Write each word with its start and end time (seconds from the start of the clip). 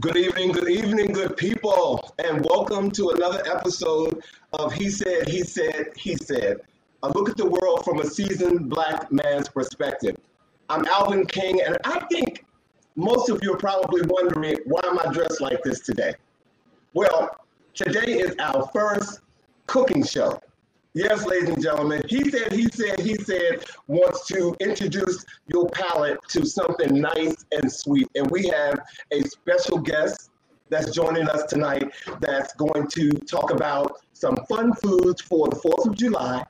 Good 0.00 0.16
evening, 0.16 0.52
good 0.52 0.70
evening, 0.70 1.12
good 1.12 1.36
people, 1.36 2.14
and 2.18 2.42
welcome 2.46 2.90
to 2.92 3.10
another 3.10 3.42
episode 3.46 4.24
of 4.54 4.72
He 4.72 4.88
Said, 4.88 5.28
He 5.28 5.42
Said, 5.42 5.92
He 5.98 6.16
Said. 6.16 6.62
A 7.02 7.08
look 7.10 7.28
at 7.28 7.36
the 7.36 7.44
world 7.44 7.84
from 7.84 8.00
a 8.00 8.06
seasoned 8.06 8.70
black 8.70 9.12
man's 9.12 9.50
perspective. 9.50 10.16
I'm 10.70 10.86
Alvin 10.86 11.26
King, 11.26 11.60
and 11.60 11.76
I 11.84 12.00
think 12.10 12.46
most 12.96 13.28
of 13.28 13.40
you 13.42 13.52
are 13.52 13.58
probably 13.58 14.00
wondering 14.06 14.56
why 14.64 14.80
am 14.82 14.98
I 14.98 15.12
dressed 15.12 15.42
like 15.42 15.62
this 15.62 15.80
today? 15.80 16.14
Well, 16.94 17.44
today 17.74 18.18
is 18.18 18.34
our 18.38 18.70
first 18.72 19.20
cooking 19.66 20.04
show. 20.04 20.40
Yes, 20.94 21.24
ladies 21.24 21.48
and 21.48 21.62
gentlemen, 21.62 22.02
he 22.06 22.30
said, 22.30 22.52
he 22.52 22.68
said, 22.68 23.00
he 23.00 23.14
said, 23.14 23.64
wants 23.86 24.26
to 24.26 24.54
introduce 24.60 25.24
your 25.46 25.66
palate 25.70 26.18
to 26.28 26.44
something 26.44 27.00
nice 27.00 27.46
and 27.50 27.72
sweet. 27.72 28.08
And 28.14 28.30
we 28.30 28.46
have 28.48 28.78
a 29.10 29.22
special 29.22 29.78
guest 29.78 30.30
that's 30.68 30.90
joining 30.90 31.28
us 31.30 31.44
tonight 31.44 31.90
that's 32.20 32.52
going 32.54 32.88
to 32.88 33.10
talk 33.10 33.52
about 33.52 34.00
some 34.12 34.36
fun 34.50 34.74
foods 34.74 35.22
for 35.22 35.48
the 35.48 35.56
4th 35.56 35.86
of 35.86 35.94
July 35.96 36.44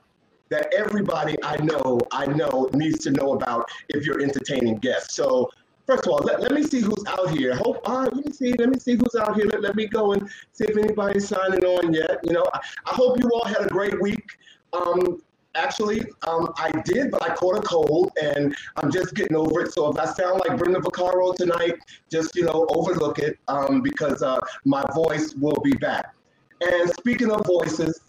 that 0.49 0.73
everybody 0.73 1.35
I 1.41 1.55
know, 1.63 1.99
I 2.11 2.25
know 2.25 2.69
needs 2.73 2.99
to 3.05 3.11
know 3.11 3.33
about 3.33 3.69
if 3.87 4.05
you're 4.05 4.21
entertaining 4.21 4.75
guests. 4.75 5.15
So 5.15 5.49
First 5.85 6.07
of 6.07 6.13
all, 6.13 6.19
let, 6.19 6.41
let 6.41 6.53
me 6.53 6.63
see 6.63 6.79
who's 6.79 7.03
out 7.07 7.29
here. 7.31 7.55
Hope, 7.55 7.87
let 7.87 8.15
me 8.15 8.31
see, 8.31 8.53
let 8.53 8.69
me 8.69 8.79
see 8.79 8.95
who's 8.95 9.15
out 9.19 9.35
here. 9.35 9.45
Let, 9.47 9.61
let 9.61 9.75
me 9.75 9.87
go 9.87 10.13
and 10.13 10.29
see 10.53 10.65
if 10.65 10.77
anybody's 10.77 11.27
signing 11.27 11.63
on 11.65 11.93
yet. 11.93 12.19
You 12.23 12.33
know, 12.33 12.45
I, 12.53 12.59
I 12.85 12.95
hope 12.95 13.19
you 13.19 13.29
all 13.29 13.45
had 13.45 13.65
a 13.65 13.69
great 13.69 14.01
week. 14.01 14.25
Um, 14.71 15.21
actually, 15.55 16.05
um, 16.25 16.53
I 16.57 16.71
did, 16.85 17.11
but 17.11 17.21
I 17.21 17.35
caught 17.35 17.57
a 17.57 17.61
cold 17.61 18.11
and 18.21 18.55
I'm 18.77 18.91
just 18.91 19.13
getting 19.13 19.35
over 19.35 19.61
it. 19.61 19.73
So 19.73 19.91
if 19.91 19.99
I 19.99 20.05
sound 20.05 20.41
like 20.47 20.57
Brenda 20.57 20.79
Vaccaro 20.79 21.35
tonight, 21.35 21.75
just, 22.09 22.35
you 22.35 22.45
know, 22.45 22.65
overlook 22.69 23.19
it 23.19 23.37
um, 23.49 23.81
because 23.81 24.23
uh, 24.23 24.39
my 24.63 24.83
voice 24.95 25.35
will 25.35 25.59
be 25.63 25.73
back. 25.73 26.13
And 26.61 26.89
speaking 26.91 27.29
of 27.29 27.45
voices, 27.45 27.99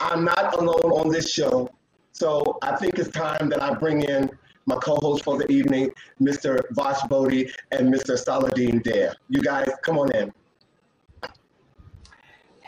I'm 0.00 0.24
not 0.24 0.58
alone 0.58 0.90
on 0.92 1.10
this 1.10 1.30
show. 1.30 1.70
So 2.12 2.58
I 2.62 2.74
think 2.76 2.98
it's 2.98 3.10
time 3.10 3.48
that 3.50 3.62
I 3.62 3.74
bring 3.74 4.02
in 4.02 4.30
my 4.66 4.76
co-host 4.76 5.22
for 5.24 5.38
the 5.38 5.50
evening, 5.50 5.90
Mr. 6.20 6.60
Vosh 6.72 7.00
Bodie 7.08 7.50
and 7.70 7.92
Mr. 7.92 8.18
Saladin 8.18 8.82
Dare. 8.82 9.14
You 9.28 9.40
guys, 9.40 9.68
come 9.82 9.98
on 9.98 10.10
in. 10.14 10.32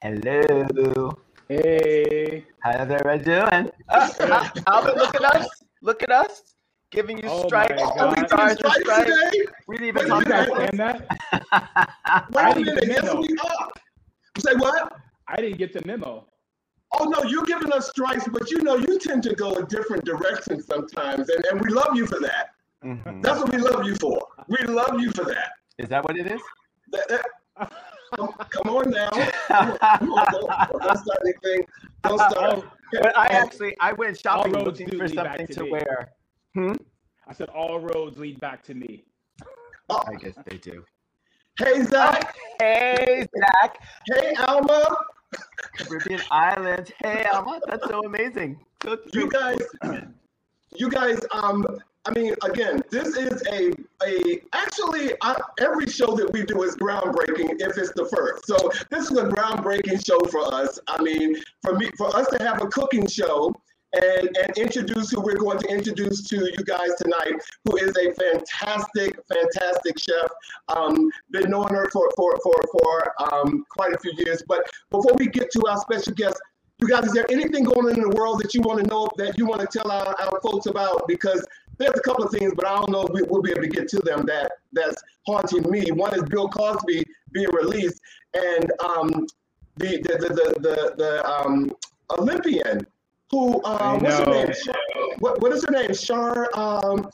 Hello. 0.01 1.19
Hey. 1.49 2.45
How's 2.61 2.89
everyone 2.91 3.23
doing? 3.25 3.71
Uh, 3.89 4.49
Albert, 4.69 4.97
look 4.97 5.15
at 5.17 5.25
us. 5.37 5.49
Look 5.83 6.03
at 6.05 6.11
us. 6.11 6.55
Giving 6.91 7.19
you 7.19 7.29
Oh 7.29 7.47
stripes. 7.49 7.71
my 7.71 7.77
God. 7.77 7.99
Are 7.99 8.09
we 8.23 8.27
Stars 8.29 8.51
and 8.51 8.59
stripes 8.59 8.77
stripes. 8.81 9.11
today? 9.11 9.47
We 9.67 9.77
didn't 9.79 9.89
even 9.89 10.05
a 10.05 10.09
talk 10.09 10.21
You 10.21 10.31
guys 10.33 10.49
minute. 10.49 10.75
about 10.75 11.09
that? 11.11 12.29
Wait 12.31 12.45
I 12.45 12.51
a 12.51 12.55
didn't 12.55 12.67
minute. 12.67 12.85
get 12.85 12.89
Yes, 12.89 13.01
the 13.03 13.07
memo. 13.15 13.21
we 13.21 13.37
are. 13.45 13.69
Say 14.39 14.55
what? 14.55 14.93
I 15.27 15.37
didn't 15.37 15.59
get 15.59 15.73
the 15.73 15.83
memo. 15.85 16.27
Oh 16.93 17.05
no, 17.05 17.23
you're 17.25 17.45
giving 17.45 17.73
us 17.73 17.91
strikes, 17.91 18.27
but 18.29 18.51
you 18.51 18.63
know 18.63 18.77
you 18.77 18.99
tend 18.99 19.23
to 19.25 19.35
go 19.35 19.53
a 19.53 19.65
different 19.67 20.05
direction 20.05 20.63
sometimes, 20.63 21.29
and, 21.29 21.45
and 21.51 21.61
we 21.61 21.69
love 21.69 21.95
you 21.95 22.07
for 22.07 22.19
that. 22.21 22.51
Mhm. 22.85 23.23
That's 23.23 23.41
what 23.41 23.53
we 23.53 23.59
love 23.59 23.85
you 23.85 23.95
for. 23.97 24.27
We 24.49 24.59
love 24.67 25.01
you 25.01 25.11
for 25.11 25.25
that. 25.25 25.51
Is 25.79 25.89
that 25.91 26.05
what 26.05 26.17
it 26.17 26.27
is? 26.27 26.41
That- 26.93 27.09
that- 27.09 27.71
come, 28.17 28.33
come 28.51 28.77
on 28.77 28.91
now. 28.91 29.11
Come 29.11 29.71
on, 29.73 29.79
come 29.79 30.13
on, 30.13 30.27
don't, 30.33 30.81
don't 30.83 30.99
start 30.99 31.19
anything. 31.25 31.67
Don't 32.05 32.19
start. 32.31 32.65
But 32.93 33.17
I 33.19 33.27
Oh, 33.27 33.33
actually 33.33 33.77
I 33.81 33.93
went 33.93 34.19
shopping 34.19 34.53
roads 34.53 34.81
looking 34.81 34.99
for 34.99 35.09
something 35.09 35.47
to 35.49 35.55
to 35.55 35.65
wear. 35.67 36.13
Hmm? 36.55 36.73
I 37.27 37.35
said 37.35 37.51
all 37.51 37.81
roads 37.81 38.17
lead 38.17 38.41
back 38.41 38.63
to 38.65 38.75
me. 38.75 39.05
I 39.91 40.15
guess 40.15 40.35
they 40.47 40.57
do. 40.57 40.85
Hey 41.59 41.83
Zach. 41.83 42.35
Hey 42.61 43.27
Zach, 43.37 43.79
Hey 44.07 44.35
Alma. 44.37 44.97
Caribbean 45.77 46.21
Islands. 46.31 46.91
Hey 46.99 47.27
Alma, 47.33 47.61
that's 47.67 47.87
so 47.89 48.01
amazing. 48.05 48.59
You 49.13 49.29
guys. 49.29 49.59
You 50.77 50.91
guys. 50.91 51.21
Um. 51.33 51.67
I 52.07 52.13
mean, 52.13 52.35
again, 52.43 52.81
this 52.91 53.17
is 53.17 53.43
a 53.53 53.73
a 54.07 54.41
actually 54.55 55.13
uh, 55.21 55.35
every 55.61 55.87
show 55.89 56.15
that 56.15 56.33
we 56.33 56.43
do 56.45 56.63
is 56.63 56.75
groundbreaking 56.77 57.61
if 57.61 57.77
it's 57.77 57.93
the 57.93 58.07
first. 58.07 58.47
So 58.47 58.57
this 58.89 59.11
is 59.11 59.19
a 59.19 59.25
groundbreaking 59.25 60.07
show 60.07 60.19
for 60.31 60.43
us. 60.55 60.79
I 60.87 61.03
mean, 61.03 61.37
for 61.63 61.75
me, 61.77 61.91
for 61.99 62.15
us 62.17 62.29
to 62.29 62.43
have 62.43 62.63
a 62.63 62.69
cooking 62.69 63.07
show 63.07 63.55
and 63.95 64.37
and 64.37 64.59
introduce 64.59 65.11
who 65.11 65.21
we're 65.21 65.37
going 65.37 65.59
to 65.59 65.69
introduce 65.69 66.23
to 66.29 66.37
you 66.37 66.65
guys 66.65 66.91
tonight, 66.99 67.35
who 67.65 67.77
is 67.77 67.97
a 67.97 68.13
fantastic, 68.15 69.19
fantastic 69.29 69.99
chef. 69.99 70.31
Um, 70.69 71.11
been 71.31 71.51
knowing 71.51 71.75
her 71.75 71.89
for 71.91 72.11
for 72.17 72.39
for 72.43 72.55
for 72.73 73.33
um, 73.33 73.65
quite 73.71 73.95
a 73.95 73.99
few 73.99 74.13
years. 74.19 74.43
But 74.47 74.69
before 74.91 75.15
we 75.19 75.27
get 75.27 75.51
to 75.53 75.63
our 75.69 75.79
special 75.79 76.15
guest. 76.15 76.41
You 76.81 76.87
guys, 76.87 77.07
is 77.07 77.13
there 77.13 77.27
anything 77.29 77.65
going 77.65 77.87
on 77.87 77.95
in 77.97 78.03
the 78.03 78.17
world 78.17 78.41
that 78.41 78.55
you 78.55 78.61
want 78.61 78.79
to 78.81 78.87
know 78.87 79.09
that 79.17 79.37
you 79.37 79.47
want 79.47 79.61
to 79.61 79.67
tell 79.67 79.91
our, 79.91 80.15
our 80.21 80.41
folks 80.41 80.67
about? 80.67 81.09
Because 81.09 81.45
there's 81.77 81.99
a 81.99 82.03
couple 82.03 82.23
of 82.23 82.31
things, 82.31 82.53
but 82.55 82.67
I 82.67 82.77
don't 82.77 82.91
know 82.91 83.03
if 83.03 83.13
we, 83.13 83.23
we'll 83.23 83.43
be 83.43 83.51
able 83.51 83.63
to 83.63 83.69
get 83.69 83.89
to 83.89 83.99
them 83.99 84.25
that 84.27 84.53
that's 84.73 85.03
haunting 85.27 85.69
me. 85.69 85.91
One 85.91 86.15
is 86.15 86.23
Bill 86.23 86.49
Cosby 86.49 87.05
being 87.33 87.49
released, 87.53 88.01
and 88.35 88.71
um, 88.85 89.27
the 89.77 90.01
the 90.03 90.19
the 90.19 90.29
the, 90.29 90.61
the, 90.61 90.95
the 90.97 91.29
um, 91.29 91.73
Olympian 92.17 92.87
who 93.31 93.61
uh, 93.63 93.99
what's 93.99 94.19
her 94.19 94.27
name? 94.27 94.53
Shar, 94.53 94.75
what, 95.19 95.41
what 95.41 95.53
is 95.53 95.65
her 95.65 95.71
name? 95.71 95.95
Shar 95.95 96.49
um, 96.55 97.11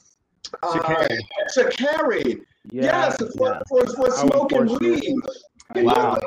uh, 0.62 0.72
Sha'Carri. 0.72 1.18
Sha'Carri. 1.56 2.40
Yes, 2.70 3.16
for, 3.36 3.48
yeah. 3.48 3.60
for, 3.68 3.86
for 3.86 4.10
How 4.10 4.28
smoking 4.28 4.78
weed. 4.78 5.14
I. 5.74 5.82
Wow. 5.82 6.20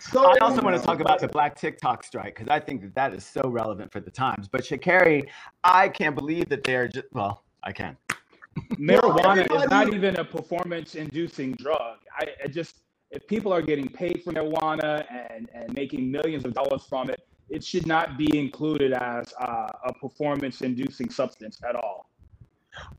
So 0.00 0.24
I 0.24 0.36
also 0.40 0.62
want 0.62 0.74
to 0.80 0.82
talk 0.82 1.00
about 1.00 1.18
the 1.18 1.28
Black 1.28 1.54
TikTok 1.56 2.02
strike 2.02 2.36
because 2.36 2.48
I 2.48 2.60
think 2.60 2.80
that 2.80 2.94
that 2.94 3.12
is 3.12 3.26
so 3.26 3.42
relevant 3.48 3.92
for 3.92 4.00
the 4.00 4.10
times. 4.10 4.48
But 4.48 4.62
Sha'Carri, 4.62 5.28
I 5.64 5.88
can't 5.88 6.14
believe 6.14 6.48
that 6.48 6.64
they're 6.64 6.88
just 6.88 7.06
well, 7.12 7.42
I 7.62 7.72
can. 7.72 7.96
Marijuana 8.72 9.42
is 9.42 9.70
not 9.70 9.92
even 9.92 10.16
a 10.16 10.24
performance-inducing 10.24 11.52
drug. 11.54 11.98
I, 12.18 12.28
I 12.44 12.48
just 12.48 12.80
if 13.10 13.26
people 13.26 13.52
are 13.52 13.62
getting 13.62 13.88
paid 13.88 14.22
for 14.22 14.32
marijuana 14.32 15.04
and 15.30 15.48
and 15.52 15.72
making 15.74 16.10
millions 16.10 16.44
of 16.44 16.54
dollars 16.54 16.84
from 16.88 17.10
it, 17.10 17.27
it 17.50 17.64
should 17.64 17.86
not 17.86 18.18
be 18.18 18.38
included 18.38 18.92
as 18.92 19.32
uh, 19.40 19.68
a 19.84 19.92
performance-inducing 19.94 21.10
substance 21.10 21.60
at 21.68 21.76
all. 21.76 22.06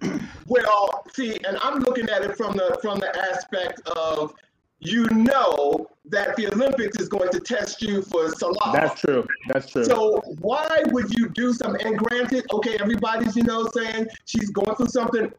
Well, 0.47 1.03
see, 1.13 1.37
and 1.47 1.59
I'm 1.61 1.77
looking 1.79 2.09
at 2.09 2.23
it 2.23 2.35
from 2.35 2.53
the 2.57 2.79
from 2.81 2.99
the 2.99 3.15
aspect 3.31 3.87
of 3.89 4.33
you 4.79 5.05
know 5.11 5.87
that 6.05 6.35
the 6.37 6.51
Olympics 6.51 6.99
is 6.99 7.07
going 7.07 7.29
to 7.29 7.39
test 7.39 7.83
you 7.83 8.01
for 8.01 8.31
salah. 8.31 8.71
That's 8.73 8.99
true. 8.99 9.27
That's 9.49 9.69
true. 9.71 9.83
So 9.83 10.21
why 10.39 10.81
would 10.87 11.13
you 11.15 11.29
do 11.29 11.53
something? 11.53 11.85
And 11.85 11.99
granted, 11.99 12.45
okay, 12.51 12.77
everybody's 12.79 13.35
you 13.35 13.43
know 13.43 13.69
saying 13.73 14.07
she's 14.25 14.49
going 14.49 14.75
through 14.75 14.87
something. 14.87 15.31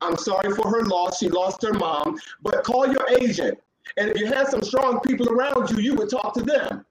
I'm 0.00 0.16
sorry 0.16 0.50
for 0.54 0.68
her 0.68 0.82
loss. 0.84 1.18
She 1.18 1.28
lost 1.28 1.62
her 1.62 1.74
mom, 1.74 2.18
but 2.42 2.64
call 2.64 2.88
your 2.88 3.06
agent. 3.20 3.56
And 3.98 4.10
if 4.10 4.18
you 4.18 4.26
had 4.26 4.48
some 4.48 4.62
strong 4.62 5.00
people 5.00 5.28
around 5.28 5.70
you, 5.70 5.78
you 5.78 5.94
would 5.94 6.10
talk 6.10 6.34
to 6.34 6.42
them. 6.42 6.84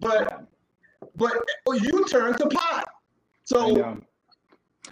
But 0.00 0.46
but 1.16 1.32
oh, 1.66 1.72
you 1.72 2.04
turn 2.06 2.36
to 2.38 2.46
pot. 2.48 2.84
So. 3.44 4.00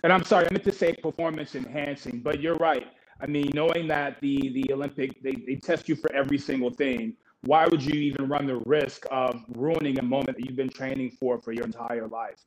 And 0.02 0.12
I'm 0.12 0.24
sorry, 0.24 0.46
I 0.46 0.52
meant 0.52 0.64
to 0.64 0.72
say 0.72 0.92
performance 0.92 1.54
enhancing, 1.54 2.20
but 2.20 2.40
you're 2.40 2.56
right. 2.56 2.88
I 3.20 3.26
mean, 3.26 3.50
knowing 3.54 3.86
that 3.88 4.20
the 4.20 4.50
the 4.50 4.72
Olympic 4.72 5.22
they, 5.22 5.32
they 5.46 5.54
test 5.54 5.88
you 5.88 5.96
for 5.96 6.12
every 6.12 6.36
single 6.36 6.70
thing, 6.70 7.16
why 7.42 7.66
would 7.66 7.82
you 7.82 7.94
even 7.94 8.28
run 8.28 8.46
the 8.46 8.56
risk 8.66 9.06
of 9.10 9.42
ruining 9.54 9.98
a 9.98 10.02
moment 10.02 10.36
that 10.36 10.46
you've 10.46 10.56
been 10.56 10.68
training 10.68 11.10
for 11.18 11.40
for 11.40 11.52
your 11.52 11.64
entire 11.64 12.06
life? 12.06 12.44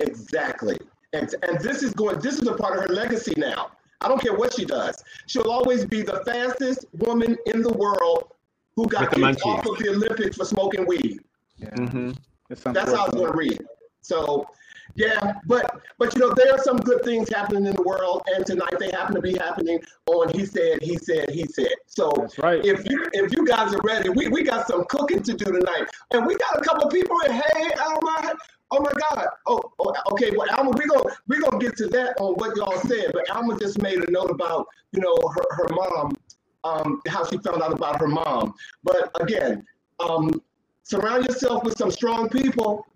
Exactly. 0.00 0.78
And, 1.12 1.34
and 1.42 1.60
this 1.60 1.82
is 1.82 1.92
going, 1.94 2.20
this 2.20 2.38
is 2.40 2.48
a 2.48 2.54
part 2.54 2.76
of 2.76 2.84
her 2.84 2.94
legacy 2.94 3.34
now. 3.36 3.72
I 4.00 4.08
don't 4.08 4.20
care 4.20 4.34
what 4.34 4.54
she 4.54 4.64
does. 4.64 5.02
She'll 5.26 5.50
always 5.50 5.84
be 5.84 6.02
the 6.02 6.22
fastest 6.26 6.86
woman 6.92 7.36
in 7.46 7.62
the 7.62 7.72
world 7.72 8.32
who 8.76 8.86
got 8.86 9.10
kicked 9.12 9.42
off 9.42 9.66
of 9.66 9.78
the 9.78 9.90
Olympics 9.90 10.36
for 10.36 10.44
smoking 10.44 10.86
weed. 10.86 11.20
Yeah, 11.58 11.68
Mm-hmm. 11.70 12.12
That's 12.48 12.62
how 12.64 12.70
it's 12.70 12.76
unfortunate. 12.76 13.12
going 13.16 13.32
to 13.32 13.36
read. 13.38 13.66
So, 14.02 14.46
yeah, 14.94 15.34
but 15.46 15.80
but 15.98 16.14
you 16.14 16.20
know 16.20 16.32
there 16.34 16.52
are 16.54 16.62
some 16.62 16.76
good 16.76 17.02
things 17.04 17.28
happening 17.28 17.66
in 17.66 17.74
the 17.74 17.82
world, 17.82 18.22
and 18.34 18.46
tonight 18.46 18.74
they 18.78 18.90
happen 18.90 19.14
to 19.16 19.20
be 19.20 19.32
happening 19.34 19.80
on 20.06 20.28
He 20.32 20.46
Said, 20.46 20.80
He 20.80 20.96
Said, 20.96 21.28
He 21.30 21.44
Said. 21.46 21.72
So 21.86 22.12
That's 22.16 22.38
right. 22.38 22.64
if 22.64 22.88
you 22.88 23.04
if 23.12 23.32
you 23.32 23.44
guys 23.44 23.74
are 23.74 23.80
ready, 23.82 24.10
we, 24.10 24.28
we 24.28 24.44
got 24.44 24.68
some 24.68 24.84
cooking 24.84 25.22
to 25.24 25.34
do 25.34 25.44
tonight, 25.44 25.88
and 26.12 26.24
we 26.24 26.36
got 26.36 26.56
a 26.58 26.60
couple 26.62 26.88
people 26.88 27.18
in. 27.26 27.32
Hey, 27.32 27.70
Alma. 27.84 28.34
Oh 28.70 28.80
my 28.80 28.92
God. 29.10 29.26
Oh, 29.46 29.60
oh, 29.80 29.94
okay. 30.12 30.30
Well, 30.36 30.48
Alma, 30.56 30.70
we're 30.70 30.86
gonna 30.86 31.14
we're 31.26 31.40
gonna 31.40 31.58
get 31.58 31.76
to 31.78 31.88
that 31.88 32.14
on 32.20 32.34
what 32.34 32.56
y'all 32.56 32.78
said, 32.80 33.10
but 33.12 33.28
Alma 33.30 33.58
just 33.58 33.80
made 33.82 33.98
a 33.98 34.10
note 34.10 34.30
about 34.30 34.66
you 34.92 35.00
know 35.00 35.16
her, 35.34 35.42
her 35.56 35.68
mom, 35.70 36.16
um, 36.64 37.02
how 37.08 37.24
she 37.26 37.38
found 37.38 37.60
out 37.60 37.72
about 37.72 38.00
her 38.00 38.08
mom. 38.08 38.54
But 38.84 39.10
again, 39.20 39.64
um, 40.00 40.40
surround 40.86 41.24
yourself 41.24 41.64
with 41.64 41.76
some 41.76 41.90
strong 41.90 42.28
people. 42.28 42.86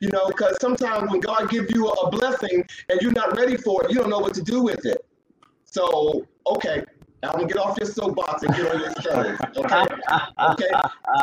You 0.00 0.10
know, 0.10 0.26
because 0.26 0.60
sometimes 0.60 1.10
when 1.10 1.20
God 1.20 1.48
gives 1.48 1.70
you 1.70 1.88
a 1.88 2.10
blessing 2.10 2.64
and 2.90 3.00
you're 3.00 3.12
not 3.12 3.36
ready 3.38 3.56
for 3.56 3.84
it, 3.84 3.90
you 3.90 3.96
don't 3.96 4.10
know 4.10 4.18
what 4.18 4.34
to 4.34 4.42
do 4.42 4.62
with 4.62 4.84
it. 4.84 5.06
So, 5.64 6.26
okay. 6.46 6.84
Alvin, 7.22 7.46
get 7.46 7.56
off 7.56 7.78
your 7.78 7.88
soapbox 7.88 8.42
and 8.42 8.54
get 8.54 8.70
on 8.70 8.80
your 8.80 8.92
toes. 8.94 9.38
Okay. 9.56 9.86
okay. 10.50 10.70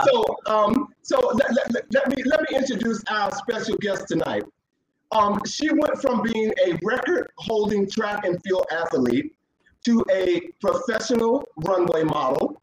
So, 0.06 0.24
um, 0.48 0.88
so 1.04 1.20
let, 1.20 1.54
let, 1.54 1.86
let, 1.94 2.16
me 2.16 2.24
let 2.24 2.42
me 2.42 2.58
introduce 2.58 3.04
our 3.08 3.32
special 3.36 3.76
guest 3.78 4.08
tonight. 4.08 4.44
Um, 5.12 5.42
she 5.46 5.70
went 5.70 6.02
from 6.02 6.24
being 6.24 6.52
a 6.66 6.80
record-holding 6.82 7.88
track 7.90 8.26
and 8.26 8.42
field 8.44 8.66
athlete 8.72 9.36
to 9.86 10.04
a 10.10 10.40
professional 10.60 11.46
runway 11.58 12.04
model 12.04 12.62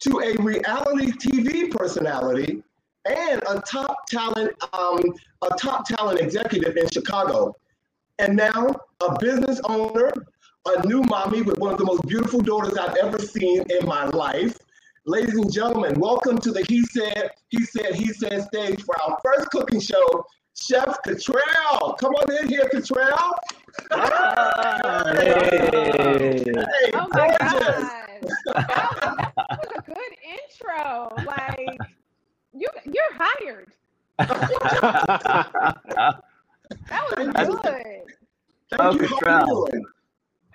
to 0.00 0.20
a 0.20 0.34
reality 0.42 1.12
TV 1.12 1.70
personality 1.70 2.62
and 3.06 3.42
a 3.48 3.60
top 3.60 4.06
talent 4.08 4.52
um, 4.72 5.00
a 5.42 5.50
top 5.56 5.86
talent 5.86 6.20
executive 6.20 6.76
in 6.76 6.88
Chicago. 6.90 7.54
And 8.18 8.36
now 8.36 8.74
a 9.00 9.18
business 9.18 9.60
owner, 9.64 10.12
a 10.66 10.86
new 10.86 11.02
mommy 11.02 11.42
with 11.42 11.58
one 11.58 11.72
of 11.72 11.78
the 11.78 11.84
most 11.84 12.06
beautiful 12.06 12.40
daughters 12.40 12.78
I've 12.78 12.96
ever 12.96 13.18
seen 13.18 13.64
in 13.70 13.86
my 13.86 14.04
life. 14.06 14.56
Ladies 15.06 15.34
and 15.34 15.52
gentlemen, 15.52 15.98
welcome 16.00 16.38
to 16.38 16.50
the 16.50 16.62
He 16.62 16.82
Said, 16.84 17.30
He 17.48 17.62
Said, 17.64 17.94
He 17.94 18.12
Said 18.12 18.42
stage 18.44 18.82
for 18.82 18.94
our 19.02 19.18
first 19.22 19.50
cooking 19.50 19.80
show, 19.80 20.24
Chef 20.56 20.96
Cottrell. 21.04 21.94
Come 22.00 22.14
on 22.14 22.36
in 22.38 22.48
here, 22.48 22.68
Cottrell. 22.72 23.34
Hey. 25.12 26.42
hey 26.46 26.90
oh 26.94 27.08
my 27.12 27.36
God. 27.40 27.90
intro. 30.34 31.08
Like, 31.24 31.78
you, 32.52 32.68
you're 32.84 33.14
hired. 33.14 33.72
that 34.18 34.28
was 37.48 37.60
good. 37.62 38.02
Thank 38.70 39.00
you. 39.00 39.18
How 39.24 39.46
you? 39.46 39.86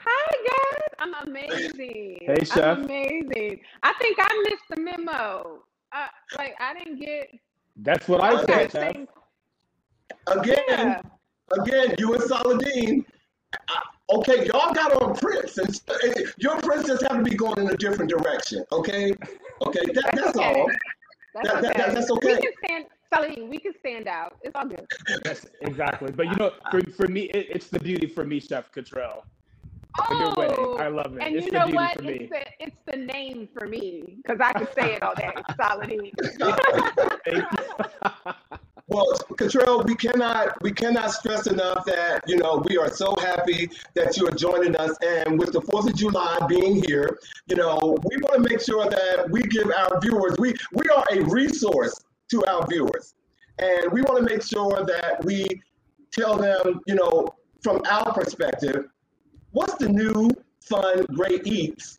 Hi 0.01 0.31
guys, 0.47 0.89
I'm 0.99 1.27
amazing. 1.27 2.17
Hey 2.21 2.43
chef. 2.45 2.77
I'm 2.77 2.85
amazing. 2.85 3.59
I 3.83 3.93
think 3.99 4.17
I 4.19 4.45
missed 4.49 4.63
the 4.69 4.79
memo. 4.81 5.59
Uh, 5.91 6.07
like 6.37 6.55
I 6.59 6.73
didn't 6.73 6.99
get. 6.99 7.37
That's 7.75 8.07
what 8.07 8.21
I 8.21 8.43
said, 8.45 8.71
chef. 8.71 8.95
Again, 10.27 10.57
yeah. 10.69 11.01
again, 11.61 11.95
you 11.97 12.13
and 12.13 12.23
Saladin. 12.23 13.05
Okay, 14.11 14.47
y'all 14.47 14.73
got 14.73 15.01
on 15.01 15.15
Prince, 15.15 15.57
and 15.57 15.79
your 16.37 16.59
Prince 16.61 16.87
just 16.87 17.03
have 17.03 17.17
to 17.17 17.23
be 17.23 17.35
going 17.35 17.59
in 17.59 17.69
a 17.69 17.77
different 17.77 18.09
direction. 18.09 18.65
Okay, 18.71 19.13
okay, 19.65 19.79
that, 19.93 19.93
that's, 19.93 20.21
that's 20.21 20.37
okay. 20.37 20.59
all. 20.59 20.69
That's, 21.33 21.47
that, 21.47 21.57
okay. 21.57 21.73
That, 21.77 21.93
that's 21.93 22.11
okay. 22.11 22.35
We 22.35 22.41
can 22.41 22.51
stand, 22.65 22.85
Saladin, 23.13 23.49
we 23.49 23.59
can 23.59 23.73
stand 23.79 24.07
out. 24.07 24.37
It's 24.41 24.55
all 24.55 24.67
good. 24.67 24.87
Yes, 25.25 25.45
exactly. 25.61 26.11
But 26.11 26.27
you 26.27 26.35
know, 26.35 26.51
for, 26.71 26.81
for 26.91 27.07
me, 27.07 27.23
it, 27.23 27.47
it's 27.49 27.67
the 27.67 27.79
beauty 27.79 28.07
for 28.07 28.25
me, 28.25 28.39
Chef 28.39 28.71
Cottrell. 28.71 29.25
Oh, 30.01 30.77
I 30.79 30.87
love 30.87 31.17
it. 31.17 31.23
And 31.23 31.35
it's 31.35 31.47
you 31.47 31.51
know 31.51 31.67
what? 31.67 31.97
It's 32.03 32.29
the, 32.29 32.45
it's 32.59 32.77
the 32.85 32.97
name 32.97 33.49
for 33.57 33.67
me 33.67 34.17
because 34.17 34.39
I 34.39 34.53
can 34.53 34.67
say 34.73 34.95
it 34.95 35.03
all 35.03 35.15
day. 35.15 35.33
Saladin. 35.59 36.11
Well, 38.89 39.06
Cottrell, 39.38 39.83
we 39.83 39.94
cannot 39.94 40.59
we 40.63 40.71
cannot 40.71 41.12
stress 41.12 41.45
enough 41.45 41.86
that 41.86 42.24
you 42.25 42.38
know 42.38 42.63
we 42.68 42.75
are 42.77 42.91
so 42.91 43.15
happy 43.19 43.69
that 43.94 44.18
you 44.18 44.27
are 44.27 44.31
joining 44.31 44.75
us, 44.77 44.97
and 45.03 45.38
with 45.38 45.53
the 45.53 45.62
Fourth 45.62 45.88
of 45.88 45.95
July 45.95 46.39
being 46.47 46.83
here, 46.83 47.19
you 47.45 47.56
know 47.56 47.95
we 48.09 48.18
want 48.18 48.44
to 48.44 48.50
make 48.50 48.59
sure 48.59 48.89
that 48.89 49.30
we 49.30 49.41
give 49.44 49.69
our 49.69 50.00
viewers 50.01 50.36
we 50.39 50.56
we 50.74 50.88
are 50.89 51.06
a 51.12 51.21
resource 51.25 52.03
to 52.31 52.44
our 52.45 52.65
viewers, 52.68 53.13
and 53.59 53.91
we 53.91 54.01
want 54.01 54.18
to 54.18 54.33
make 54.33 54.41
sure 54.41 54.83
that 54.83 55.24
we 55.24 55.47
tell 56.12 56.35
them 56.35 56.81
you 56.88 56.95
know 56.95 57.27
from 57.62 57.83
our 57.88 58.12
perspective 58.12 58.85
what's 59.51 59.75
the 59.75 59.88
new 59.88 60.31
fun 60.62 61.06
great 61.13 61.45
eats 61.45 61.98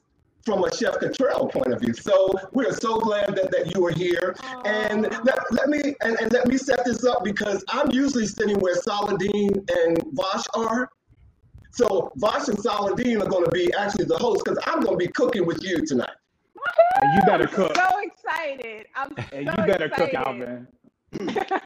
from 0.50 0.64
a 0.64 0.76
Chef 0.76 0.98
Cottrell 0.98 1.46
point 1.48 1.72
of 1.72 1.80
view. 1.80 1.94
So 1.94 2.32
we're 2.52 2.72
so 2.72 2.98
glad 2.98 3.36
that, 3.36 3.52
that 3.52 3.72
you 3.72 3.86
are 3.86 3.92
here. 3.92 4.34
Aww. 4.38 4.66
And 4.66 5.02
let, 5.24 5.38
let 5.52 5.68
me 5.68 5.94
and, 6.02 6.18
and 6.20 6.32
let 6.32 6.48
me 6.48 6.58
set 6.58 6.84
this 6.84 7.04
up 7.04 7.22
because 7.22 7.64
I'm 7.68 7.92
usually 7.92 8.26
sitting 8.26 8.58
where 8.58 8.74
Saladin 8.74 9.52
and 9.70 10.02
Vash 10.12 10.44
are. 10.54 10.90
So 11.70 12.10
Vash 12.16 12.48
and 12.48 12.58
Saladin 12.58 13.22
are 13.22 13.28
going 13.28 13.44
to 13.44 13.50
be 13.52 13.72
actually 13.78 14.06
the 14.06 14.18
hosts 14.18 14.42
because 14.42 14.58
I'm 14.66 14.80
going 14.80 14.98
to 14.98 15.04
be 15.06 15.12
cooking 15.12 15.46
with 15.46 15.62
you 15.62 15.86
tonight. 15.86 16.10
And 17.00 17.14
you 17.14 17.20
better 17.26 17.46
cook. 17.46 17.76
So 17.76 18.00
excited! 18.00 18.86
I'm 18.96 19.10
so 19.16 19.22
and 19.32 19.46
you 19.46 19.52
better 19.52 19.84
excited. 19.84 20.10
cook, 20.10 20.26
Alvin. 20.26 20.66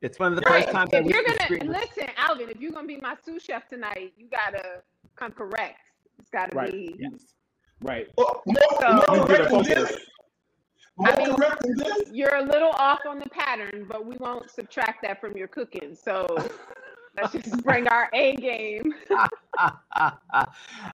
it's 0.00 0.18
one 0.18 0.32
of 0.32 0.36
the 0.36 0.48
first 0.48 0.70
times 0.70 0.90
if 0.92 1.04
you're 1.04 1.22
gonna 1.22 1.70
listen, 1.70 2.08
Alvin. 2.16 2.48
If 2.48 2.60
you're 2.60 2.72
gonna 2.72 2.88
be 2.88 2.96
my 2.96 3.14
sous 3.24 3.44
chef 3.44 3.68
tonight, 3.68 4.14
you 4.16 4.26
gotta 4.28 4.82
come 5.14 5.30
correct. 5.32 5.89
It's 6.32 6.38
got 6.38 6.50
to 6.52 6.56
right. 6.56 6.72
be. 6.72 6.94
Yes. 6.98 7.34
Right. 7.80 8.06
Well, 8.16 8.42
more, 8.46 8.56
so, 8.80 9.04
more 9.16 9.26
correct 9.26 9.50
than 9.50 9.62
this. 9.62 9.98
More 10.96 11.08
I 11.08 11.16
mean, 11.16 11.34
correct 11.34 11.62
than 11.62 11.76
this. 11.76 12.10
You're 12.12 12.36
a 12.36 12.42
little 12.42 12.70
off 12.70 13.00
on 13.06 13.18
the 13.18 13.28
pattern, 13.30 13.86
but 13.88 14.06
we 14.06 14.16
won't 14.18 14.50
subtract 14.50 15.02
that 15.02 15.20
from 15.20 15.36
your 15.36 15.48
cooking. 15.48 15.96
So 16.00 16.26
let's 17.16 17.32
just 17.32 17.64
bring 17.64 17.88
our 17.88 18.08
A 18.12 18.36
game. 18.36 18.94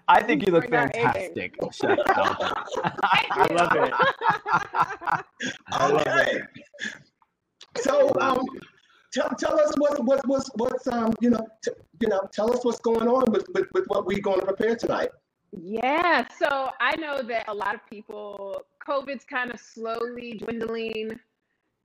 I 0.08 0.22
think 0.22 0.46
you 0.46 0.52
look 0.52 0.70
fantastic, 0.70 1.54
Chef 1.72 1.98
I 2.06 3.46
love 3.50 3.72
it. 3.74 3.92
I 5.72 5.88
love 5.88 6.06
it. 6.06 6.42
So, 7.78 8.10
um, 8.20 8.42
tell, 9.12 9.28
tell 9.38 9.60
us 9.60 9.74
what 9.76 10.02
what 10.04 10.26
what's 10.26 10.50
what's 10.54 10.86
um 10.86 11.12
you 11.20 11.30
know 11.30 11.46
t- 11.62 11.72
you 12.00 12.08
know 12.08 12.20
tell 12.32 12.50
us 12.52 12.64
what's 12.64 12.80
going 12.80 13.08
on 13.08 13.30
with, 13.30 13.46
with, 13.54 13.66
with 13.74 13.84
what 13.88 14.06
we're 14.06 14.20
going 14.20 14.40
to 14.40 14.46
prepare 14.46 14.76
tonight. 14.76 15.10
Yeah, 15.52 16.26
so 16.38 16.70
I 16.80 16.96
know 16.96 17.22
that 17.22 17.48
a 17.48 17.54
lot 17.54 17.74
of 17.74 17.80
people 17.88 18.62
COVID's 18.86 19.24
kind 19.24 19.50
of 19.52 19.60
slowly 19.60 20.34
dwindling 20.38 21.18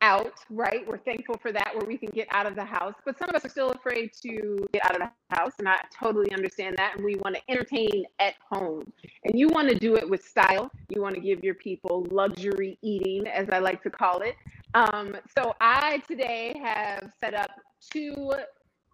out, 0.01 0.33
right? 0.49 0.87
We're 0.87 0.97
thankful 0.99 1.37
for 1.41 1.51
that 1.51 1.71
where 1.75 1.87
we 1.87 1.97
can 1.97 2.09
get 2.09 2.27
out 2.31 2.45
of 2.45 2.55
the 2.55 2.65
house, 2.65 2.95
but 3.05 3.17
some 3.19 3.29
of 3.29 3.35
us 3.35 3.45
are 3.45 3.49
still 3.49 3.71
afraid 3.71 4.11
to 4.23 4.67
get 4.73 4.83
out 4.85 4.99
of 5.01 5.07
the 5.07 5.35
house, 5.35 5.53
and 5.59 5.69
I 5.69 5.79
totally 5.97 6.31
understand 6.33 6.75
that. 6.77 6.95
And 6.95 7.05
we 7.05 7.15
want 7.17 7.35
to 7.35 7.41
entertain 7.49 8.05
at 8.19 8.35
home, 8.51 8.91
and 9.25 9.39
you 9.39 9.47
want 9.49 9.69
to 9.69 9.75
do 9.75 9.95
it 9.95 10.09
with 10.09 10.25
style. 10.25 10.71
You 10.89 11.01
want 11.01 11.15
to 11.15 11.21
give 11.21 11.43
your 11.43 11.55
people 11.55 12.05
luxury 12.11 12.77
eating, 12.81 13.27
as 13.27 13.49
I 13.51 13.59
like 13.59 13.83
to 13.83 13.89
call 13.91 14.21
it. 14.21 14.35
Um, 14.73 15.15
so 15.37 15.55
I 15.61 15.99
today 16.07 16.59
have 16.63 17.11
set 17.19 17.33
up 17.33 17.51
two 17.91 18.33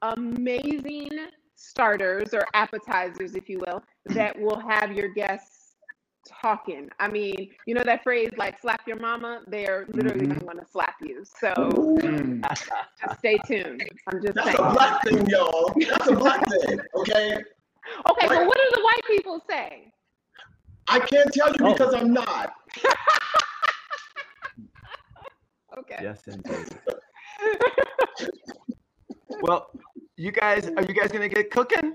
amazing 0.02 1.10
starters 1.58 2.34
or 2.34 2.46
appetizers, 2.54 3.36
if 3.36 3.50
you 3.50 3.60
will, 3.60 3.84
that 4.06 4.40
will 4.40 4.60
have 4.60 4.94
your 4.94 5.10
guests 5.10 5.74
talking. 6.28 6.90
I 7.00 7.08
mean, 7.10 7.50
you 7.66 7.74
know 7.74 7.84
that 7.84 8.04
phrase 8.04 8.30
like 8.38 8.60
slap 8.62 8.82
your 8.88 9.00
mama? 9.00 9.42
They're 9.48 9.86
literally 9.90 10.26
mm-hmm. 10.26 10.34
gonna 10.34 10.46
want 10.46 10.60
to 10.60 10.72
slap 10.72 10.96
you. 11.02 11.24
So 11.26 11.52
mm. 11.54 12.42
just 13.02 13.20
stay 13.20 13.38
tuned. 13.48 13.84
I'm 14.08 14.22
just 14.22 14.36
That's 14.36 14.48
saying. 14.48 14.60
a 14.60 14.74
black 14.74 15.04
thing, 15.04 15.26
y'all. 15.28 15.74
That's 15.90 16.08
a 16.08 16.16
black 16.16 16.46
thing, 16.50 16.80
okay? 16.96 17.38
Okay, 18.10 18.28
like, 18.28 18.48
what 18.48 18.58
do 18.58 18.70
the 18.76 18.82
white 18.84 19.06
people 19.08 19.42
say? 19.50 19.92
I 20.88 21.00
can't 21.00 21.34
tell 21.34 21.50
you 21.50 21.66
oh. 21.66 21.74
because 21.74 21.94
I'm 21.94 22.14
not. 22.14 22.54
okay. 25.80 25.98
Yes, 26.02 26.28
indeed. 26.28 26.78
well, 29.42 29.70
you 30.18 30.32
guys, 30.32 30.68
are 30.76 30.84
you 30.84 30.94
guys 30.94 31.12
gonna 31.12 31.30
get 31.30 31.52
cooking? 31.52 31.94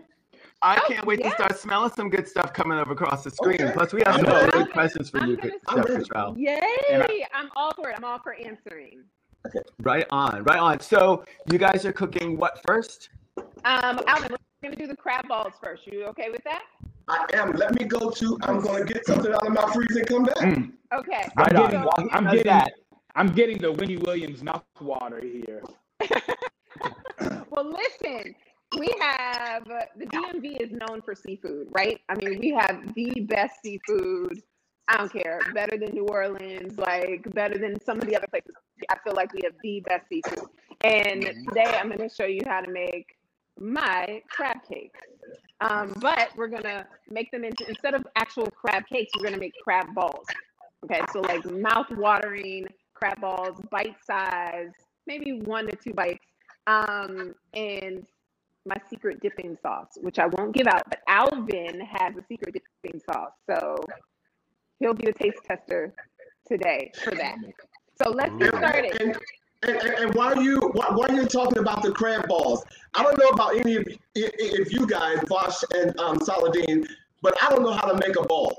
I 0.62 0.81
oh, 0.81 0.88
can't 0.88 1.05
wait 1.05 1.19
yeah. 1.19 1.31
to 1.31 1.35
start 1.35 1.59
smelling 1.59 1.91
some 1.91 2.09
good 2.09 2.26
stuff 2.29 2.52
coming 2.52 2.79
up 2.79 2.88
across 2.88 3.25
the 3.25 3.31
screen. 3.31 3.61
Okay. 3.61 3.73
Plus, 3.73 3.93
we 3.93 4.02
have 4.07 4.14
some 4.14 4.26
really 4.26 4.50
good 4.50 4.73
questions 4.73 5.11
for 5.11 5.19
I'm 5.19 5.31
you, 5.31 5.38
Chef 5.43 5.52
Cottrell. 5.64 6.38
Yay! 6.38 6.61
I, 6.61 7.25
I'm 7.35 7.50
all 7.57 7.73
for 7.75 7.91
it. 7.91 7.97
I'm 7.97 8.05
all 8.05 8.21
for 8.21 8.35
answering. 8.35 9.02
Okay. 9.45 9.59
Right 9.81 10.07
on, 10.11 10.45
right 10.45 10.61
on. 10.61 10.79
So, 10.79 11.25
you 11.50 11.59
guys 11.59 11.85
are 11.85 11.93
cooking 11.93 12.37
what 12.37 12.61
first? 12.64 13.09
Um, 13.64 14.00
Alvin, 14.07 14.31
we're 14.31 14.37
gonna 14.62 14.76
do 14.76 14.87
the 14.87 14.97
crab 14.97 15.26
balls 15.26 15.55
first. 15.61 15.85
You 15.88 16.05
okay 16.05 16.31
with 16.31 16.45
that? 16.45 16.62
I 17.09 17.26
am. 17.35 17.50
Let 17.52 17.76
me 17.76 17.85
go 17.85 18.11
to. 18.11 18.38
I'm 18.43 18.61
gonna 18.61 18.85
get 18.85 19.05
something 19.05 19.33
out 19.33 19.45
of 19.45 19.52
my 19.52 19.69
freezer 19.73 19.99
and 19.99 20.09
come 20.09 20.23
back. 20.23 20.37
Mm. 20.37 20.73
Okay. 20.95 21.29
I'm 21.37 21.57
getting. 21.57 21.88
I'm 22.12 22.25
getting. 22.26 22.43
That. 22.45 22.73
I'm 23.17 23.26
getting 23.33 23.59
the 23.59 23.73
Wendy 23.73 23.97
Williams 23.97 24.45
mouth 24.45 24.62
water 24.81 25.21
here. 25.21 25.62
well, 27.52 27.71
listen, 27.71 28.35
we 28.78 28.88
have 28.99 29.64
the 29.97 30.06
DMV 30.06 30.61
is 30.62 30.73
known 30.73 31.02
for 31.02 31.14
seafood, 31.14 31.68
right? 31.71 32.00
I 32.09 32.14
mean, 32.14 32.40
we 32.40 32.50
have 32.50 32.94
the 32.94 33.21
best 33.21 33.61
seafood. 33.62 34.42
I 34.88 34.97
don't 34.97 35.12
care, 35.12 35.38
better 35.54 35.76
than 35.76 35.90
New 35.92 36.06
Orleans, 36.06 36.78
like 36.78 37.26
better 37.35 37.59
than 37.59 37.78
some 37.85 37.99
of 37.99 38.06
the 38.06 38.16
other 38.16 38.26
places. 38.26 38.54
I 38.90 38.97
feel 39.04 39.14
like 39.14 39.32
we 39.35 39.40
have 39.44 39.52
the 39.62 39.80
best 39.80 40.09
seafood. 40.09 40.49
And 40.82 41.23
today 41.23 41.78
I'm 41.78 41.88
going 41.88 42.09
to 42.09 42.12
show 42.12 42.25
you 42.25 42.40
how 42.47 42.62
to 42.62 42.71
make 42.71 43.06
my 43.61 44.23
crab 44.30 44.56
cakes. 44.66 45.00
Um, 45.61 45.92
but 46.00 46.30
we're 46.37 46.49
going 46.49 46.64
to 46.64 46.87
make 47.11 47.30
them 47.30 47.44
into, 47.44 47.68
instead 47.68 47.94
of 47.94 48.04
actual 48.16 48.50
crab 48.50 48.85
cakes, 48.87 49.12
we're 49.16 49.25
going 49.25 49.35
to 49.35 49.40
make 49.40 49.54
crab 49.62 49.94
balls. 49.94 50.26
Okay, 50.85 51.02
so 51.12 51.21
like 51.21 51.44
mouth 51.44 51.90
watering 51.92 52.66
crab 52.94 53.21
balls, 53.21 53.61
bite 53.71 53.94
size, 54.04 54.73
maybe 55.06 55.42
one 55.42 55.66
to 55.66 55.76
two 55.76 55.92
bites 55.92 56.25
um, 56.66 57.35
and 57.54 58.07
my 58.64 58.76
secret 58.88 59.21
dipping 59.21 59.57
sauce, 59.61 59.99
which 60.00 60.19
I 60.19 60.26
won't 60.26 60.54
give 60.54 60.66
out, 60.66 60.83
but 60.88 61.00
Alvin 61.09 61.81
has 61.81 62.14
a 62.16 62.25
secret 62.28 62.54
dipping 62.83 63.00
sauce. 63.00 63.33
So 63.50 63.76
he'll 64.78 64.95
be 64.95 65.07
the 65.07 65.12
taste 65.12 65.38
tester 65.45 65.92
today 66.47 66.92
for 67.02 67.11
that. 67.12 67.37
So 68.02 68.11
let's 68.11 68.35
get 68.37 68.54
started. 68.54 69.00
And, 69.00 69.16
and, 69.62 69.76
and, 69.76 69.95
and 69.95 70.14
while 70.14 70.40
you 70.40 70.61
while, 70.75 71.12
you're 71.14 71.26
talking 71.26 71.59
about 71.59 71.83
the 71.83 71.92
crab 71.92 72.26
balls, 72.28 72.64
I 72.95 73.02
don't 73.02 73.19
know 73.19 73.28
about 73.28 73.57
any 73.57 73.76
of 73.76 73.87
if 74.14 74.73
you 74.73 74.87
guys, 74.87 75.19
Vosh 75.28 75.62
and 75.75 75.99
um, 75.99 76.21
Saladin, 76.21 76.87
but 77.21 77.35
I 77.42 77.50
don't 77.50 77.62
know 77.62 77.73
how 77.73 77.90
to 77.90 77.99
make 78.07 78.16
a 78.16 78.23
ball. 78.23 78.57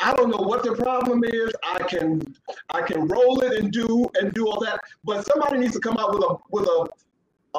I 0.00 0.14
don't 0.14 0.30
know 0.30 0.42
what 0.42 0.62
the 0.62 0.74
problem 0.74 1.24
is. 1.24 1.52
I 1.64 1.78
can 1.84 2.34
I 2.70 2.82
can 2.82 3.06
roll 3.06 3.40
it 3.40 3.54
and 3.54 3.72
do 3.72 4.08
and 4.20 4.32
do 4.32 4.48
all 4.48 4.60
that, 4.60 4.80
but 5.04 5.26
somebody 5.26 5.58
needs 5.58 5.72
to 5.74 5.80
come 5.80 5.96
out 5.96 6.12
with 6.12 6.22
a 6.22 6.36
with 6.50 6.64
a, 6.64 6.88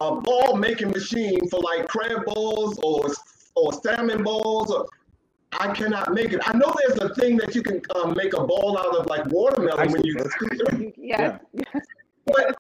a 0.02 0.22
ball 0.22 0.56
making 0.56 0.90
machine 0.90 1.48
for 1.50 1.60
like 1.60 1.88
crab 1.88 2.26
balls 2.26 2.80
or 2.84 3.10
or 3.56 3.74
salmon 3.74 4.24
balls. 4.24 4.72
Or, 4.72 4.88
I 5.54 5.74
cannot 5.74 6.14
make 6.14 6.34
it. 6.34 6.42
I 6.46 6.56
know 6.58 6.74
there's 6.86 7.00
a 7.00 7.14
thing 7.16 7.38
that 7.38 7.56
you 7.56 7.64
can 7.64 7.82
um, 7.96 8.16
make 8.16 8.34
a 8.34 8.44
ball 8.44 8.78
out 8.78 8.96
of 8.96 9.06
like 9.08 9.26
watermelon 9.28 9.92
when 9.92 10.04
you. 10.04 10.16
Yes. 10.98 11.40
Yeah. 11.54 11.80
But 12.26 12.58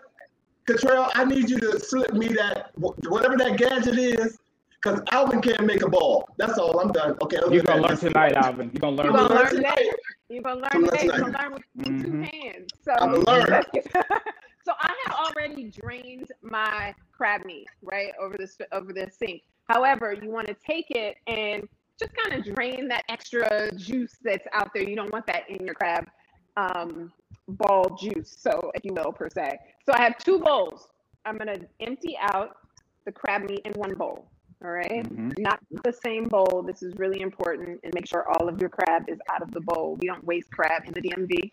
Cottrell, 0.65 1.11
I 1.13 1.25
need 1.25 1.49
you 1.49 1.59
to 1.59 1.79
slip 1.79 2.13
me 2.13 2.27
that 2.29 2.71
whatever 2.75 3.35
that 3.37 3.57
gadget 3.57 3.97
is, 3.97 4.37
because 4.81 5.01
Alvin 5.11 5.41
can't 5.41 5.65
make 5.65 5.81
a 5.81 5.89
ball. 5.89 6.27
That's 6.37 6.57
all. 6.57 6.79
I'm 6.79 6.91
done. 6.91 7.17
Okay. 7.21 7.39
You're 7.51 7.63
gonna 7.63 7.87
learn 7.87 7.97
tonight, 7.97 8.33
Alvin. 8.33 8.71
You're 8.73 8.79
gonna 8.79 8.95
learn. 8.95 9.05
You're 9.07 9.17
gonna 9.17 9.35
learn 9.35 9.49
tonight. 9.49 9.89
You're 10.29 10.43
gonna 10.43 10.61
learn 10.61 10.83
today. 10.83 11.05
You're 11.05 11.19
gonna 11.19 11.37
learn 11.37 11.53
with 11.53 11.63
mm-hmm. 11.77 12.01
two 12.01 12.37
hands. 12.37 12.71
So 12.83 12.93
I'm 12.99 13.21
gonna 13.21 13.49
learn. 13.49 13.63
so 14.67 14.73
I 14.81 14.93
have 15.05 15.15
already 15.15 15.63
drained 15.69 16.29
my 16.41 16.93
crab 17.13 17.45
meat 17.45 17.67
right 17.81 18.11
over 18.21 18.35
this 18.37 18.57
over 18.73 18.91
the 18.91 19.09
sink. 19.09 19.43
However, 19.69 20.11
you 20.11 20.29
want 20.29 20.47
to 20.47 20.55
take 20.55 20.87
it 20.89 21.15
and 21.25 21.69
just 21.97 22.11
kind 22.13 22.37
of 22.37 22.53
drain 22.53 22.89
that 22.89 23.03
extra 23.07 23.73
juice 23.77 24.17
that's 24.21 24.45
out 24.51 24.73
there. 24.73 24.83
You 24.83 24.97
don't 24.97 25.11
want 25.13 25.25
that 25.27 25.49
in 25.49 25.65
your 25.65 25.73
crab 25.73 26.09
um, 26.57 27.13
ball 27.47 27.97
juice, 27.97 28.35
so 28.37 28.69
if 28.75 28.83
you 28.83 28.93
will, 28.93 29.13
per 29.13 29.29
se. 29.29 29.57
So 29.85 29.93
I 29.93 30.01
have 30.01 30.17
two 30.17 30.39
bowls. 30.39 30.89
I'm 31.23 31.37
gonna 31.37 31.59
empty 31.79 32.17
out 32.19 32.57
the 33.05 33.13
crab 33.13 33.49
meat 33.49 33.61
in 33.63 33.71
one 33.73 33.93
bowl. 33.93 34.29
All 34.65 34.71
right? 34.71 35.03
mm-hmm. 35.03 35.31
not 35.37 35.59
the 35.85 35.93
same 35.93 36.27
bowl. 36.27 36.61
This 36.67 36.83
is 36.83 36.93
really 36.97 37.21
important, 37.21 37.79
and 37.85 37.93
make 37.93 38.05
sure 38.05 38.27
all 38.27 38.49
of 38.49 38.59
your 38.59 38.69
crab 38.69 39.05
is 39.07 39.19
out 39.31 39.41
of 39.41 39.51
the 39.51 39.61
bowl. 39.61 39.97
We 40.01 40.09
don't 40.09 40.25
waste 40.25 40.51
crab 40.51 40.83
in 40.85 40.93
the 40.93 41.01
DMV. 41.01 41.51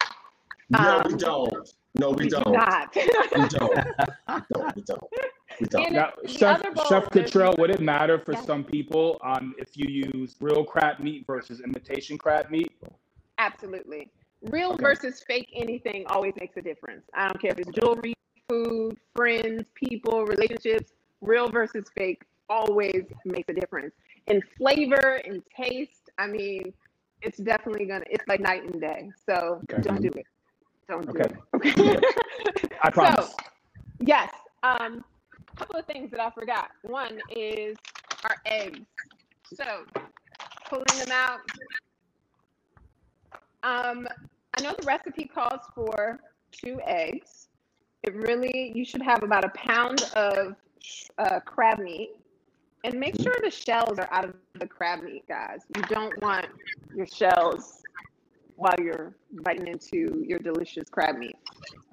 No, 0.70 0.78
um, 0.78 1.12
we 1.12 1.16
don't. 1.16 1.68
No, 1.96 2.10
we, 2.10 2.24
we 2.24 2.28
don't. 2.28 2.44
Do 2.44 2.52
not. 2.52 2.94
we 2.96 3.48
don't. 3.48 3.86
No, 4.28 4.72
we 4.74 4.82
don't. 4.82 5.12
We 5.60 5.66
don't. 5.66 5.92
Now, 5.92 6.12
Chef, 6.26 6.62
Chef 6.88 7.08
Cottrell, 7.10 7.54
would 7.58 7.70
it 7.70 7.80
matter 7.80 8.18
for 8.18 8.32
yeah. 8.32 8.42
some 8.42 8.64
people 8.64 9.20
um, 9.22 9.54
if 9.58 9.76
you 9.76 10.08
use 10.12 10.36
real 10.40 10.64
crab 10.64 10.98
meat 10.98 11.24
versus 11.26 11.60
imitation 11.60 12.18
crab 12.18 12.50
meat? 12.50 12.72
Absolutely. 13.38 14.10
Real 14.42 14.72
okay. 14.72 14.82
versus 14.82 15.22
fake 15.26 15.48
anything 15.54 16.04
always 16.08 16.34
makes 16.38 16.56
a 16.56 16.62
difference. 16.62 17.04
I 17.14 17.28
don't 17.28 17.40
care 17.40 17.52
if 17.52 17.58
it's 17.58 17.70
jewelry, 17.78 18.14
food, 18.48 18.96
friends, 19.14 19.68
people, 19.74 20.24
relationships. 20.24 20.92
Real 21.20 21.48
versus 21.48 21.86
fake 21.96 22.22
always 22.48 23.04
makes 23.24 23.48
a 23.48 23.54
difference 23.54 23.94
in 24.26 24.42
flavor 24.58 25.20
and 25.24 25.42
taste. 25.56 26.10
I 26.18 26.26
mean, 26.26 26.72
it's 27.22 27.38
definitely 27.38 27.86
gonna. 27.86 28.04
It's 28.10 28.26
like 28.28 28.40
night 28.40 28.64
and 28.64 28.80
day. 28.80 29.10
So 29.24 29.60
okay. 29.70 29.82
don't 29.82 30.02
do 30.02 30.08
it. 30.08 30.26
Don't 30.88 31.06
do 31.06 31.18
okay. 31.18 31.34
it. 31.34 31.76
Okay. 31.76 31.96
I 32.82 32.90
promise. 32.92 33.30
So, 33.30 33.36
yes. 34.00 34.32
Um, 34.62 35.04
a 35.52 35.56
couple 35.56 35.78
of 35.78 35.86
things 35.86 36.10
that 36.10 36.20
I 36.20 36.30
forgot. 36.30 36.70
One 36.82 37.20
is 37.34 37.76
our 38.24 38.36
eggs. 38.46 38.80
So 39.54 39.84
pulling 40.68 40.84
them 40.98 41.12
out. 41.12 41.40
Um, 43.62 44.08
I 44.56 44.62
know 44.62 44.74
the 44.78 44.86
recipe 44.86 45.24
calls 45.24 45.60
for 45.74 46.20
two 46.52 46.80
eggs. 46.84 47.48
It 48.02 48.14
really, 48.14 48.72
you 48.74 48.84
should 48.84 49.02
have 49.02 49.22
about 49.22 49.44
a 49.44 49.50
pound 49.50 50.02
of 50.14 50.56
uh, 51.18 51.40
crab 51.40 51.78
meat. 51.78 52.10
And 52.84 53.00
make 53.00 53.18
sure 53.18 53.34
the 53.42 53.50
shells 53.50 53.98
are 53.98 54.08
out 54.10 54.26
of 54.26 54.34
the 54.58 54.66
crab 54.66 55.02
meat, 55.02 55.26
guys. 55.26 55.60
You 55.74 55.82
don't 55.84 56.20
want 56.20 56.46
your 56.94 57.06
shells 57.06 57.83
while 58.56 58.74
you're 58.80 59.14
biting 59.42 59.66
into 59.66 60.24
your 60.26 60.38
delicious 60.38 60.88
crab 60.88 61.16
meat. 61.16 61.36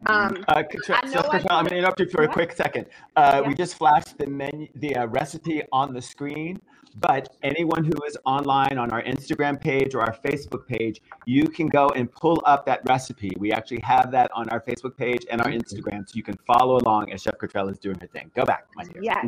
Um, 0.06 0.44
uh, 0.48 0.63
so, 0.84 0.94
I'm 0.94 1.65
going 1.65 1.65
to 1.68 1.77
interrupt 1.77 2.00
you 2.00 2.10
for 2.10 2.24
a 2.24 2.27
quick 2.27 2.51
second. 2.53 2.88
Uh, 3.15 3.41
yeah. 3.41 3.48
We 3.48 3.56
just 3.56 3.75
flashed 3.75 4.18
the 4.18 4.27
menu, 4.27 4.68
the 4.75 4.96
uh, 4.96 5.08
recipe 5.08 5.63
on 5.72 5.94
the 5.94 6.01
screen. 6.01 6.60
But 7.00 7.38
anyone 7.41 7.86
who 7.86 7.94
is 8.06 8.18
online 8.25 8.77
on 8.77 8.91
our 8.91 9.01
Instagram 9.03 9.62
page 9.62 9.96
or 9.96 10.01
our 10.01 10.13
Facebook 10.13 10.68
page, 10.68 11.01
you 11.25 11.48
can 11.48 11.68
go 11.68 11.88
and 11.96 12.12
pull 12.12 12.41
up 12.46 12.65
that 12.65 12.82
recipe. 12.86 13.32
We 13.38 13.53
actually 13.53 13.80
have 13.82 14.12
that 14.12 14.30
on 14.34 14.50
our 14.50 14.60
Facebook 14.60 14.98
page 14.98 15.25
and 15.32 15.39
our 15.41 15.48
Instagram, 15.48 16.10
so 16.10 16.15
you 16.15 16.24
can 16.24 16.38
follow 16.46 16.77
along 16.77 17.13
as 17.13 17.22
Chef 17.22 17.38
Cottrell 17.38 17.70
is 17.70 17.80
doing 17.80 17.98
her 18.00 18.08
thing. 18.08 18.30
Go 18.36 18.44
back, 18.44 18.68
my 18.75 18.84
dear. 18.84 19.01
Yes. 19.01 19.25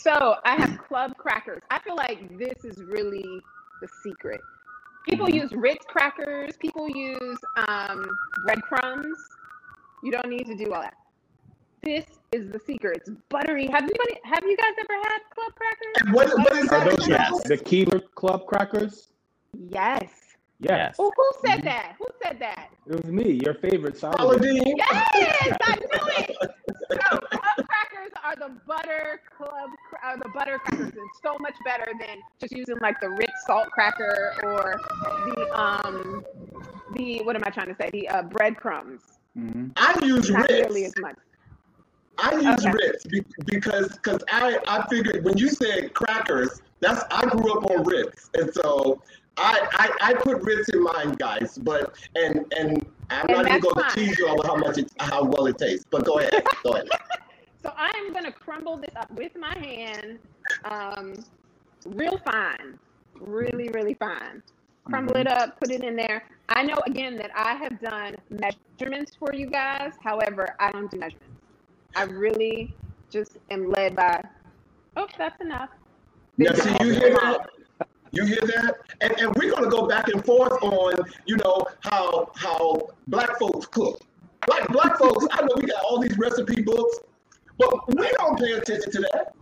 so 0.00 0.36
I 0.44 0.54
have 0.54 0.78
club 0.86 1.16
crackers. 1.16 1.62
I 1.70 1.80
feel 1.80 1.96
like 1.96 2.38
this 2.38 2.64
is 2.64 2.78
really 2.84 3.40
the 3.80 3.88
secret. 4.04 4.40
People 5.08 5.26
mm-hmm. 5.26 5.36
use 5.36 5.52
Ritz 5.52 5.84
crackers. 5.86 6.56
People 6.56 6.88
use 6.88 7.38
um, 7.68 8.08
breadcrumbs. 8.44 9.18
You 10.02 10.12
don't 10.12 10.28
need 10.28 10.46
to 10.46 10.56
do 10.56 10.72
all 10.72 10.82
that. 10.82 10.94
This 11.82 12.06
is 12.30 12.50
the 12.50 12.60
secret. 12.60 13.02
It's 13.06 13.10
buttery. 13.28 13.66
Have 13.66 13.82
anybody? 13.82 14.20
Have 14.24 14.44
you 14.44 14.56
guys 14.56 14.72
ever 14.78 14.94
had 15.02 15.18
club 15.34 15.52
crackers? 15.54 15.94
And 16.00 16.12
what, 16.12 16.38
what 16.38 16.56
is 16.56 16.68
that? 16.68 16.86
Are 16.86 16.96
those 16.96 17.08
yes. 17.08 17.42
the 17.44 17.58
Keebler 17.58 18.02
club 18.14 18.46
crackers? 18.46 19.08
Yes. 19.52 20.08
Yes. 20.60 20.94
Well, 20.96 21.12
who 21.16 21.30
said 21.44 21.58
mm-hmm. 21.58 21.66
that? 21.66 21.96
Who 21.98 22.06
said 22.22 22.38
that? 22.38 22.68
It 22.86 23.04
was 23.04 23.12
me, 23.12 23.40
your 23.44 23.54
favorite 23.54 23.98
Saladin. 23.98 24.62
Yes, 24.76 25.56
I 25.62 25.76
knew 25.76 25.88
it. 26.18 26.36
So 26.38 26.96
club 26.96 27.24
crackers 27.24 27.41
are 28.24 28.36
the 28.36 28.54
butter 28.66 29.20
club 29.36 29.70
are 30.02 30.16
the 30.16 30.28
butter 30.34 30.58
crackers. 30.58 30.88
It's 30.88 31.20
so 31.22 31.36
much 31.40 31.54
better 31.64 31.92
than 31.98 32.18
just 32.40 32.52
using 32.52 32.76
like 32.80 33.00
the 33.00 33.10
Ritz 33.10 33.32
salt 33.46 33.70
cracker 33.70 34.34
or 34.42 34.80
the 35.34 35.58
um 35.58 36.24
the 36.94 37.22
what 37.22 37.36
am 37.36 37.42
I 37.44 37.50
trying 37.50 37.68
to 37.68 37.76
say? 37.80 37.90
The 37.92 38.08
uh, 38.08 38.22
breadcrumbs. 38.22 39.02
Mm-hmm. 39.36 39.68
I 39.76 39.98
use 40.04 40.30
Not 40.30 40.48
Ritz. 40.48 40.68
Really 40.68 40.84
as 40.84 40.94
much. 40.98 41.16
I 42.18 42.34
use 42.34 42.66
okay. 42.66 42.72
Ritz 42.72 43.06
because 43.46 43.88
because 43.88 44.22
I 44.30 44.58
I 44.68 44.86
figured 44.88 45.24
when 45.24 45.36
you 45.36 45.48
said 45.48 45.94
crackers, 45.94 46.62
that's 46.80 47.02
I 47.10 47.26
grew 47.26 47.58
up 47.58 47.70
on 47.70 47.84
Ritz, 47.84 48.30
and 48.34 48.52
so 48.52 49.00
I 49.36 49.66
I, 49.72 50.10
I 50.10 50.14
put 50.14 50.42
Ritz 50.42 50.68
in 50.68 50.82
mine, 50.82 51.12
guys. 51.12 51.58
But 51.58 51.94
and 52.14 52.44
and 52.56 52.86
I'm 53.10 53.26
and 53.28 53.38
not 53.38 53.48
even 53.48 53.60
going 53.60 53.88
to 53.88 53.94
tease 53.94 54.18
you 54.18 54.28
over 54.28 54.46
how 54.46 54.56
much 54.56 54.78
it, 54.78 54.92
how 54.98 55.24
well 55.24 55.46
it 55.46 55.58
tastes. 55.58 55.86
But 55.90 56.04
go 56.04 56.18
ahead, 56.18 56.44
go 56.62 56.72
ahead. 56.72 56.88
So 57.62 57.72
I'm 57.76 58.12
gonna 58.12 58.32
crumble 58.32 58.76
this 58.76 58.94
up 58.96 59.10
with 59.12 59.36
my 59.36 59.56
hand, 59.58 60.18
um, 60.64 61.14
real 61.86 62.18
fine, 62.18 62.78
really 63.20 63.68
really 63.68 63.94
fine. 63.94 64.42
Crumble 64.84 65.14
mm-hmm. 65.14 65.28
it 65.28 65.28
up, 65.28 65.60
put 65.60 65.70
it 65.70 65.84
in 65.84 65.94
there. 65.94 66.24
I 66.48 66.62
know 66.64 66.80
again 66.86 67.16
that 67.16 67.30
I 67.36 67.54
have 67.54 67.80
done 67.80 68.16
measurements 68.30 69.14
for 69.14 69.32
you 69.32 69.46
guys. 69.46 69.92
However, 70.02 70.56
I 70.58 70.72
don't 70.72 70.90
do 70.90 70.98
measurements. 70.98 71.38
I 71.94 72.04
really 72.04 72.74
just 73.10 73.38
am 73.50 73.70
led 73.70 73.94
by, 73.94 74.20
oh, 74.96 75.06
that's 75.16 75.40
enough. 75.40 75.68
Now, 76.38 76.52
see, 76.54 76.74
you 76.80 76.94
hear 76.94 77.10
that? 77.10 77.46
You 78.10 78.24
hear 78.24 78.40
that? 78.40 78.76
And, 79.00 79.12
and 79.20 79.34
we're 79.36 79.50
going 79.50 79.64
to 79.64 79.70
go 79.70 79.86
back 79.86 80.08
and 80.08 80.24
forth 80.24 80.62
on, 80.62 80.94
you 81.26 81.36
know, 81.36 81.64
how 81.80 82.32
how 82.34 82.88
black 83.06 83.38
folks 83.38 83.66
cook. 83.66 84.00
Black 84.46 84.66
black 84.68 84.98
folks, 84.98 85.26
I 85.30 85.42
know 85.42 85.54
we 85.56 85.62
got 85.62 85.82
all 85.84 86.00
these 86.00 86.18
recipe 86.18 86.62
books, 86.62 86.98
but 87.58 87.88
we 87.94 88.10
don't 88.18 88.38
pay 88.38 88.52
attention 88.52 88.90
to 88.92 89.00
that. 89.12 89.34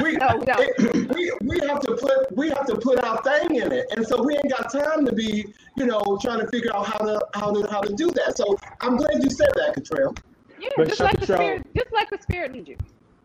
We, 0.00 0.16
no, 0.16 0.36
we, 0.36 0.44
it, 0.46 1.14
we, 1.14 1.32
we 1.42 1.66
have 1.66 1.80
to 1.80 1.96
put 1.96 2.36
we 2.36 2.48
have 2.50 2.66
to 2.66 2.76
put 2.76 3.04
our 3.04 3.22
thing 3.22 3.56
in 3.56 3.70
it, 3.70 3.86
and 3.94 4.06
so 4.06 4.22
we 4.22 4.34
ain't 4.34 4.50
got 4.50 4.72
time 4.72 5.04
to 5.04 5.12
be, 5.12 5.44
you 5.76 5.86
know, 5.86 6.18
trying 6.22 6.40
to 6.40 6.46
figure 6.48 6.74
out 6.74 6.86
how 6.86 6.98
to 6.98 7.20
how 7.34 7.52
to 7.52 7.70
how 7.70 7.80
to 7.80 7.92
do 7.94 8.10
that. 8.12 8.36
So 8.36 8.56
I'm 8.80 8.96
glad 8.96 9.22
you 9.22 9.30
said 9.30 9.50
that, 9.56 9.74
Cottrell. 9.74 10.14
Yeah, 10.58 10.68
but 10.76 10.86
just 10.86 10.98
Chef 10.98 11.06
like 11.06 11.20
Cottrell, 11.20 11.38
the 11.38 11.44
spirit, 11.44 11.66
just 11.76 11.92
like 11.92 12.10
the 12.10 12.18
spirit 12.22 12.52
leads 12.52 12.68
you. 12.68 12.76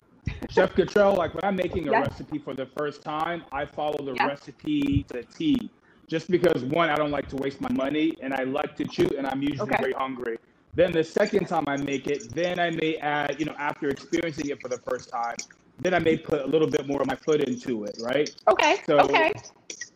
Chef 0.50 0.76
Cottrell, 0.76 1.16
like 1.16 1.34
when 1.34 1.46
I'm 1.46 1.56
making 1.56 1.88
a 1.88 1.92
recipe 1.92 2.40
for 2.40 2.54
the 2.54 2.66
first 2.78 3.04
time, 3.04 3.44
I 3.52 3.66
follow 3.66 4.04
the 4.04 4.14
recipe 4.26 5.04
to 5.14 5.24
T. 5.24 5.70
Just 6.08 6.30
because 6.32 6.64
one, 6.66 6.90
I 6.90 6.96
don't 6.96 7.12
like 7.12 7.30
to 7.30 7.36
waste 7.38 7.62
my 7.62 7.72
money, 7.72 8.16
and 8.22 8.34
I 8.34 8.44
like 8.44 8.76
to 8.78 8.86
chew, 8.86 9.08
and 9.18 9.28
I'm 9.28 9.44
usually 9.44 9.70
okay. 9.70 9.78
very 9.80 9.94
hungry. 9.94 10.40
Then 10.80 10.94
the 10.94 11.04
second 11.04 11.46
time 11.46 11.66
I 11.68 11.76
make 11.76 12.08
it, 12.08 12.34
then 12.34 12.58
I 12.58 12.70
may 12.70 12.96
add, 12.96 13.36
you 13.38 13.46
know, 13.46 13.56
after 13.60 13.90
experiencing 13.90 14.48
it 14.48 14.62
for 14.62 14.70
the 14.70 14.78
first 14.78 15.10
time, 15.10 15.36
then 15.78 15.94
I 15.94 16.00
may 16.00 16.16
put 16.16 16.42
a 16.42 16.48
little 16.48 16.70
bit 16.70 16.88
more 16.88 17.02
of 17.02 17.08
my 17.08 17.18
foot 17.18 17.42
into 17.42 17.84
it, 17.84 17.98
right? 18.02 18.34
Okay. 18.48 18.78
So, 18.86 18.98
okay. 19.02 19.34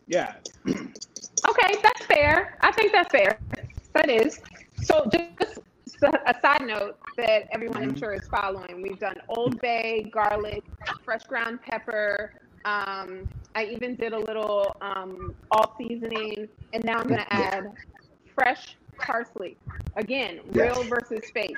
Yeah. 0.08 0.34
okay, 0.68 1.76
that's 1.82 2.06
fair. 2.08 2.58
I 2.60 2.74
think 2.74 2.92
that's 2.92 3.10
fair. 3.14 3.40
That 3.94 4.10
is. 4.10 4.42
So 4.82 5.10
just 5.10 5.60
a 6.02 6.36
side 6.42 6.68
note 6.68 6.98
that 7.16 7.48
everyone 7.54 7.84
I'm 7.84 7.90
mm-hmm. 7.92 8.00
sure 8.00 8.14
is 8.16 8.28
following. 8.28 8.82
We've 8.82 9.00
done 9.00 9.16
Old 9.30 9.62
Bay, 9.62 10.12
garlic, 10.14 10.66
fresh 11.06 11.24
ground 11.24 11.62
pepper, 11.62 12.34
Um, 12.66 13.30
I 13.56 13.68
even 13.72 13.96
did 13.96 14.12
a 14.12 14.20
little 14.20 14.76
um, 14.82 15.34
all 15.50 15.76
seasoning, 15.78 16.50
and 16.74 16.84
now 16.84 16.98
I'm 16.98 17.08
gonna 17.08 17.26
add 17.30 17.72
fresh 18.36 18.76
parsley. 19.06 19.58
Again, 19.96 20.40
Yes. 20.54 20.76
real 20.76 20.84
versus 20.86 21.30
fake. 21.34 21.58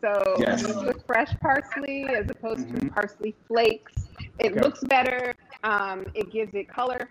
So 0.00 0.22
Yes. 0.38 0.62
use 0.66 1.02
fresh 1.06 1.30
parsley 1.40 2.04
as 2.06 2.28
opposed 2.30 2.68
to 2.68 2.74
Mhm. 2.74 2.94
parsley 2.94 3.34
flakes. 3.46 4.08
It 4.38 4.52
Okay. 4.52 4.60
looks 4.60 4.80
better. 4.84 5.34
Um, 5.62 6.06
it 6.14 6.30
gives 6.30 6.54
it 6.54 6.68
color, 6.68 7.10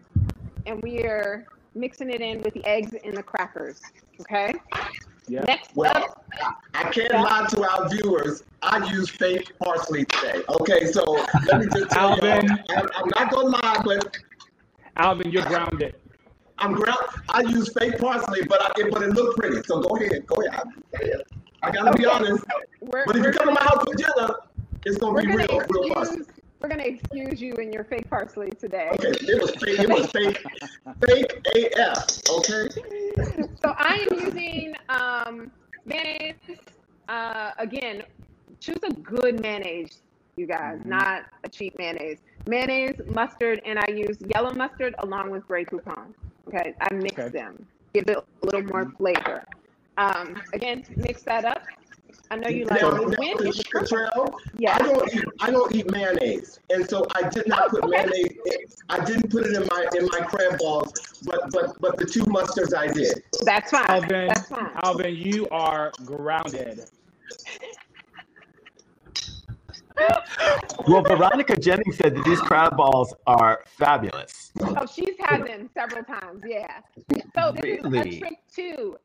and 0.66 0.82
we 0.82 1.04
are 1.04 1.46
mixing 1.76 2.10
it 2.10 2.22
in 2.22 2.42
with 2.42 2.54
the 2.54 2.66
eggs 2.66 2.94
and 3.04 3.16
the 3.16 3.24
crackers. 3.24 3.82
Okay. 4.22 4.54
Yeah. 5.28 5.42
Next 5.42 5.70
up, 5.70 5.76
Well, 5.76 6.24
I 6.74 6.84
can't 6.92 7.14
lie 7.14 7.46
to 7.50 7.70
our 7.70 7.90
viewers. 7.90 8.44
I 8.62 8.90
use 8.92 9.10
fake 9.10 9.52
parsley 9.60 10.06
today. 10.06 10.42
Okay, 10.62 10.86
so 10.88 11.04
let 11.46 11.60
me 11.60 11.68
just 11.74 11.92
tell 11.92 12.16
you, 12.16 12.22
Alvin. 12.30 12.50
I'm, 12.76 12.88
I'm 12.96 13.10
not 13.16 13.32
gonna 13.32 13.50
lie, 13.50 13.82
but 13.84 14.18
Alvin, 14.98 15.32
you're 15.32 15.44
grounded. 15.44 15.96
I'm 16.58 16.74
ground. 16.74 16.98
I 17.30 17.42
use 17.42 17.72
fake 17.74 17.98
parsley, 18.00 18.44
but 18.48 18.62
I, 18.62 18.82
it, 18.82 18.92
but 18.92 19.02
it 19.04 19.10
looked 19.10 19.38
pretty. 19.40 19.62
So 19.66 19.82
go 19.82 19.96
ahead, 19.98 20.26
go 20.26 20.36
ahead. 20.46 20.64
I 21.64 21.72
gotta 21.72 21.98
be 21.98 22.06
honest. 22.06 22.44
we're, 22.82 23.06
But 23.06 23.16
if 23.18 23.26
you 23.26 23.32
come 23.32 23.48
to 23.48 23.54
my 23.54 23.64
house 23.64 23.84
for 23.84 23.94
dinner, 23.96 24.36
it's 24.86 24.98
gonna 24.98 25.14
we're 25.14 25.22
be 25.22 25.28
gonna 25.28 25.48
real, 25.50 25.62
real 25.70 25.94
parsley. 25.94 26.18
excuse 26.20 26.42
we're 26.62 26.70
gonna 26.70 26.84
excuse 26.84 27.42
you 27.42 27.54
and 27.56 27.74
your 27.74 27.84
fake 27.84 28.10
parsley 28.10 28.50
today. 28.52 28.90
Okay, 28.94 29.10
it 29.10 29.42
was 29.42 29.52
fake. 29.52 29.80
It 29.80 29.90
was 29.90 30.10
fake. 30.12 30.42
Fake 31.08 31.74
AF. 31.78 32.30
Okay. 32.30 32.70
So 33.64 33.74
I 33.78 34.08
am 34.10 34.20
using 34.20 34.76
um, 34.90 35.52
mayonnaise. 35.86 36.36
Uh, 37.08 37.52
again, 37.58 38.04
choose 38.60 38.78
a 38.84 38.92
good 38.94 39.42
mayonnaise, 39.42 40.02
you 40.38 40.46
guys, 40.46 40.80
Mhm. 40.80 40.86
not 40.86 41.24
a 41.44 41.50
cheap 41.50 41.78
mayonnaise. 41.78 42.20
Mayonnaise, 42.48 43.00
mustard, 43.14 43.62
and 43.66 43.80
I 43.80 43.86
use 43.92 44.18
yellow 44.34 44.54
mustard 44.54 44.94
along 45.00 45.32
with 45.32 45.48
Grey 45.48 45.66
Poupon. 45.66 46.14
Okay, 46.48 46.74
I 46.80 46.94
mix 46.94 47.16
Okay. 47.20 47.30
them, 47.30 47.66
give 47.94 48.08
it 48.08 48.18
a 48.18 48.46
little 48.46 48.64
more 48.64 48.92
flavor. 48.98 49.44
Um, 49.98 50.42
again, 50.54 50.84
mix 50.96 51.24
that 51.24 51.46
up. 51.46 51.64
I 52.32 52.36
know 52.38 52.50
you 52.50 52.66
like 52.66 52.82
Now, 52.82 52.92
the 52.92 53.08
now, 53.08 53.16
wind 53.18 53.42
is 53.42 53.64
Latrell, 53.74 54.34
I 54.68 54.78
don't 54.80 55.14
eat. 55.14 55.24
I 55.40 55.52
don't 55.52 55.76
eat 55.76 55.90
mayonnaise, 55.92 56.60
and 56.70 56.88
so 56.90 57.06
I 57.16 57.30
did 57.30 57.48
not 57.48 57.70
put 57.70 57.84
Oh, 57.84 57.88
okay. 57.88 58.08
mayonnaise. 58.08 58.38
In, 58.46 58.58
I 58.90 59.04
didn't 59.06 59.30
put 59.30 59.46
it 59.46 59.56
in 59.56 59.66
my 59.68 59.88
in 59.96 60.06
my 60.12 60.22
crab 60.26 60.60
balls, 60.60 60.92
but 61.24 61.52
but 61.52 61.80
but 61.80 61.98
the 61.98 62.06
two 62.06 62.24
mustards 62.26 62.76
I 62.76 62.88
did. 62.88 63.24
That's 63.46 63.72
fine. 63.72 63.86
Alvin, 63.90 64.28
That's 64.28 64.48
fine. 64.50 64.72
Alvin, 64.84 65.16
you 65.16 65.48
are 65.52 65.92
grounded. 66.04 66.86
Well, 70.88 71.02
Veronica 71.02 71.58
Jennings 71.58 71.98
said 71.98 72.16
that 72.16 72.24
these 72.26 72.40
crab 72.42 72.78
balls 72.78 73.14
are 73.26 73.64
fabulous. 73.66 74.52
Oh, 74.62 74.86
she's 74.86 75.16
had 75.20 75.48
them 75.48 75.70
several 75.74 76.04
times. 76.04 76.44
Yeah. 76.46 76.80
So 77.36 77.54
this 77.54 77.80
is 77.80 77.94
a 77.94 78.20
trick 78.20 78.40
too. 78.54 78.98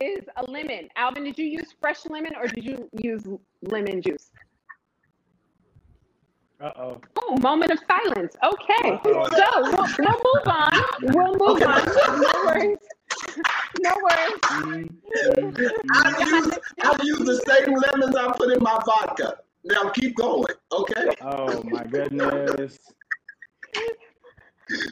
Is 0.00 0.24
a 0.36 0.50
lemon. 0.50 0.88
Alvin, 0.96 1.22
did 1.22 1.38
you 1.38 1.44
use 1.44 1.72
fresh 1.80 2.04
lemon 2.06 2.32
or 2.34 2.48
did 2.48 2.64
you 2.64 2.88
use 3.00 3.24
lemon 3.62 4.02
juice? 4.02 4.32
Uh 6.60 6.72
oh. 6.76 7.00
Oh, 7.20 7.36
moment 7.36 7.70
of 7.70 7.78
silence. 7.86 8.34
Okay. 8.42 8.90
Uh-oh. 8.90 9.28
So 9.30 9.46
we'll, 9.62 9.86
we'll 9.98 10.20
move 10.24 10.46
on. 10.46 10.70
We'll 11.02 11.34
move 11.34 11.62
Okay. 11.62 11.64
on. 11.64 12.20
No 12.20 12.32
worries. 12.44 12.78
No 13.80 13.92
worries. 14.02 14.40
I 15.92 16.24
use 16.26 16.50
I 16.82 16.96
use 17.04 17.18
the 17.18 17.42
same 17.46 17.74
lemons 17.76 18.16
I 18.16 18.32
put 18.36 18.52
in 18.52 18.62
my 18.62 18.80
vodka. 18.84 19.38
Now 19.64 19.88
keep 19.90 20.14
going, 20.16 20.54
okay? 20.72 21.08
Oh 21.22 21.62
my 21.64 21.84
goodness. 21.84 22.78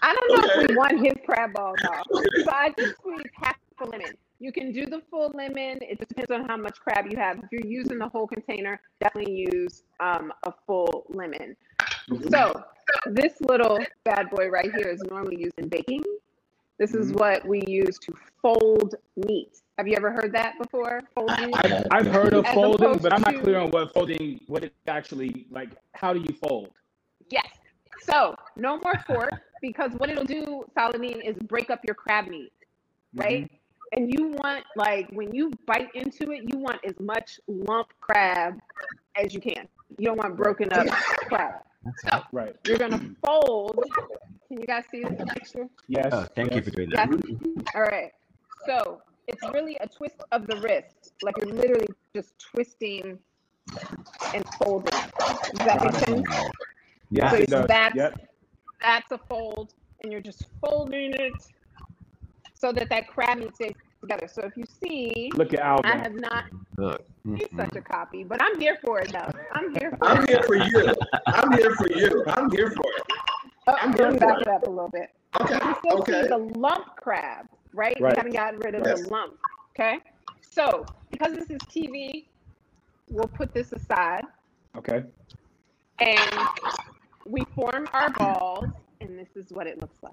I 0.03 0.15
don't 0.15 0.43
know 0.43 0.49
if 0.49 0.69
we 0.69 0.75
want 0.77 1.05
his 1.05 1.15
crab 1.27 1.53
balls 1.55 1.79
off. 1.89 2.07
So 2.11 2.51
I 2.51 2.71
just 2.79 2.97
squeeze 2.97 3.31
half 3.35 3.57
a 3.81 3.85
lemon. 3.87 4.17
You 4.39 4.53
can 4.53 4.73
do 4.73 4.87
the 4.87 5.01
full 5.11 5.31
lemon. 5.35 5.79
It 5.83 5.99
just 5.99 6.09
depends 6.09 6.31
on 6.31 6.47
how 6.49 6.57
much 6.57 6.79
crab 6.81 7.07
you 7.11 7.17
have. 7.17 7.39
If 7.39 7.53
you're 7.53 7.67
using 7.67 7.99
the 7.99 8.09
whole 8.09 8.27
container, 8.27 8.81
definitely 9.01 9.49
use 9.53 9.85
um, 10.01 10.33
a 10.43 10.53
full 10.67 11.05
lemon. 11.09 11.57
So 12.31 12.65
this 13.07 13.41
little 13.41 13.79
bad 14.05 14.31
boy 14.31 14.49
right 14.49 14.71
here 14.77 14.89
is 14.89 15.01
normally 15.03 15.37
used 15.39 15.59
in 15.59 15.69
baking. 15.69 16.03
This 16.79 16.95
is 16.95 17.13
Mhm. 17.13 17.19
what 17.21 17.47
we 17.47 17.63
use 17.67 17.99
to 18.01 18.13
fold 18.41 18.97
meat. 19.17 19.62
Have 19.79 19.89
you 19.89 19.95
ever 19.97 20.13
heard 20.13 20.33
that 20.35 20.55
before? 20.61 21.03
Folding 21.15 21.47
meat? 21.47 21.55
I've, 21.57 21.87
I've 21.91 22.07
heard 22.07 22.35
of 22.35 22.45
As 22.45 22.55
folding, 22.55 22.99
but 22.99 23.13
I'm 23.13 23.23
not 23.23 23.43
clear 23.43 23.59
on 23.59 23.71
what 23.71 23.93
folding, 23.95 24.41
what 24.47 24.65
it 24.65 24.75
actually 24.87 25.47
like. 25.51 25.71
How 25.95 26.13
do 26.13 26.21
you 26.21 26.35
fold? 26.35 26.71
Yes. 27.31 27.49
So 28.03 28.35
no 28.57 28.79
more 28.85 28.99
fork 29.07 29.33
because 29.63 29.93
what 29.97 30.11
it'll 30.11 30.25
do, 30.25 30.65
Saladin, 30.75 31.21
is 31.23 31.37
break 31.45 31.71
up 31.71 31.81
your 31.87 31.95
crab 31.95 32.29
meat, 32.29 32.53
right? 33.15 33.45
Mm-hmm. 33.45 33.57
And 33.95 34.13
you 34.13 34.29
want 34.29 34.65
like 34.77 35.09
when 35.11 35.35
you 35.35 35.53
bite 35.67 35.89
into 35.95 36.33
it, 36.33 36.45
you 36.53 36.59
want 36.59 36.81
as 36.85 36.99
much 36.99 37.41
lump 37.47 37.89
crab 38.01 38.59
as 39.17 39.33
you 39.33 39.41
can. 39.41 39.69
You 39.99 40.07
don't 40.07 40.17
want 40.19 40.37
broken 40.37 40.73
up 40.73 40.87
crab. 41.29 41.63
So 42.07 42.23
Right. 42.33 42.55
you're 42.67 42.79
gonna 42.79 43.11
fold. 43.25 43.79
Can 44.49 44.61
you 44.61 44.67
guys 44.67 44.85
see 44.91 45.03
the 45.03 45.27
picture? 45.35 45.69
Yes. 45.89 46.09
Oh, 46.13 46.27
thank 46.35 46.55
you 46.55 46.63
for 46.63 46.71
doing 46.71 46.91
that. 46.91 47.09
Yes. 47.11 47.65
All 47.75 47.83
right. 47.83 48.13
So 48.67 49.03
it's 49.29 49.43
really 49.53 49.77
a 49.81 49.89
twist 49.89 50.17
of 50.33 50.47
the 50.47 50.57
wrist. 50.57 51.13
Like 51.23 51.37
you're 51.39 51.55
literally 51.55 51.89
just 52.15 52.39
twisting 52.39 53.19
and 54.35 54.45
folding. 54.59 54.91
Does 54.93 55.67
that 55.67 55.85
make 55.85 55.95
sense? 56.05 56.27
Yeah. 57.11 57.31
So 57.31 57.37
It 57.37 57.49
does. 57.49 57.67
that's 57.67 57.95
Yep. 57.95 58.29
that's 58.81 59.13
a 59.13 59.19
fold, 59.19 59.75
and 60.03 60.11
you're 60.13 60.21
just 60.21 60.47
folding 60.61 61.13
it 61.15 61.35
so 62.55 62.73
that 62.73 62.89
that 62.91 63.09
crab 63.09 63.39
meat 63.39 63.55
stays 63.55 63.75
together. 64.01 64.27
So 64.29 64.43
if 64.43 64.57
you 64.57 64.65
see, 64.83 65.31
Look 65.35 65.53
at 65.55 65.61
Al 65.61 65.81
I 65.85 65.97
have 65.97 66.15
not. 66.15 66.45
Look. 66.79 67.05
He's 67.25 67.47
such 67.57 67.69
mm-hmm. 67.69 67.79
a 67.79 67.81
copy, 67.83 68.25
but 68.25 68.43
I'm 68.43 68.59
here 68.59 68.77
for 68.85 68.99
it 69.01 69.13
though. 69.13 69.31
I'm 69.53 69.73
here 69.77 69.93
for 69.97 70.09
I'm 70.09 70.23
it. 70.25 70.29
here 70.31 70.43
for 70.43 70.57
you. 70.57 70.93
I'm 71.27 71.53
here 71.53 71.75
for 71.77 71.89
you. 71.93 72.25
I'm 72.27 72.51
here 72.51 72.71
for 72.71 72.83
it. 72.97 73.03
Oh, 73.69 73.75
I'm 73.81 73.93
going 73.93 74.15
to 74.15 74.19
back 74.19 74.39
it. 74.41 74.43
it 74.43 74.49
up 74.49 74.67
a 74.67 74.71
little 74.71 74.89
bit. 74.89 75.11
Okay. 75.41 75.55
You 75.55 75.75
still 75.79 75.99
Okay. 76.01 76.23
see 76.23 76.29
the 76.29 76.39
lump 76.59 76.97
crab, 76.97 77.47
right? 77.75 77.97
Right. 78.01 78.13
You 78.13 78.17
haven't 78.17 78.35
gotten 78.35 78.61
rid 78.61 78.75
of 78.75 78.85
Yes. 78.87 79.03
the 79.03 79.09
lump. 79.09 79.39
Okay. 79.79 79.99
So 80.41 80.85
because 81.11 81.35
this 81.35 81.51
is 81.51 81.59
TV, 81.61 82.27
we'll 83.11 83.29
put 83.29 83.53
this 83.55 83.73
aside 83.73 84.25
Okay. 84.77 85.05
and 86.01 86.49
we 87.27 87.45
form 87.55 87.89
our 87.93 88.11
balls, 88.11 88.65
and 89.01 89.19
this 89.19 89.37
is 89.37 89.51
what 89.51 89.67
it 89.67 89.81
looks 89.81 89.99
like. 90.03 90.13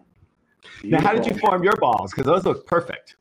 Now, 0.83 1.01
how 1.01 1.13
did 1.13 1.25
you 1.25 1.35
form 1.39 1.63
your 1.63 1.75
balls? 1.77 2.11
Because 2.11 2.25
those 2.25 2.45
look 2.45 2.65
perfect. 2.67 3.15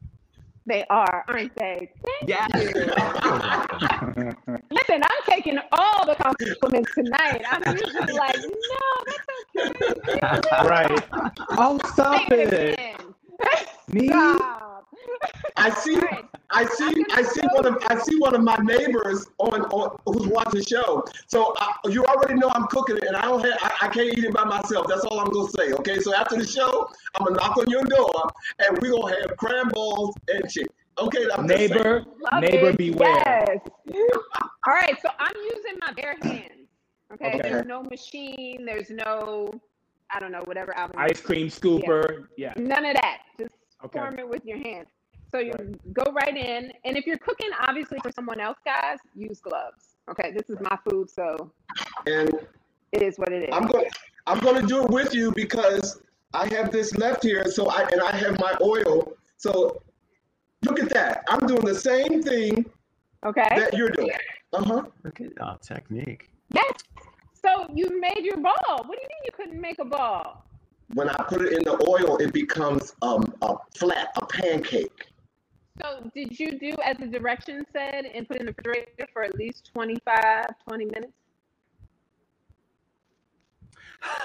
They 0.67 0.85
are, 0.91 1.25
aren't 1.29 1.55
they? 1.57 1.91
Thank 2.05 2.29
Yeah. 2.29 2.47
you. 2.57 2.67
Listen, 4.71 5.03
I'm 5.03 5.23
taking 5.27 5.59
all 5.73 6.05
the 6.07 6.15
compliments 6.17 6.95
tonight. 6.95 7.43
I'm 7.51 7.63
usually 7.75 8.13
like, 8.13 8.37
no, 8.37 9.05
that's 9.07 10.41
okay. 10.41 10.41
right. 10.69 11.05
Oh, 11.57 11.79
stop 11.87 12.31
Say 12.31 12.43
it 12.43 12.53
it. 12.53 13.08
Again. 13.41 13.67
Me? 13.89 14.09
Stop. 14.09 14.87
I 15.57 15.71
see. 15.71 15.99
I 16.51 16.65
see. 16.67 17.05
I 17.13 17.23
see 17.23 17.41
one 17.53 17.67
of. 17.67 17.83
I 17.89 17.99
see 17.99 18.19
one 18.19 18.35
of 18.35 18.43
my 18.43 18.57
neighbors 18.57 19.27
on, 19.39 19.63
on 19.63 19.99
who's 20.07 20.27
watching 20.29 20.61
the 20.61 20.67
show. 20.67 21.05
So 21.27 21.55
uh, 21.61 21.73
you 21.89 22.05
already 22.05 22.35
know 22.35 22.51
I'm 22.51 22.67
cooking 22.67 22.97
it, 22.97 23.05
and 23.05 23.17
I 23.17 23.23
don't 23.23 23.43
have. 23.43 23.59
I, 23.61 23.87
I 23.87 23.89
can't 23.89 24.17
eat 24.17 24.25
it 24.25 24.35
by 24.35 24.45
myself. 24.45 24.87
That's 24.89 25.05
all 25.05 25.21
I'm 25.21 25.31
gonna 25.31 25.51
say. 25.51 25.73
Okay. 25.73 26.01
So 26.01 26.15
after 26.15 26.37
the 26.37 26.47
show, 26.47 26.89
I'm 27.15 27.27
gonna 27.27 27.37
knock 27.37 27.57
on 27.57 27.69
your 27.71 27.85
door, 27.85 28.31
and 28.59 28.79
we're 28.81 28.93
gonna 28.93 29.15
have 29.21 29.37
crab 29.37 29.73
balls 29.73 30.15
and 30.29 30.49
chicken. 30.51 30.73
Okay. 30.99 31.27
I'm. 31.37 31.47
Neighbor, 31.47 32.05
neighbor, 32.41 32.71
it. 32.71 32.79
beware. 32.79 33.61
Yes. 33.87 34.11
All 34.67 34.75
right, 34.75 35.01
so 35.01 35.09
I'm 35.19 35.37
using 35.37 35.79
my 35.81 35.93
bare 35.93 36.17
hands. 36.23 36.69
Okay? 37.13 37.29
Okay. 37.29 37.41
There's 37.43 37.67
no 37.67 37.83
machine. 37.83 38.65
There's 38.67 38.91
no, 38.91 39.51
I 40.11 40.21
don't 40.21 40.33
know, 40.33 40.43
whatever 40.45 40.77
album. 40.77 40.97
Ice 40.99 41.21
cream 41.21 41.49
scooper. 41.49 42.27
Yeah. 42.37 42.55
None 42.57 42.85
of 42.85 42.95
that. 42.95 43.19
Just 43.39 43.55
Okay. 43.85 43.99
form 43.99 44.19
it 44.19 44.29
with 44.29 44.45
your 44.45 44.59
hands. 44.59 44.89
So 45.31 45.39
you 45.39 45.53
Right. 45.53 45.93
go 45.95 46.05
right 46.13 46.37
in, 46.37 46.73
and 46.85 46.97
if 46.97 47.07
you're 47.07 47.19
cooking, 47.19 47.51
obviously 47.61 47.99
for 48.03 48.11
someone 48.13 48.41
else, 48.41 48.59
guys, 48.65 48.99
use 49.15 49.41
gloves. 49.41 49.97
Okay, 50.11 50.33
this 50.33 50.49
is 50.49 50.59
my 50.61 50.77
food, 50.89 51.11
so 51.11 51.53
And 52.07 52.31
it 52.93 53.03
is 53.03 53.19
what 53.19 53.31
it 53.33 53.43
is. 53.43 53.49
I'm 53.53 53.67
going. 53.67 53.87
I'm 54.27 54.41
going 54.41 54.61
to 54.61 54.67
do 54.67 54.83
it 54.85 54.91
with 54.91 55.15
you 55.15 55.31
because 55.33 56.01
I 56.35 56.47
have 56.49 56.71
this 56.71 56.95
left 56.97 57.23
here. 57.23 57.45
So 57.51 57.69
I 57.71 57.83
and 57.93 58.01
I 58.01 58.15
have 58.17 58.39
my 58.41 58.55
oil. 58.63 59.13
So 59.37 59.81
look 60.65 60.81
at 60.81 60.89
that. 60.91 61.25
I'm 61.29 61.47
doing 61.47 61.65
the 61.65 61.75
same 61.75 62.23
thing 62.23 62.65
Okay. 63.25 63.49
that 63.51 63.75
you're 63.75 63.91
doing. 63.91 64.11
Uh 64.53 64.63
huh. 64.65 64.83
Look 65.05 65.21
at 65.21 65.33
oh, 65.41 65.57
technique. 65.63 66.31
Yes. 66.53 66.73
So 67.43 67.67
you 67.75 68.01
made 68.01 68.25
your 68.25 68.39
ball. 68.39 68.55
What 68.67 68.99
do 68.99 69.03
you 69.03 69.09
mean 69.09 69.25
you 69.25 69.33
couldn't 69.33 69.61
make 69.61 69.79
a 69.79 69.85
ball? 69.85 70.45
When 70.95 71.09
I 71.09 71.23
put 71.25 71.43
it 71.43 71.53
in 71.53 71.65
the 71.65 71.85
oil, 71.87 72.17
it 72.17 72.33
becomes 72.33 72.95
um, 73.03 73.33
a 73.43 73.57
flat, 73.77 74.09
a 74.17 74.27
pancake. 74.27 75.07
So 75.81 76.11
did 76.15 76.39
you 76.41 76.59
do 76.59 76.75
as 76.85 76.97
the 76.97 77.07
directions 77.07 77.67
said 77.73 78.05
and 78.07 78.27
put 78.27 78.37
it 78.37 78.41
in 78.41 78.47
the 78.47 78.55
refrigerator 78.57 79.07
for 79.13 79.23
at 79.23 79.37
least 79.37 79.71
25, 79.73 80.47
20 80.67 80.85
minutes? 80.87 81.13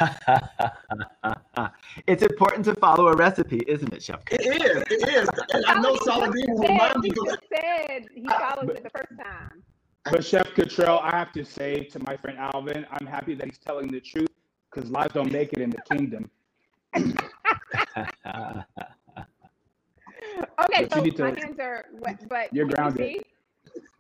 it's 2.08 2.24
important 2.24 2.64
to 2.66 2.76
follow 2.76 3.08
a 3.08 3.16
recipe, 3.16 3.62
isn't 3.68 3.94
it, 3.94 4.04
Chef? 4.04 4.22
It 4.32 4.42
is. 4.42 4.84
It 4.90 5.10
is. 5.10 5.30
And 5.54 5.66
I 5.66 5.80
know 5.82 5.96
Saladin 5.98 6.46
will 6.48 6.68
remind 6.68 7.00
me 7.02 7.10
he 7.10 7.16
just 7.26 7.44
said 7.50 8.06
he 8.14 8.28
followed 8.28 8.70
it 8.70 8.84
the 8.84 8.90
first 8.90 9.12
time. 9.22 9.64
But 10.12 10.26
Chef 10.26 10.54
Cottrell, 10.56 11.00
I 11.00 11.12
have 11.18 11.32
to 11.34 11.46
say 11.46 11.84
to 11.86 12.00
my 12.06 12.18
friend 12.18 12.38
Alvin, 12.38 12.86
I'm 12.92 13.08
happy 13.08 13.36
that 13.36 13.46
he's 13.48 13.58
telling 13.58 13.88
the 13.88 14.02
truth 14.02 14.28
because 14.72 14.90
lies 14.92 15.10
don't 15.14 15.32
make 15.32 15.54
it 15.54 15.60
in 15.60 15.70
the 15.70 15.82
kingdom. 15.82 16.30
Okay, 20.66 20.84
But 20.84 20.92
so 20.92 20.98
you 20.98 21.04
need 21.04 21.20
my 21.20 21.30
hands 21.30 21.60
are 21.60 21.86
wet, 21.94 22.28
but 22.30 22.50
You're 22.52 22.66
can 22.66 22.70
you 22.70 22.76
grounded. 22.76 23.08
see? 23.08 23.22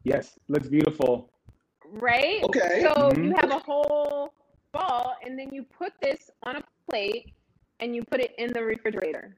Yes, 0.03 0.37
looks 0.47 0.67
beautiful. 0.67 1.29
right? 1.85 2.43
Okay. 2.43 2.81
So 2.81 3.11
Mhm. 3.11 3.25
you 3.25 3.35
have 3.41 3.51
a 3.51 3.59
whole 3.59 4.33
ball, 4.71 5.15
and 5.23 5.37
then 5.37 5.49
you 5.51 5.63
put 5.63 5.93
this 6.01 6.29
on 6.43 6.57
a 6.57 6.63
plate, 6.89 7.33
and 7.79 7.95
you 7.95 8.03
put 8.03 8.21
it 8.21 8.33
in 8.37 8.51
the 8.53 8.63
refrigerator. 8.63 9.37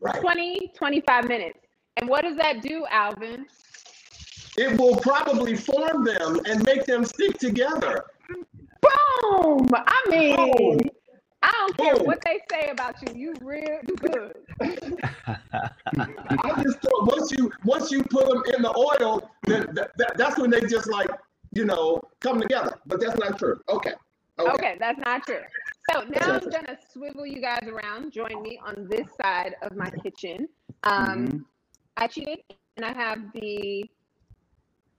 right. 0.00 0.20
20, 0.20 0.72
25 0.74 1.28
minutes. 1.28 1.58
And 1.96 2.08
what 2.08 2.22
does 2.22 2.36
that 2.36 2.62
do, 2.62 2.86
Alvin? 2.90 3.46
It 4.60 4.78
will 4.78 4.96
probably 4.96 5.56
form 5.56 6.04
them 6.04 6.38
and 6.44 6.62
make 6.64 6.84
them 6.84 7.04
stick 7.04 7.38
together. 7.38 8.04
Boom! 8.28 9.68
I 9.72 10.02
mean, 10.10 10.36
Boom. 10.36 10.80
I 11.42 11.50
don't 11.50 11.76
care 11.78 11.96
Boom. 11.96 12.04
what 12.04 12.22
they 12.26 12.40
say 12.52 12.68
about 12.68 12.96
you. 13.00 13.14
You 13.14 13.34
real 13.40 13.80
good. 13.96 14.36
I 14.60 16.62
just 16.62 16.78
thought 16.80 17.06
once 17.06 17.32
you 17.32 17.50
once 17.64 17.90
you 17.90 18.04
put 18.04 18.28
them 18.28 18.42
in 18.54 18.62
the 18.62 18.76
oil, 18.76 19.30
then 19.46 19.66
that, 19.72 19.92
that, 19.96 20.18
that's 20.18 20.38
when 20.38 20.50
they 20.50 20.60
just 20.60 20.88
like 20.88 21.08
you 21.52 21.64
know 21.64 22.02
come 22.20 22.40
together. 22.40 22.78
But 22.86 23.00
that's 23.00 23.18
not 23.18 23.38
true. 23.38 23.58
Okay. 23.70 23.94
Okay. 24.38 24.50
Okay, 24.50 24.76
that's 24.78 25.00
not 25.04 25.26
true. 25.26 25.40
So 25.90 26.02
now 26.02 26.34
I'm 26.34 26.50
gonna 26.50 26.78
swivel 26.92 27.26
you 27.26 27.40
guys 27.40 27.66
around. 27.66 28.12
Join 28.12 28.42
me 28.42 28.60
on 28.64 28.86
this 28.90 29.08
side 29.20 29.56
of 29.62 29.74
my 29.74 29.90
kitchen. 30.02 30.48
Um, 30.84 31.08
Mhm. 31.08 31.44
I 31.96 32.06
cheated, 32.06 32.38
and 32.76 32.86
I 32.86 32.92
have 32.92 33.32
the 33.32 33.90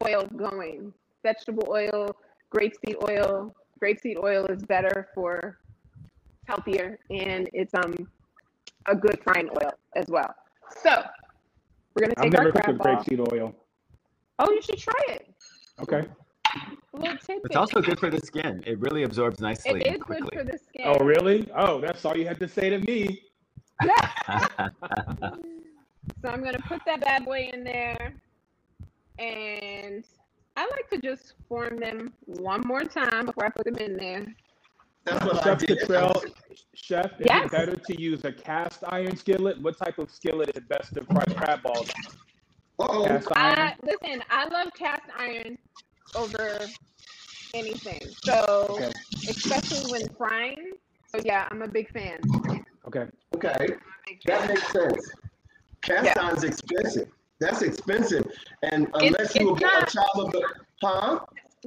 oil 0.06 0.26
going. 0.36 0.94
Vegetable 1.24 1.68
oil, 1.70 2.16
grapeseed 2.54 2.96
oil. 3.08 3.54
Grapeseed 3.82 4.18
oil 4.22 4.46
is 4.46 4.64
better 4.64 5.08
for 5.14 5.58
healthier, 6.48 7.00
and 7.10 7.50
it's 7.54 7.74
um 7.74 8.08
a 8.88 8.96
good 8.96 9.20
frying 9.24 9.50
oil 9.50 9.72
as 9.96 10.08
well. 10.08 10.34
So 10.82 11.04
we're 11.96 12.08
gonna 12.08 12.14
I've 12.18 12.24
take 12.24 12.34
never 12.34 12.46
our 12.48 12.52
cooked 12.52 12.68
with 12.68 12.80
grapeseed 12.80 13.34
oil. 13.34 13.56
Oh, 14.40 14.52
you 14.52 14.62
should 14.62 14.80
try 14.80 15.02
it. 15.10 15.28
Okay. 15.82 16.08
A. 16.94 17.18
It's 17.30 17.56
also 17.56 17.82
good 17.82 18.00
for 18.00 18.10
the 18.10 18.20
skin. 18.20 18.62
It 18.66 18.78
really 18.80 19.04
absorbs 19.04 19.40
nicely 19.40 19.80
It 19.82 19.88
and 19.88 20.02
good 20.02 20.30
for 20.34 20.44
the 20.44 20.58
skin. 20.58 20.86
Oh, 20.86 21.00
really? 21.00 21.50
Oh, 21.56 21.80
that's 21.80 22.04
all 22.04 22.18
you 22.18 22.28
had 22.28 22.40
to 22.40 22.48
say 22.48 22.70
to 22.70 22.80
me. 22.80 23.22
So 26.22 26.30
I'm 26.30 26.44
gonna 26.44 26.60
put 26.68 26.82
that 26.86 27.02
bad 27.02 27.26
boy 27.26 27.50
in 27.54 27.64
there, 27.64 28.14
and 29.22 30.04
I 30.58 30.64
like 30.64 30.90
to 30.90 30.98
just 30.98 31.34
form 31.48 31.78
them 31.78 32.14
one 32.26 32.62
more 32.66 32.84
time 32.84 33.28
before 33.28 33.46
I 33.46 33.50
put 33.50 33.66
them 33.66 33.78
in 33.78 33.96
there. 33.96 34.26
That's 35.06 35.24
what 35.26 35.38
I 35.46 35.52
Chef 35.52 35.60
did. 35.60 35.80
Cottrell, 35.80 36.24
Chef, 36.76 37.12
is 37.20 37.28
Yes. 37.28 37.46
it 37.46 37.52
better 37.52 37.76
to 37.76 38.02
use 38.02 38.26
a 38.26 38.32
cast 38.32 38.84
iron 38.90 39.16
skillet? 39.16 39.62
What 39.62 39.78
type 39.78 39.98
of 40.00 40.12
skillet 40.12 40.56
is 40.56 40.64
best 40.66 40.94
to 40.96 41.06
fry 41.06 41.24
crab 41.36 41.64
balls? 41.64 41.90
Uh-oh. 42.80 43.22
I 43.36 43.76
listen. 43.84 44.24
I 44.30 44.48
love 44.48 44.70
cast 44.76 45.04
iron 45.18 45.58
over 46.16 46.60
anything. 47.54 48.00
So 48.26 48.68
Okay. 48.72 48.92
especially 49.28 49.92
when 49.92 50.08
frying. 50.18 50.74
So 51.08 51.22
yeah, 51.24 51.48
I'm 51.52 51.62
a 51.62 51.68
big 51.68 51.92
fan. 51.92 52.20
Okay. 52.88 53.08
Okay. 53.36 53.68
That 54.26 54.48
makes 54.48 54.72
sense. 54.72 55.12
Cast 55.82 56.06
Yeah. 56.06 56.14
iron's 56.18 56.44
expensive. 56.44 57.10
That's 57.42 57.62
expensive. 57.64 58.32
And 58.62 58.84
It's- 58.88 59.02
unless 59.04 59.36
you 59.36 59.48
were 59.48 59.54
it's 59.58 59.62
born 59.62 59.74
a 59.74 59.80
not. 59.80 59.90
child 59.90 60.26
of 60.26 60.32
the 60.32 60.44
huh? 60.84 61.20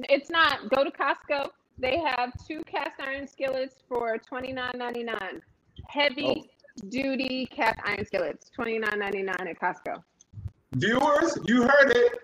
It's 0.09 0.29
not. 0.29 0.69
Go 0.69 0.83
to 0.85 0.89
Costco. 0.91 1.49
They 1.77 1.97
have 1.99 2.31
two 2.47 2.63
cast 2.63 2.99
iron 3.01 3.27
skillets 3.27 3.75
for 3.89 4.17
twenty 4.17 4.53
nine 4.53 4.71
ninety 4.77 5.03
nine. 5.03 5.41
Heavy 5.89 6.49
oh. 6.49 6.87
duty 6.89 7.45
cast 7.47 7.77
iron 7.85 8.05
skillets, 8.05 8.49
twenty 8.49 8.79
nine 8.79 8.97
ninety 8.97 9.21
nine 9.21 9.35
at 9.49 9.59
Costco. 9.59 10.01
Viewers, 10.77 11.37
you 11.45 11.63
heard 11.63 11.91
it. 11.91 12.19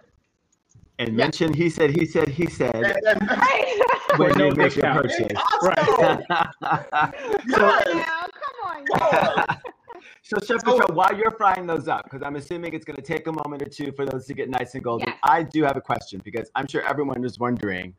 and 1.00 1.16
mention 1.16 1.54
he 1.54 1.70
said, 1.70 1.90
he 1.90 2.06
said, 2.06 2.28
he 2.30 2.46
said 2.48 2.74
And, 2.76 2.86
and, 3.06 3.22
Right. 3.30 3.82
when 4.18 4.38
no 4.38 4.46
you 4.48 4.56
make 4.56 4.76
your 4.78 4.94
discount. 4.94 5.02
purchase. 5.08 5.38
Costco. 5.38 6.26
Come 6.62 7.14
Yes. 7.48 7.88
on 7.88 7.98
now, 7.98 8.26
come 8.42 8.58
on. 8.64 8.86
Lord. 9.38 9.58
So, 10.24 10.38
Chef 10.38 10.62
So- 10.62 10.78
Cottrell, 10.78 10.96
while 10.96 11.16
you're 11.16 11.32
frying 11.32 11.66
those 11.68 11.88
up, 11.88 12.04
because 12.06 12.22
I'm 12.24 12.36
assuming 12.36 12.74
it's 12.74 12.86
going 12.86 12.96
to 12.98 13.02
take 13.02 13.28
a 13.28 13.32
moment 13.32 13.62
or 13.62 13.70
two 13.70 13.92
for 13.94 14.06
those 14.06 14.26
to 14.28 14.34
get 14.34 14.50
nice 14.50 14.76
and 14.76 14.84
golden, 14.84 15.08
Yes. 15.08 15.18
I 15.24 15.44
do 15.44 15.64
have 15.64 15.78
a 15.78 15.82
question 15.82 16.22
because 16.24 16.50
I'm 16.56 16.68
sure 16.68 16.82
everyone 16.88 17.24
is 17.26 17.40
wondering 17.40 17.94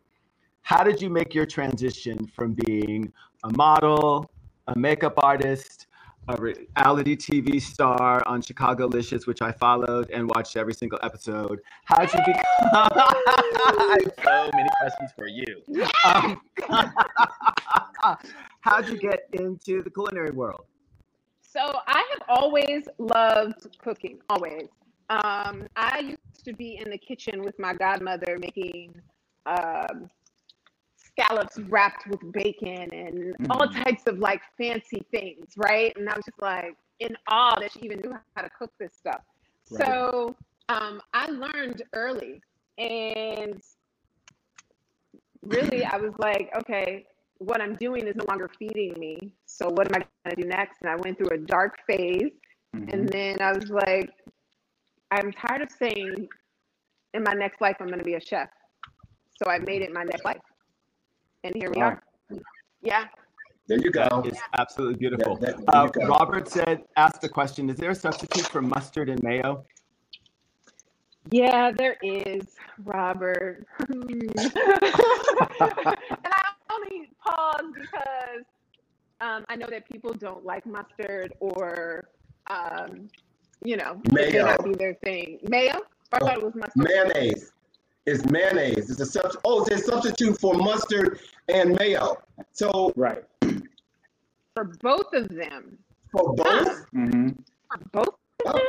how 0.62 0.84
did 0.84 1.02
you 1.02 1.10
make 1.10 1.34
your 1.34 1.46
transition 1.46 2.26
from 2.36 2.54
being 2.66 3.12
a 3.44 3.50
model, 3.56 4.30
a 4.68 4.78
makeup 4.78 5.14
artist, 5.18 5.88
a 6.28 6.36
reality 6.40 7.16
TV 7.16 7.60
star 7.60 8.22
on 8.26 8.40
Chicagolicious, 8.40 9.26
which 9.26 9.42
I 9.42 9.50
followed 9.50 10.08
and 10.10 10.28
watched 10.28 10.56
every 10.56 10.72
single 10.72 11.00
episode? 11.02 11.60
How 11.84 11.98
did 12.06 12.12
you 12.14 12.20
become? 12.26 12.44
I 12.72 13.98
have 14.04 14.12
so 14.24 14.50
many 14.54 14.68
questions 14.80 15.10
for 15.16 15.26
you. 15.26 15.62
Um, 16.04 16.40
how'd 18.60 18.88
you 18.88 18.98
get 18.98 19.28
into 19.32 19.82
the 19.82 19.90
culinary 19.90 20.30
world? 20.30 20.66
So 21.52 21.60
I 21.86 22.02
have 22.12 22.22
always 22.28 22.88
loved 22.98 23.76
cooking, 23.78 24.20
always. 24.30 24.68
Um, 25.10 25.66
I 25.76 25.98
used 26.00 26.44
to 26.46 26.54
be 26.54 26.80
in 26.82 26.90
the 26.90 26.96
kitchen 26.96 27.42
with 27.42 27.58
my 27.58 27.74
godmother 27.74 28.38
making 28.40 28.94
um, 29.44 30.08
scallops 30.96 31.58
wrapped 31.68 32.06
with 32.06 32.20
bacon 32.32 32.88
and 32.92 33.36
all 33.50 33.68
Mhm. 33.68 33.84
types 33.84 34.06
of 34.06 34.18
like 34.18 34.40
fancy 34.56 35.02
things, 35.10 35.52
right? 35.58 35.94
And 35.96 36.08
I 36.08 36.16
was 36.16 36.24
just 36.24 36.40
like 36.40 36.74
in 37.00 37.14
awe 37.28 37.58
that 37.60 37.72
she 37.72 37.80
even 37.80 38.00
knew 38.00 38.14
how 38.34 38.42
to 38.42 38.50
cook 38.58 38.72
this 38.80 38.94
stuff. 38.94 39.20
Right. 39.70 39.84
So 39.86 40.36
um, 40.70 41.02
I 41.12 41.26
learned 41.26 41.82
early, 41.92 42.40
and 42.78 43.60
really, 45.42 45.84
I 45.84 45.96
was 45.98 46.14
like, 46.18 46.50
okay, 46.56 47.04
what 47.42 47.60
I'm 47.60 47.74
doing 47.76 48.06
is 48.06 48.14
no 48.16 48.24
longer 48.28 48.48
feeding 48.58 48.94
me. 48.98 49.34
So 49.46 49.68
what 49.68 49.86
am 49.88 50.02
I 50.02 50.04
going 50.24 50.36
to 50.36 50.42
do 50.42 50.48
next? 50.48 50.78
And 50.82 50.90
I 50.90 50.96
went 50.96 51.18
through 51.18 51.30
a 51.32 51.38
dark 51.38 51.78
phase, 51.86 52.32
Mhm. 52.74 52.92
and 52.92 53.08
then 53.08 53.40
I 53.40 53.52
was 53.52 53.68
like, 53.68 54.10
I'm 55.10 55.32
tired 55.32 55.62
of 55.62 55.70
saying, 55.70 56.28
in 57.14 57.22
my 57.22 57.34
next 57.34 57.60
life, 57.60 57.76
I'm 57.80 57.88
going 57.88 57.98
to 57.98 58.04
be 58.04 58.14
a 58.14 58.20
chef. 58.20 58.48
So 59.42 59.50
I 59.50 59.58
made 59.58 59.82
it 59.82 59.92
my 59.92 60.04
next 60.04 60.24
life, 60.24 60.40
and 61.44 61.54
here 61.54 61.70
we 61.74 61.80
Wow. 61.80 61.88
are. 61.88 62.02
Yeah. 62.80 63.08
There 63.68 63.78
you 63.78 63.90
go. 63.90 64.08
That 64.08 64.26
is 64.26 64.40
absolutely 64.58 64.96
beautiful. 64.96 65.36
That- 65.36 65.58
that- 65.66 65.96
Uh. 66.02 66.06
Robert 66.06 66.48
said, 66.48 66.84
asked 66.96 67.20
the 67.20 67.28
question, 67.28 67.70
is 67.70 67.76
there 67.76 67.90
a 67.90 67.94
substitute 67.94 68.46
for 68.46 68.60
mustard 68.62 69.08
and 69.08 69.22
mayo? 69.22 69.64
Yeah, 71.30 71.70
there 71.70 71.96
is, 72.02 72.56
Robert. 72.84 73.66
and 73.88 73.92
I 75.60 76.50
only 76.72 77.08
pause 77.24 77.72
because 77.74 78.44
um, 79.20 79.44
I 79.48 79.56
know 79.56 79.66
that 79.70 79.88
people 79.90 80.12
don't 80.14 80.44
like 80.44 80.66
mustard 80.66 81.32
or, 81.40 82.08
um, 82.50 83.08
you 83.64 83.76
know, 83.76 84.00
it 84.04 84.12
may 84.12 84.30
Mayo. 84.30 84.46
not 84.46 84.64
be 84.64 84.72
their 84.74 84.94
thing. 84.94 85.38
Mayo? 85.48 85.76
Or 86.12 86.16
I 86.16 86.18
thought 86.18 86.36
it 86.38 86.42
was 86.42 86.54
mustard. 86.54 86.88
Mayonnaise. 86.88 87.52
It's 88.04 88.24
mayonnaise. 88.30 88.90
It's 88.90 88.98
a 89.00 89.06
sub- 89.06 89.36
oh, 89.44 89.64
it's 89.64 89.70
a 89.70 89.78
substitute 89.78 90.40
for 90.40 90.54
mustard 90.54 91.20
and 91.48 91.76
mayo. 91.78 92.16
So 92.52 92.92
Right. 92.96 93.22
For 94.54 94.64
both 94.82 95.12
of 95.14 95.28
them. 95.28 95.78
for 96.10 96.34
both, 96.34 96.84
hmm 96.90 97.28
For 97.70 97.78
both 97.92 98.08
of 98.08 98.14
Oh. 98.46 98.52
them? 98.54 98.62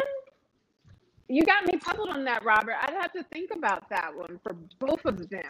You 1.34 1.44
got 1.46 1.66
me 1.66 1.80
puzzled 1.80 2.10
on 2.10 2.24
that, 2.26 2.46
Robert. 2.46 2.76
I'd 2.80 2.94
have 2.94 3.12
to 3.14 3.24
think 3.34 3.50
about 3.56 3.90
that 3.90 4.16
one 4.16 4.40
for 4.44 4.56
both 4.80 5.04
of 5.04 5.18
them. 5.30 5.42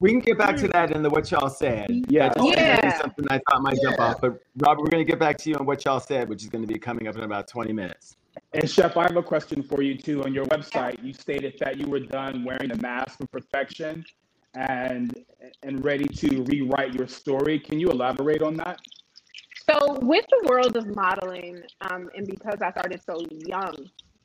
We 0.00 0.10
can 0.10 0.18
get 0.18 0.36
back 0.36 0.56
to 0.56 0.66
that 0.68 0.90
in 0.90 1.00
the 1.04 1.10
what 1.10 1.30
y'all 1.30 1.48
said. 1.48 1.86
Yeah. 2.08 2.28
That 2.30 2.38
just 2.38 2.44
seemed 2.44 2.56
to 2.56 2.82
be 2.82 2.88
Yeah. 2.88 3.00
something 3.00 3.26
I 3.30 3.38
thought 3.48 3.62
might 3.62 3.80
jump 3.80 3.98
Yeah. 3.98 4.04
off. 4.04 4.20
But 4.20 4.42
Robert, 4.56 4.82
we're 4.82 4.90
going 4.90 5.06
to 5.06 5.08
get 5.08 5.20
back 5.20 5.38
to 5.38 5.50
you 5.50 5.54
on 5.54 5.64
what 5.64 5.84
y'all 5.84 6.00
said, 6.00 6.28
which 6.28 6.42
is 6.42 6.48
going 6.48 6.66
to 6.66 6.66
be 6.66 6.76
coming 6.76 7.06
up 7.06 7.14
in 7.14 7.22
about 7.22 7.46
20 7.46 7.72
minutes. 7.72 8.16
And 8.52 8.68
Chef, 8.68 8.96
I 8.96 9.02
have 9.02 9.16
a 9.16 9.22
question 9.22 9.62
for 9.62 9.80
you 9.80 9.96
too. 9.96 10.24
On 10.24 10.34
your 10.34 10.44
website, 10.46 11.00
you 11.04 11.12
stated 11.12 11.54
that 11.60 11.76
you 11.76 11.86
were 11.86 12.00
done 12.00 12.42
wearing 12.44 12.70
the 12.70 12.82
mask 12.82 13.20
of 13.20 13.30
perfection 13.30 14.04
and 14.54 15.24
and 15.62 15.84
ready 15.84 16.06
to 16.06 16.42
rewrite 16.42 16.94
your 16.94 17.06
story. 17.06 17.60
Can 17.60 17.78
you 17.78 17.90
elaborate 17.90 18.42
on 18.42 18.56
that? 18.56 18.80
So, 19.70 20.00
with 20.02 20.26
the 20.30 20.48
world 20.48 20.76
of 20.76 20.96
modeling, 20.96 21.62
um, 21.88 22.10
and 22.16 22.26
because 22.26 22.58
I 22.60 22.72
started 22.72 23.00
so 23.08 23.24
young, 23.46 23.76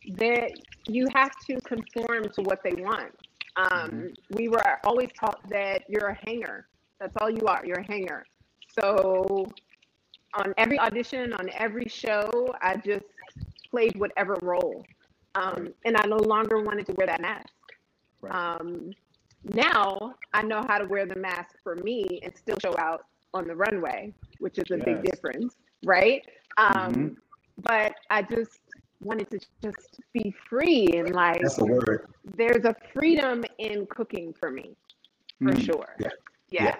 there 0.07 0.49
you 0.87 1.07
have 1.13 1.31
to 1.47 1.59
conform 1.61 2.29
to 2.29 2.41
what 2.41 2.61
they 2.63 2.73
want. 2.73 3.11
Um, 3.55 4.13
We 4.31 4.49
were 4.49 4.79
always 4.83 5.09
taught 5.19 5.39
that 5.49 5.83
you're 5.89 6.07
a 6.07 6.17
hanger. 6.25 6.67
That's 6.99 7.15
all 7.21 7.29
you 7.29 7.45
are. 7.47 7.63
You're 7.65 7.79
a 7.79 7.87
hanger. 7.87 8.25
So 8.79 9.47
on 10.33 10.53
every 10.57 10.79
audition, 10.79 11.33
on 11.33 11.49
every 11.53 11.85
show, 11.87 12.53
I 12.61 12.77
just 12.77 13.05
played 13.69 13.95
whatever 13.97 14.37
role. 14.41 14.85
Um, 15.35 15.73
and 15.85 15.95
I 15.97 16.05
no 16.07 16.17
longer 16.17 16.61
wanted 16.61 16.85
to 16.87 16.93
wear 16.93 17.07
that 17.07 17.21
mask. 17.21 17.49
Right. 18.21 18.33
Um, 18.33 18.91
now 19.43 20.15
I 20.33 20.41
know 20.43 20.63
how 20.67 20.77
to 20.79 20.85
wear 20.85 21.05
the 21.05 21.15
mask 21.15 21.55
for 21.63 21.75
me 21.75 22.19
and 22.23 22.35
still 22.35 22.57
show 22.61 22.75
out 22.77 23.05
on 23.33 23.47
the 23.47 23.55
runway, 23.55 24.13
which 24.39 24.57
is 24.57 24.71
a 24.71 24.77
big 24.77 25.03
difference, 25.03 25.55
right? 25.85 26.23
Um, 26.57 26.93
Mhm. 26.93 27.17
But 27.63 27.95
I 28.09 28.21
just 28.23 28.59
wanted 29.01 29.29
to 29.31 29.39
just 29.63 29.99
be 30.13 30.33
free 30.49 30.87
and 30.93 31.13
like 31.13 31.41
That's 31.41 31.55
the 31.55 31.65
word. 31.65 32.07
there's 32.35 32.65
a 32.65 32.75
freedom 32.93 33.43
in 33.59 33.85
cooking 33.87 34.33
for 34.39 34.51
me, 34.51 34.75
for 35.41 35.51
Mm. 35.53 35.65
sure. 35.65 35.95
Yeah. 35.99 36.09
yeah. 36.49 36.75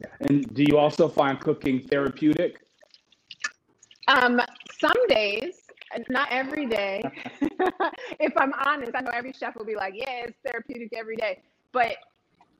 Yeah. 0.00 0.08
And 0.20 0.52
do 0.54 0.64
you 0.64 0.76
also 0.78 1.08
find 1.08 1.40
cooking 1.40 1.80
therapeutic? 1.80 2.60
Um, 4.08 4.40
some 4.78 5.06
days, 5.08 5.54
not 6.10 6.28
every 6.30 6.66
day. 6.66 7.00
if 8.20 8.32
I'm 8.36 8.52
honest, 8.66 8.92
I 8.94 9.00
know 9.00 9.10
every 9.14 9.32
chef 9.32 9.56
will 9.56 9.64
be 9.64 9.76
like, 9.76 9.94
"Yeah, 9.96 10.24
it's 10.26 10.36
therapeutic 10.44 10.92
every 10.94 11.16
day." 11.16 11.42
But 11.72 11.96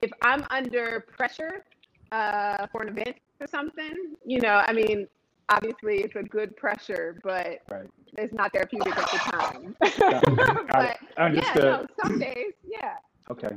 if 0.00 0.10
I'm 0.22 0.44
under 0.50 1.04
pressure 1.16 1.64
uh, 2.12 2.66
for 2.72 2.82
an 2.82 2.88
event 2.88 3.16
or 3.40 3.46
something, 3.46 3.92
you 4.24 4.40
know, 4.40 4.62
I 4.66 4.72
mean, 4.72 5.06
obviously 5.48 5.98
it's 5.98 6.16
a 6.16 6.22
good 6.22 6.56
pressure, 6.56 7.18
but 7.22 7.60
Right. 7.70 7.88
it's 8.18 8.32
not 8.32 8.52
therapeutic 8.52 8.96
at 8.96 9.10
the 9.10 9.18
time. 9.18 9.76
Got 9.98 10.28
it. 10.28 10.36
Got 10.36 10.98
but 11.16 11.34
yeah, 11.34 11.54
no, 11.56 11.86
some 12.02 12.18
days, 12.18 12.52
yeah. 12.66 12.96
Okay. 13.30 13.56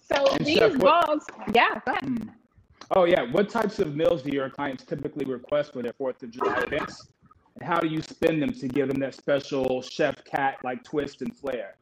So 0.00 0.26
And 0.34 0.46
these 0.46 0.58
Chef, 0.58 0.72
what- 0.76 1.06
balls, 1.06 1.26
yeah. 1.54 1.80
Go 1.84 1.92
ahead. 1.92 2.02
Mm. 2.04 2.30
Oh 2.92 3.04
yeah. 3.04 3.22
What 3.30 3.50
types 3.50 3.78
of 3.80 3.94
meals 3.94 4.22
do 4.22 4.30
your 4.30 4.48
clients 4.48 4.84
typically 4.84 5.26
request 5.26 5.74
for 5.74 5.82
their 5.82 5.92
Fourth 5.92 6.22
of 6.22 6.30
July 6.30 6.62
events? 6.62 7.08
And 7.56 7.68
how 7.68 7.78
do 7.80 7.86
you 7.88 8.00
spin 8.00 8.40
them 8.40 8.52
to 8.52 8.68
give 8.68 8.88
them 8.88 8.98
that 9.00 9.14
special 9.14 9.82
chef 9.82 10.24
cat 10.24 10.56
like 10.64 10.82
twist 10.84 11.20
and 11.22 11.36
flair? 11.36 11.76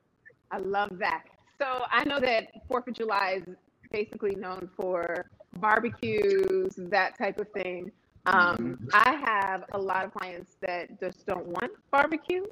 I 0.50 0.59
love 0.59 0.98
that. 0.98 1.24
So 1.59 1.85
I 1.90 2.02
know 2.05 2.18
that 2.20 2.48
Fourth 2.68 2.88
of 2.88 2.94
July 2.94 3.42
is 3.46 3.55
basically 3.92 4.35
known 4.35 4.68
for 4.76 5.26
barbecues, 5.59 6.74
that 6.76 7.16
type 7.16 7.38
of 7.38 7.48
thing. 7.52 7.92
Um, 8.27 8.89
I 8.93 9.12
have 9.25 9.65
a 9.73 9.79
lot 9.79 10.05
of 10.05 10.12
clients 10.12 10.57
that 10.61 11.01
just 11.01 11.27
don't 11.27 11.47
want 11.47 11.73
barbecue. 11.91 12.45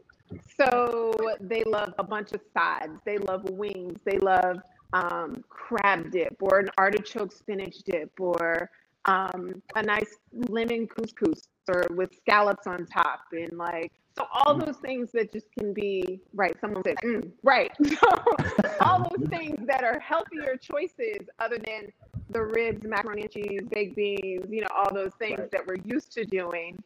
So 0.57 1.15
they 1.41 1.65
love 1.65 1.95
a 1.99 2.05
bunch 2.05 2.33
of 2.33 2.41
sides. 2.57 2.93
They 3.05 3.19
love 3.19 3.45
wings. 3.51 3.99
They 4.05 4.19
love 4.19 4.59
um, 4.93 5.45
crab 5.49 6.11
dip 6.13 6.37
or 6.41 6.61
an 6.61 6.71
artichoke 6.79 7.33
spinach 7.33 7.79
dip 7.85 8.13
or 8.19 8.71
um, 9.07 9.61
a 9.75 9.83
nice 9.83 10.17
lemon 10.49 10.87
couscous 10.87 11.49
or 11.69 11.85
with 11.91 12.15
scallops 12.17 12.67
on 12.67 12.87
top 12.87 13.21
and 13.33 13.59
like 13.59 13.93
so 14.17 14.27
all 14.33 14.57
those 14.59 14.77
things 14.77 15.11
that 15.13 15.33
just 15.33 15.51
can 15.59 15.73
be 15.73 16.21
right. 16.35 16.55
Someone 16.61 16.83
said 16.85 16.97
mm, 17.05 17.31
right. 17.43 17.73
So 17.85 18.87
all 18.87 19.07
those 19.11 19.29
things 19.29 19.57
that 19.67 19.85
are 19.85 19.99
healthier 19.99 20.57
choices 20.57 21.29
other 21.39 21.59
than 21.59 21.93
the 22.31 22.43
ribs, 22.43 22.87
macaroni 22.87 23.23
and 23.23 23.31
cheese, 23.31 23.61
baked 23.71 23.97
beans, 23.97 24.47
you 24.51 24.61
know, 24.61 24.69
all 24.77 24.93
those 24.93 25.13
things 25.19 25.39
Right. 25.39 25.51
that 25.53 25.67
we're 25.67 25.77
used 25.85 26.13
to 26.13 26.25
doing, 26.25 26.77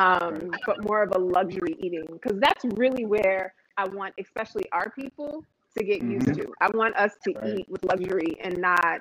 um, 0.00 0.58
but 0.66 0.82
more 0.84 1.02
of 1.02 1.12
a 1.14 1.18
luxury 1.18 1.76
eating 1.80 2.06
because 2.12 2.38
that's 2.40 2.64
really 2.76 3.04
where 3.04 3.54
I 3.76 3.88
want, 3.88 4.14
especially 4.18 4.64
our 4.72 4.90
people, 4.90 5.44
to 5.76 5.84
get 5.84 6.02
used 6.02 6.34
to. 6.34 6.46
I 6.60 6.68
want 6.74 6.96
us 6.96 7.12
to 7.24 7.32
Right. 7.34 7.58
eat 7.58 7.68
with 7.68 7.84
luxury 7.84 8.34
and 8.42 8.58
not 8.58 9.00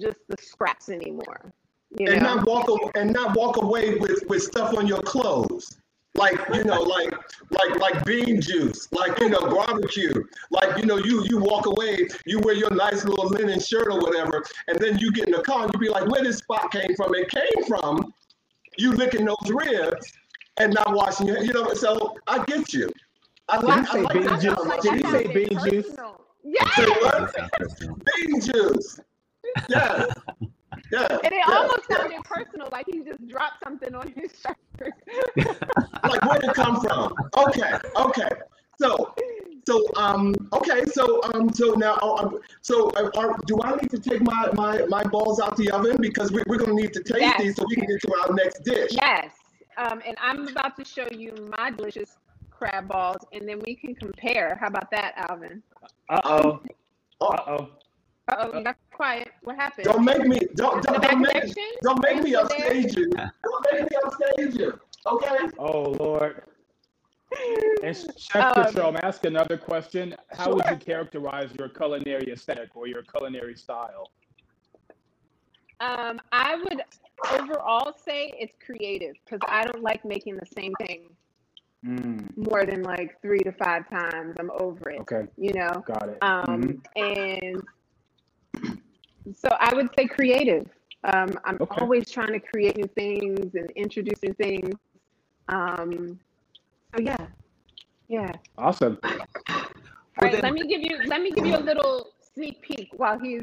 just 0.00 0.18
the 0.28 0.36
scraps 0.40 0.88
anymore. 0.88 1.52
You 1.98 2.06
and 2.08 2.22
know? 2.22 2.34
not 2.34 2.46
walk 2.46 2.68
a- 2.68 2.98
and 2.98 3.12
not 3.12 3.36
walk 3.36 3.56
away 3.62 3.96
with 3.96 4.24
with 4.28 4.42
stuff 4.42 4.76
on 4.76 4.86
your 4.86 5.02
clothes 5.02 5.76
like 6.14 6.38
you 6.54 6.62
know 6.64 6.82
like 6.82 7.12
like 7.50 7.78
like 7.78 8.04
bean 8.04 8.40
juice 8.40 8.86
like 8.92 9.18
you 9.20 9.28
know 9.30 9.40
barbecue 9.40 10.12
like 10.50 10.76
you 10.76 10.84
know 10.84 10.98
you 10.98 11.24
you 11.28 11.38
walk 11.38 11.66
away 11.66 12.06
you 12.26 12.38
wear 12.40 12.54
your 12.54 12.70
nice 12.70 13.04
little 13.04 13.26
linen 13.28 13.58
shirt 13.58 13.88
or 13.90 13.98
whatever 14.00 14.44
and 14.68 14.78
then 14.78 14.98
you 14.98 15.10
get 15.12 15.26
in 15.26 15.32
the 15.32 15.42
car 15.42 15.64
and 15.64 15.72
you 15.72 15.80
be 15.80 15.88
like 15.88 16.06
where 16.08 16.22
this 16.22 16.38
spot 16.38 16.70
came 16.70 16.94
from 16.96 17.14
it 17.14 17.28
came 17.30 17.64
from 17.66 18.12
you 18.76 18.92
licking 18.92 19.24
those 19.24 19.50
ribs 19.50 20.12
and 20.58 20.74
not 20.74 20.94
washing 20.94 21.26
your 21.26 21.42
you 21.42 21.52
know 21.52 21.72
so 21.72 22.14
i 22.26 22.44
get 22.44 22.72
you 22.74 22.90
i 23.48 23.58
like, 23.58 23.88
I 23.88 23.92
say 23.92 24.02
like 24.02 24.12
bean 24.12 24.40
juice? 24.40 24.54
kind 24.54 24.72
of 24.72 24.82
Did 24.82 24.94
he 25.06 25.10
say 25.10 25.26
bean 25.32 25.58
juice? 25.70 25.86
Personal. 25.86 26.26
Say 26.76 27.86
Yeah. 27.86 27.94
bean 28.16 28.40
juice 28.40 29.00
yeah 29.68 30.06
yeah 30.92 31.06
And 31.24 31.32
it 31.32 31.42
yeah. 31.48 31.56
almost 31.56 31.88
sounded 31.90 32.22
personal, 32.24 32.68
like 32.70 32.86
he 32.86 33.00
just 33.02 33.26
dropped 33.28 33.62
something 33.64 33.94
on 33.94 34.12
his 34.16 34.30
shirt. 34.42 34.94
like 36.04 36.22
where 36.24 36.38
did 36.40 36.50
it 36.50 36.54
come 36.54 36.80
from? 36.80 37.14
Okay, 37.36 37.72
okay. 37.96 38.28
So, 38.78 39.14
so 39.66 39.74
um, 39.96 40.34
okay, 40.52 40.84
so 40.86 41.20
um, 41.34 41.52
so 41.52 41.72
now, 41.74 41.94
uh, 42.02 42.14
um, 42.22 42.38
so 42.62 42.90
uh, 42.90 43.10
are, 43.16 43.36
do 43.46 43.60
I 43.62 43.76
need 43.76 43.90
to 43.90 43.98
take 43.98 44.22
my 44.22 44.50
my 44.54 44.74
my 44.88 45.02
balls 45.04 45.40
out 45.40 45.56
the 45.56 45.70
oven 45.70 45.96
because 46.00 46.32
we, 46.32 46.42
we're 46.46 46.58
gonna 46.58 46.74
need 46.74 46.92
to 46.94 47.02
taste 47.02 47.20
Yes. 47.20 47.40
these 47.40 47.56
so 47.56 47.64
we 47.68 47.76
can 47.76 47.86
get 47.86 48.00
to 48.02 48.10
our 48.22 48.34
next 48.34 48.64
dish. 48.64 48.90
yes. 48.92 49.30
Um, 49.78 50.02
and 50.06 50.16
I'm 50.20 50.48
about 50.48 50.76
to 50.78 50.84
show 50.84 51.06
you 51.10 51.32
my 51.56 51.70
delicious 51.70 52.18
crab 52.50 52.88
balls, 52.88 53.24
and 53.32 53.48
then 53.48 53.60
we 53.66 53.74
can 53.74 53.94
compare. 53.94 54.56
How 54.60 54.66
about 54.66 54.90
that, 54.90 55.14
Alvin? 55.30 55.62
Uh 56.08 56.20
oh. 56.24 56.60
Oh, 57.20 57.26
Uh 57.28 57.42
oh. 57.46 57.68
Uh 58.32 58.48
oh, 58.52 58.58
you 58.58 58.64
got 58.64 58.76
quiet. 58.92 59.28
What 59.42 59.56
happened? 59.56 59.84
don't 59.84 60.04
make 60.04 60.26
me 60.26 60.38
don't 60.54 60.82
don't, 60.82 61.02
don't 61.02 61.20
make 61.20 61.32
section? 61.32 61.64
don't 61.82 62.02
make 62.02 62.22
me 62.22 62.34
Are 62.34 62.38
you 62.38 62.38
upstage 62.38 62.96
you. 62.96 63.10
Don't 63.10 63.66
make 63.72 63.90
me 63.90 63.96
upstage 64.04 64.54
you. 64.60 64.80
Okay. 65.06 65.36
Oh 65.58 65.90
Lord. 66.00 66.42
And 67.82 67.96
Chef 68.16 68.44
Um, 68.44 68.52
Cottrell, 68.54 68.88
I'm 68.88 68.96
asking 69.02 69.32
another 69.32 69.58
question. 69.58 70.14
How 70.30 70.52
would 70.54 70.62
you 70.70 70.76
characterize 70.76 71.50
your 71.58 71.68
culinary 71.68 72.32
aesthetic 72.32 72.74
or 72.76 72.86
your 72.86 73.02
culinary 73.02 73.54
style? 73.56 74.12
Um, 75.80 76.20
I 76.30 76.56
would 76.56 76.82
overall 77.38 77.92
say 77.92 78.32
it's 78.38 78.54
creative 78.64 79.16
because 79.24 79.40
I 79.48 79.64
don't 79.64 79.82
like 79.82 80.04
making 80.04 80.36
the 80.36 80.46
same 80.46 80.72
thing 80.86 81.08
Mm, 81.84 82.36
more 82.36 82.64
than 82.64 82.84
like 82.84 83.20
three 83.20 83.40
to 83.40 83.50
five 83.50 83.90
times. 83.90 84.36
I'm 84.38 84.52
over 84.52 84.90
it. 84.90 85.00
okay, 85.00 85.26
You 85.36 85.52
know. 85.52 85.82
got 85.84 86.08
it. 86.08 86.18
Um, 86.22 86.62
Mhm. 86.62 86.80
and 86.94 87.62
so 89.34 89.48
I 89.60 89.74
would 89.74 89.88
say 89.96 90.06
creative. 90.06 90.66
Um, 91.04 91.38
I'm 91.44 91.58
Okay. 91.60 91.80
always 91.80 92.10
trying 92.10 92.32
to 92.32 92.40
create 92.40 92.76
new 92.76 92.86
things 92.96 93.54
and 93.54 93.70
introduce 93.72 94.22
new 94.22 94.34
things. 94.34 94.74
Um, 95.48 96.18
so 96.94 97.02
yeah, 97.02 97.26
yeah. 98.08 98.30
Awesome. 98.58 98.98
All 99.04 99.58
right, 100.20 100.32
then- 100.32 100.42
let 100.42 100.52
me 100.52 100.66
give 100.68 100.82
you 100.82 100.98
let 101.06 101.22
me 101.22 101.30
give 101.32 101.46
you 101.46 101.56
a 101.56 101.58
little 101.64 102.10
sneak 102.34 102.62
peek 102.62 102.88
while 102.96 103.18
he's 103.18 103.42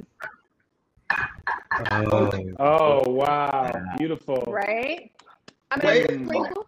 Oh 2.60 3.04
wow, 3.10 3.72
beautiful. 3.98 4.44
right. 4.48 5.12
I'm 5.72 5.80
gonna 5.80 5.94
Wait. 5.94 6.26
sprinkle 6.26 6.66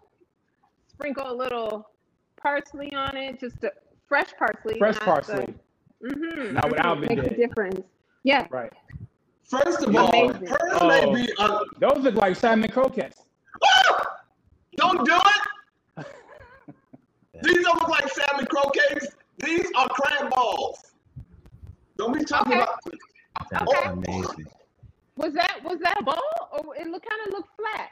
sprinkle 0.88 1.30
a 1.30 1.34
little 1.34 1.88
parsley 2.40 2.92
on 2.94 3.16
it, 3.16 3.38
just 3.40 3.62
a 3.64 3.72
fresh 4.08 4.32
parsley. 4.38 4.78
Fresh 4.78 4.94
not 4.96 5.04
parsley. 5.04 5.54
The, 6.00 6.08
mm-hmm, 6.08 6.54
Not 6.54 6.70
what 6.70 6.84
Alvin 6.84 7.08
makes 7.08 7.26
a 7.26 7.34
difference. 7.36 7.80
Yeah. 8.24 8.46
Right. 8.50 8.72
First 9.52 9.82
of 9.82 9.94
all, 9.94 10.08
Amazing. 10.30 10.46
hers 10.46 10.78
Oh. 10.80 10.88
may 11.12 11.26
be. 11.26 11.32
Uh, 11.38 11.58
Those 11.78 11.98
look 12.04 12.14
like 12.14 12.36
salmon 12.36 12.70
croquettes. 12.70 13.20
don't 14.76 15.04
do 15.04 15.14
it. 15.98 16.06
These 17.42 17.62
don't 17.62 17.74
look 17.78 17.88
like 17.90 18.08
salmon 18.08 18.46
croquettes. 18.46 19.08
These 19.44 19.66
are 19.76 19.86
crab 19.90 20.30
balls. 20.30 20.78
Don't 21.98 22.18
be 22.18 22.24
talking 22.24 22.54
Okay. 22.54 22.62
about. 22.62 22.80
That's 23.50 23.70
Okay. 23.70 23.90
amazing. 23.90 24.46
Was 25.16 25.34
that 25.34 25.62
was 25.62 25.78
that 25.80 26.00
a 26.00 26.02
ball 26.02 26.18
or 26.52 26.74
it 26.74 26.86
look 26.86 27.04
kind 27.06 27.20
of 27.26 27.32
looked 27.34 27.50
flat? 27.60 27.90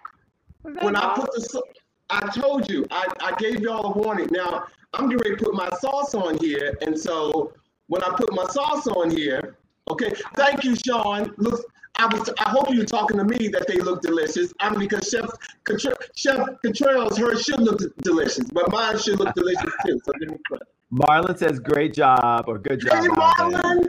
When 0.82 0.96
I 0.96 1.14
put 1.14 1.30
the, 1.32 1.62
I 2.08 2.20
told 2.30 2.70
you, 2.70 2.86
I, 2.90 3.06
I 3.20 3.34
gave 3.36 3.60
y'all 3.60 3.92
a 3.92 3.98
warning. 3.98 4.28
Now 4.30 4.64
I'm 4.94 5.10
getting 5.10 5.18
ready 5.30 5.36
to 5.36 5.44
put 5.44 5.54
my 5.54 5.68
sauce 5.80 6.14
on 6.14 6.38
here, 6.38 6.78
and 6.80 6.98
so 6.98 7.52
when 7.88 8.02
I 8.02 8.14
put 8.16 8.32
my 8.34 8.46
sauce 8.46 8.86
on 8.86 9.10
here, 9.10 9.58
okay. 9.90 10.12
Thank 10.34 10.64
you, 10.64 10.74
Sean. 10.76 11.32
Look, 11.38 11.60
I 11.96 12.06
was. 12.06 12.30
I 12.38 12.50
hope 12.50 12.72
you're 12.72 12.84
talking 12.84 13.18
to 13.18 13.24
me 13.24 13.48
that 13.48 13.66
they 13.66 13.78
look 13.78 14.02
delicious. 14.02 14.52
I'm 14.60 14.78
because 14.78 15.08
Chef 15.08 15.28
Contr- 15.64 15.96
Chef 16.14 16.48
Contreras 16.62 17.16
hers 17.16 17.42
should 17.42 17.60
look 17.60 17.80
delicious, 17.98 18.44
but 18.52 18.70
mine 18.70 18.98
should 18.98 19.18
look 19.18 19.34
delicious 19.34 19.72
too. 19.84 20.00
So 20.04 20.12
give 20.18 20.30
me 20.30 20.38
credit. 20.46 20.68
Marlon 20.92 21.38
says, 21.38 21.60
"Great 21.60 21.94
job" 21.94 22.44
or 22.46 22.58
"Good 22.58 22.80
job." 22.80 23.02
Hey, 23.02 23.08
Alvin. 23.16 23.60
Marlon. 23.60 23.88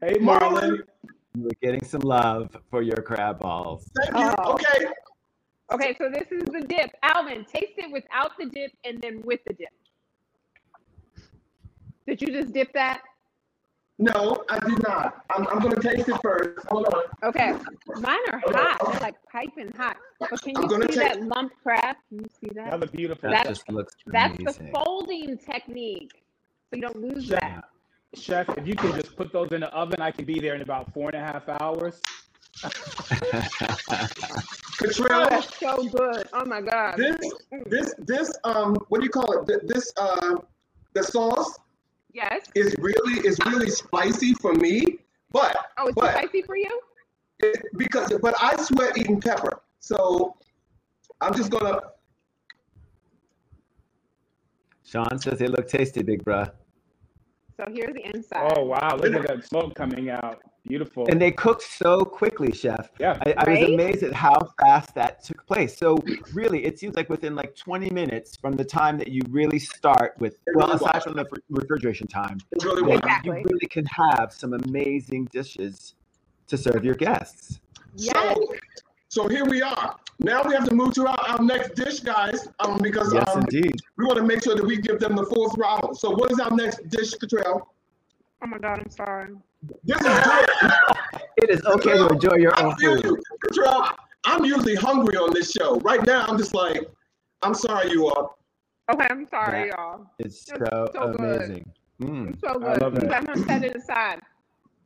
Hey 0.00 0.14
Marlon. 0.14 0.82
You 1.34 1.44
were 1.44 1.50
getting 1.62 1.84
some 1.84 2.02
love 2.02 2.54
for 2.70 2.82
your 2.82 2.96
crab 2.96 3.38
balls. 3.38 3.90
Thank 3.96 4.18
you. 4.18 4.34
Oh. 4.38 4.52
Okay. 4.54 4.86
Okay, 5.72 5.96
so 5.96 6.10
this 6.10 6.26
is 6.30 6.44
the 6.52 6.66
dip. 6.68 6.90
Alvin, 7.02 7.46
taste 7.46 7.78
it 7.78 7.90
without 7.90 8.32
the 8.38 8.46
dip 8.46 8.72
and 8.84 9.00
then 9.00 9.22
with 9.22 9.40
the 9.46 9.54
dip. 9.54 9.70
Did 12.06 12.20
you 12.20 12.28
just 12.28 12.52
dip 12.52 12.72
that? 12.74 13.00
No, 14.02 14.42
I 14.50 14.58
did 14.58 14.82
not. 14.82 15.24
I'm, 15.30 15.46
I'm 15.46 15.60
gonna 15.60 15.80
taste 15.80 16.08
it 16.08 16.16
first. 16.22 16.66
Hold 16.70 16.86
on. 16.92 17.02
Okay, 17.22 17.52
mine 18.00 18.18
are 18.32 18.42
hot. 18.46 18.80
They're 18.90 19.00
like 19.00 19.14
piping 19.30 19.70
hot. 19.76 19.96
But 20.18 20.42
can 20.42 20.56
I'm 20.56 20.62
you 20.64 20.68
gonna 20.68 20.92
see 20.92 20.98
take- 20.98 21.12
that 21.14 21.22
lump 21.22 21.52
crab? 21.62 21.94
Can 22.08 22.18
you 22.18 22.26
see 22.40 22.48
That 22.54 22.72
that? 22.72 22.80
look 22.80 22.90
beautiful. 22.90 23.30
That 23.30 23.44
That's- 23.44 23.58
just 23.58 23.70
looks 23.70 23.94
That's 24.06 24.36
the 24.38 24.70
folding 24.74 25.38
technique, 25.38 26.10
so 26.68 26.76
you 26.76 26.82
don't 26.82 27.00
lose 27.00 27.28
Yeah. 27.28 27.38
that. 27.38 27.64
Chef, 28.14 28.48
if 28.58 28.66
you 28.66 28.74
could 28.74 28.94
just 28.96 29.16
put 29.16 29.32
those 29.32 29.52
in 29.52 29.60
the 29.60 29.68
oven, 29.72 30.02
I 30.02 30.10
can 30.10 30.24
be 30.24 30.40
there 30.40 30.56
in 30.56 30.62
about 30.62 30.92
four 30.92 31.08
and 31.10 31.14
a 31.16 31.20
half 31.20 31.48
hours. 31.48 32.00
Oh, 32.64 32.70
Cottrell, 34.88 35.28
that's 35.28 35.58
so 35.58 35.84
good. 35.88 36.26
Oh 36.32 36.44
my 36.44 36.60
god. 36.60 36.96
this, 36.96 37.16
this, 37.66 37.94
this, 37.98 38.36
um, 38.44 38.74
what 38.88 38.98
do 39.00 39.04
you 39.04 39.10
call 39.10 39.32
it? 39.38 39.46
Th- 39.46 39.60
This, 39.64 39.92
uh, 39.96 40.36
the 40.94 41.02
sauce 41.04 41.58
Yes. 42.12 42.46
It's 42.54 42.74
really, 42.78 43.20
it's 43.26 43.38
really 43.46 43.70
spicy 43.70 44.34
for 44.34 44.52
me, 44.54 44.98
but 45.30 45.56
Oh, 45.78 45.86
it's 45.86 45.94
too 45.96 46.02
What? 46.02 46.12
spicy 46.12 46.42
for 46.42 46.56
you? 46.56 46.80
it, 47.40 47.62
because, 47.76 48.12
but 48.20 48.34
I 48.40 48.56
sweat 48.62 48.96
eating 48.98 49.20
pepper. 49.20 49.60
So 49.80 50.36
I'm 51.20 51.34
just 51.34 51.50
gonna, 51.50 51.80
Sean 54.84 55.18
says 55.18 55.38
they 55.38 55.48
look 55.48 55.66
tasty, 55.68 56.02
big 56.02 56.22
bruh. 56.24 56.50
So 57.56 57.64
here's 57.72 57.94
the 57.94 58.14
inside. 58.14 58.52
Oh 58.56 58.64
wow, 58.64 58.96
look 58.96 59.14
at 59.14 59.26
that 59.26 59.44
smoke 59.44 59.74
coming 59.74 60.10
out. 60.10 60.42
Beautiful. 60.66 61.06
And 61.08 61.20
they 61.20 61.32
cook 61.32 61.60
so 61.60 62.04
quickly, 62.04 62.52
chef. 62.52 62.90
yeah. 63.00 63.20
I, 63.26 63.34
I 63.36 63.50
was 63.50 63.68
amazed 63.68 64.02
at 64.04 64.12
how 64.12 64.36
fast 64.60 64.94
that 64.94 65.24
took 65.24 65.44
place. 65.46 65.76
So 65.76 65.98
really, 66.32 66.64
it 66.64 66.78
seems 66.78 66.94
like 66.94 67.08
within 67.10 67.34
like 67.34 67.56
20 67.56 67.90
minutes 67.90 68.36
from 68.36 68.54
the 68.54 68.64
time 68.64 68.96
that 68.98 69.08
you 69.08 69.22
really 69.28 69.58
start 69.58 70.14
with, 70.20 70.34
It 70.46 70.54
well, 70.54 70.68
really 70.68 70.76
aside 70.76 70.94
was. 70.94 71.04
from 71.04 71.14
the 71.14 71.26
refrigeration 71.50 72.06
time, 72.06 72.38
it 72.52 72.62
really 72.64 72.82
you, 72.82 72.88
was. 72.90 72.98
Exactly. 72.98 73.38
you 73.40 73.44
really 73.50 73.66
can 73.66 73.86
have 73.86 74.32
some 74.32 74.52
amazing 74.54 75.24
dishes 75.32 75.94
to 76.46 76.56
serve 76.56 76.84
your 76.84 76.94
guests. 76.94 77.58
Yes. 77.96 78.14
So, 78.14 78.54
so 79.08 79.28
here 79.28 79.44
we 79.44 79.62
are. 79.62 79.96
Now 80.20 80.42
we 80.44 80.54
have 80.54 80.68
to 80.68 80.74
move 80.74 80.94
to 80.94 81.08
our, 81.08 81.18
our 81.28 81.42
next 81.42 81.74
dish, 81.74 81.98
guys, 82.00 82.48
um, 82.60 82.78
because 82.80 83.12
Yes, 83.12 83.28
um, 83.34 83.40
indeed. 83.50 83.74
we 83.96 84.04
want 84.04 84.18
to 84.18 84.22
make 84.24 84.44
sure 84.44 84.54
that 84.54 84.64
we 84.64 84.76
give 84.76 85.00
them 85.00 85.16
the 85.16 85.26
full 85.26 85.50
throttle. 85.50 85.92
So 85.94 86.10
what 86.10 86.30
is 86.30 86.38
our 86.38 86.50
next 86.52 86.88
dish, 86.88 87.14
Cottrell? 87.14 87.74
Oh 88.42 88.46
my 88.48 88.58
god, 88.58 88.80
I'm 88.80 88.90
sorry. 88.90 89.34
This 89.84 90.00
is 90.00 90.20
good. 90.20 90.46
It 91.36 91.50
is 91.50 91.64
okay 91.64 91.92
to 91.92 92.08
enjoy 92.08 92.36
your 92.36 92.52
I 92.58 92.64
own 92.64 92.76
feel 92.76 92.96
food. 92.96 93.04
you. 93.04 93.22
Cottrell, 93.44 93.88
I'm 94.24 94.44
usually 94.44 94.74
hungry 94.74 95.16
on 95.16 95.32
this 95.32 95.52
show. 95.52 95.76
Right 95.76 96.04
now, 96.04 96.26
I'm 96.26 96.36
just 96.38 96.54
like, 96.54 96.82
I'm 97.42 97.54
sorry, 97.54 97.90
you 97.90 98.06
all. 98.08 98.36
Okay, 98.92 99.06
I'm 99.08 99.26
sorry, 99.28 99.68
Yeah. 99.68 99.74
y'all. 99.76 100.06
It's 100.18 100.48
It's 100.50 100.58
so, 100.70 100.90
so 100.92 101.12
good. 101.12 101.42
amazing. 101.42 101.72
Mm. 102.00 102.30
It's 102.32 102.40
so 102.40 102.48
I 102.50 102.58
good. 102.74 102.82
love 102.82 102.96
it. 102.96 103.12
I'm 103.12 103.24
gonna 103.24 103.44
set 103.44 103.62
it 103.62 103.76
aside. 103.76 104.20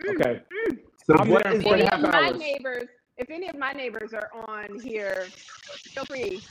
Mm, 0.05 0.21
Okay. 0.21 0.41
mm. 0.69 0.79
So 1.07 1.15
I'm 1.19 1.31
what 1.31 1.45
there 1.45 1.53
in 1.55 1.59
is 1.59 1.65
four 1.65 1.75
and 1.75 1.83
Any 1.83 1.91
of 1.93 2.13
my 2.13 2.19
hours. 2.29 2.39
neighbors, 2.39 2.85
if 3.17 3.31
any 3.31 3.49
of 3.49 3.57
my 3.57 3.73
neighbors 3.73 4.13
are 4.13 4.31
on 4.49 4.79
here, 4.81 5.29
feel 5.95 6.05
free. 6.05 6.43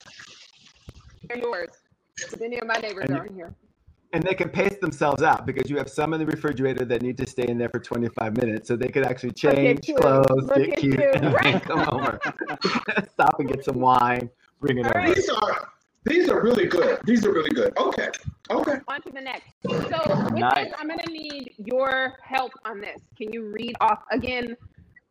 They're 1.30 1.38
yours. 1.38 1.70
If 2.18 2.41
any 2.41 2.60
of 2.60 2.65
my 2.68 2.78
neighbors 2.78 3.06
And 3.10 3.20
are 3.20 3.22
on 3.28 3.36
here. 3.36 3.54
And 4.15 4.23
they 4.23 4.34
can 4.34 4.47
pace 4.47 4.78
themselves 4.78 5.21
out 5.21 5.45
because 5.45 5.69
you 5.69 5.75
have 5.78 5.89
some 5.89 6.13
in 6.13 6.21
the 6.21 6.25
refrigerator 6.25 6.86
that 6.86 7.01
need 7.01 7.17
to 7.17 7.28
stay 7.28 7.45
in 7.49 7.58
there 7.58 7.67
for 7.67 7.80
25 7.80 8.38
minutes 8.38 8.65
so 8.65 8.78
they 8.78 8.88
could 8.88 9.04
actually 9.06 9.32
change 9.32 9.86
clothes, 9.97 10.25
Look 10.47 10.56
get 10.56 10.78
cute, 10.78 10.93
you. 10.97 11.10
and 11.15 11.34
Right. 11.34 11.62
come 11.62 11.82
over. 11.89 12.17
Stop 13.12 13.41
and 13.41 13.49
get 13.49 13.65
some 13.65 13.78
wine, 13.82 14.30
bring 14.62 14.78
it 14.78 14.86
All 14.86 14.91
over. 14.91 14.99
right. 14.99 15.15
These 15.15 15.30
are 15.30 15.69
these 16.06 16.30
are 16.30 16.41
really 16.41 16.65
good. 16.67 16.99
These 17.04 17.25
are 17.25 17.34
really 17.34 17.49
good. 17.49 17.75
Okay. 17.78 18.10
Okay. 18.51 18.78
On 18.88 19.01
to 19.01 19.10
the 19.12 19.19
next. 19.19 19.51
So 19.67 20.30
Nice. 20.30 20.65
this, 20.67 20.73
I'm 20.80 20.88
gonna 20.88 21.04
need 21.10 21.54
your 21.58 22.13
help 22.23 22.54
on 22.63 22.80
this. 22.80 23.01
Can 23.17 23.34
you 23.34 23.51
read 23.51 23.75
off 23.82 24.04
again? 24.12 24.56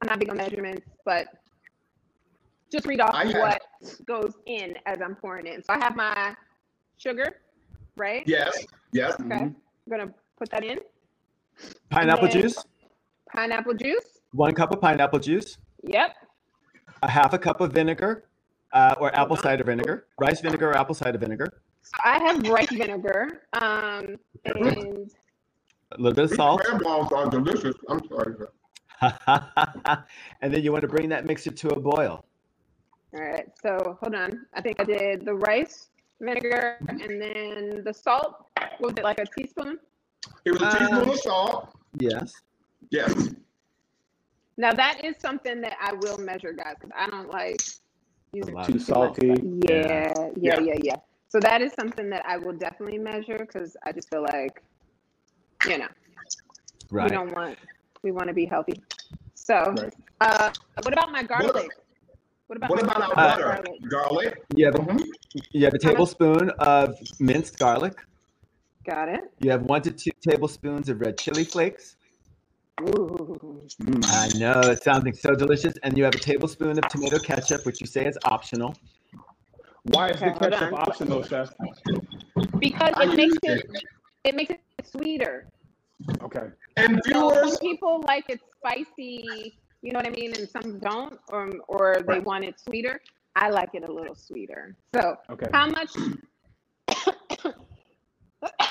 I'm 0.01 0.09
not 0.09 0.19
big 0.19 0.31
on 0.31 0.38
measurements, 0.38 0.87
but 1.05 1.27
just 2.73 2.87
read 2.87 3.01
off 3.03 3.14
I 3.14 3.27
have- 3.27 3.35
what 3.35 3.62
goes 4.07 4.33
in 4.47 4.79
as 4.87 5.03
I'm 5.03 5.14
pouring 5.14 5.47
in. 5.47 5.62
So 5.62 5.75
I 5.75 5.79
have 5.85 5.95
my 5.95 6.35
sugar, 6.97 7.40
right? 7.97 8.23
Yes. 8.27 8.65
Yes. 8.93 9.19
Okay. 9.21 9.35
I'm 9.35 9.57
gonna 9.89 10.13
put 10.39 10.51
that 10.51 10.65
in. 10.65 10.79
Pineapple 11.91 12.29
juice, 12.29 12.65
Pineapple 13.33 13.75
juice. 13.75 14.19
one 14.33 14.55
cup 14.55 14.73
of 14.73 14.81
pineapple 14.81 15.21
juice, 15.21 15.59
Yep. 15.85 16.11
a 17.03 17.11
half 17.11 17.33
a 17.33 17.39
cup 17.39 17.61
of 17.61 17.73
vinegar 17.73 18.25
uh, 18.73 18.95
or 18.99 19.15
apple 19.17 19.37
cider 19.37 19.63
vinegar, 19.65 20.07
rice 20.19 20.41
vinegar 20.41 20.71
or 20.71 20.77
apple 20.77 20.95
cider 20.95 21.19
vinegar, 21.19 21.47
So 21.83 21.93
I 22.05 22.19
have 22.25 22.43
rice 22.49 22.71
vinegar. 22.73 23.43
Um, 23.53 24.17
and 24.45 25.11
a 25.93 25.97
little 25.99 26.13
bit 26.15 26.25
of 26.25 26.31
salt, 26.31 26.63
crab 26.65 26.83
balls 26.83 27.13
are 27.13 27.29
delicious. 27.31 27.77
I'm 27.89 28.01
sorry. 28.09 28.35
and 30.43 30.53
then 30.53 30.63
you 30.63 30.73
want 30.73 30.83
to 30.83 30.89
bring 30.89 31.09
that 31.11 31.25
mixture 31.27 31.51
to 31.53 31.69
a 31.71 31.79
boil. 31.81 32.25
all 33.15 33.21
right. 33.21 33.47
So 33.63 33.97
hold 34.01 34.15
on. 34.17 34.47
I 34.55 34.61
think 34.61 34.81
I 34.81 34.85
did 34.85 35.25
the 35.25 35.35
rice 35.35 35.91
vinegar 36.25 36.79
and 37.01 37.21
then 37.21 37.83
the 37.85 37.93
salt. 37.93 38.47
Was 38.81 38.95
it 38.97 39.05
like 39.05 39.19
a 39.19 39.27
teaspoon? 39.27 39.79
It 40.45 40.53
was 40.53 40.63
a 40.63 40.67
Um, 40.67 40.79
teaspoon 40.79 41.09
of 41.11 41.17
salt. 41.19 41.75
Yes. 41.99 42.33
Yes. 42.91 43.31
Now 44.57 44.73
that 44.73 45.05
is 45.05 45.17
something 45.19 45.61
that 45.63 45.77
I 45.81 45.93
will 45.95 46.19
measure, 46.19 46.53
guys, 46.53 46.77
because 46.81 46.93
I 46.97 47.07
don't 47.09 47.31
like 47.31 47.61
using 48.33 48.55
lot 48.55 48.67
Too 48.67 48.73
too 48.73 48.79
salty. 48.79 49.29
Yeah, 49.69 50.13
yeah, 50.37 50.57
Yeah. 50.57 50.61
yeah, 50.61 50.75
yeah. 50.83 50.97
So 51.29 51.41
that 51.41 51.61
is 51.63 51.73
something 51.75 52.09
that 52.11 52.25
I 52.27 52.37
will 52.37 52.53
definitely 52.53 52.99
measure 52.99 53.39
because 53.39 53.77
I 53.85 53.93
just 53.93 54.09
feel 54.11 54.23
like, 54.23 54.63
you 55.69 55.79
know, 55.79 55.89
we 57.01 57.09
don't 57.11 57.35
want 57.35 57.59
we 58.03 58.13
want 58.13 58.29
to 58.29 58.35
be 58.35 58.45
healthy. 58.47 58.83
So, 59.35 59.57
Right. 59.75 59.95
uh, 60.21 60.51
what 60.83 60.93
about 60.93 61.11
my 61.13 61.23
garlic? 61.23 61.55
What 61.55 61.84
about 62.51 62.71
What 62.71 62.83
about 62.83 63.03
our 63.03 63.15
garlic? 63.15 63.37
butter? 63.37 63.63
Garlic. 63.89 63.91
Garlic. 63.91 64.43
You 64.57 64.67
have, 64.67 64.75
a, 64.75 64.79
Mhm. 64.79 65.07
you 65.53 65.65
have 65.65 65.75
a 65.75 65.79
tablespoon 65.79 66.51
of 66.59 66.97
minced 67.21 67.59
garlic. 67.59 67.95
Got 68.85 69.09
it. 69.09 69.33
You 69.41 69.51
have 69.51 69.63
one 69.63 69.83
to 69.83 69.91
two 69.91 70.11
tablespoons 70.29 70.89
of 70.89 71.01
red 71.01 71.19
chili 71.19 71.45
flakes. 71.45 71.97
Ooh. 72.83 73.67
I 74.05 74.29
know 74.37 74.61
it 74.69 74.83
sounds 74.83 75.21
so 75.21 75.35
delicious. 75.35 75.75
And 75.83 75.97
you 75.97 76.05
have 76.05 76.15
a 76.15 76.19
tablespoon 76.19 76.79
of 76.79 76.89
tomato 76.89 77.19
ketchup, 77.19 77.65
which 77.65 77.81
you 77.81 77.87
say 77.87 78.05
is 78.07 78.19
optional. 78.25 78.75
Why 79.85 80.11
is 80.11 80.21
the 80.21 80.27
Okay, 80.27 80.39
hold 80.39 80.53
ketchup 80.53 80.73
optional, 80.73 81.23
chef? 81.23 81.55
Because 82.59 82.93
I 82.97 83.05
it 83.05 83.17
makes 83.17 83.35
use 83.35 83.39
it 83.43 83.85
it 84.25 84.35
makes 84.35 84.51
it 84.51 84.61
sweeter. 84.85 85.47
Okay. 86.23 86.47
And 86.77 87.01
So 87.07 87.13
some 87.13 87.41
viewers, 87.41 87.59
people 87.59 88.03
like 88.07 88.25
it 88.29 88.41
spicy, 88.59 89.55
you 89.85 89.92
know 89.92 89.99
what 89.99 90.07
I 90.07 90.11
mean, 90.11 90.33
and 90.35 90.49
some 90.49 90.79
don't, 90.79 91.18
or 91.29 91.51
or 91.68 91.97
they 92.09 92.18
want 92.20 92.44
it 92.44 92.59
sweeter. 92.59 92.99
I 93.37 93.51
like 93.51 93.68
it 93.75 93.87
a 93.87 93.92
little 93.92 94.14
sweeter. 94.14 94.75
So 94.94 95.16
Okay. 95.31 95.47
how 95.53 95.66
much? 95.66 95.90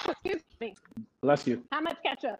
excuse 0.09 0.41
me. 0.59 0.73
Bless 1.21 1.45
you. 1.45 1.63
How 1.71 1.81
much 1.81 1.97
ketchup? 2.03 2.39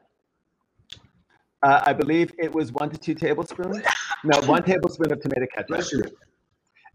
Uh, 1.62 1.82
I 1.86 1.94
believe 1.94 2.32
it 2.40 2.54
was 2.54 2.72
one 2.72 2.90
to 2.90 2.98
two 2.98 3.14
tablespoons. 3.14 3.78
No, 4.24 4.40
one 4.48 4.64
tablespoon 4.64 5.12
of 5.12 5.22
tomato 5.22 5.46
ketchup. 5.54 5.68
bless 5.68 5.92
you. 5.92 6.04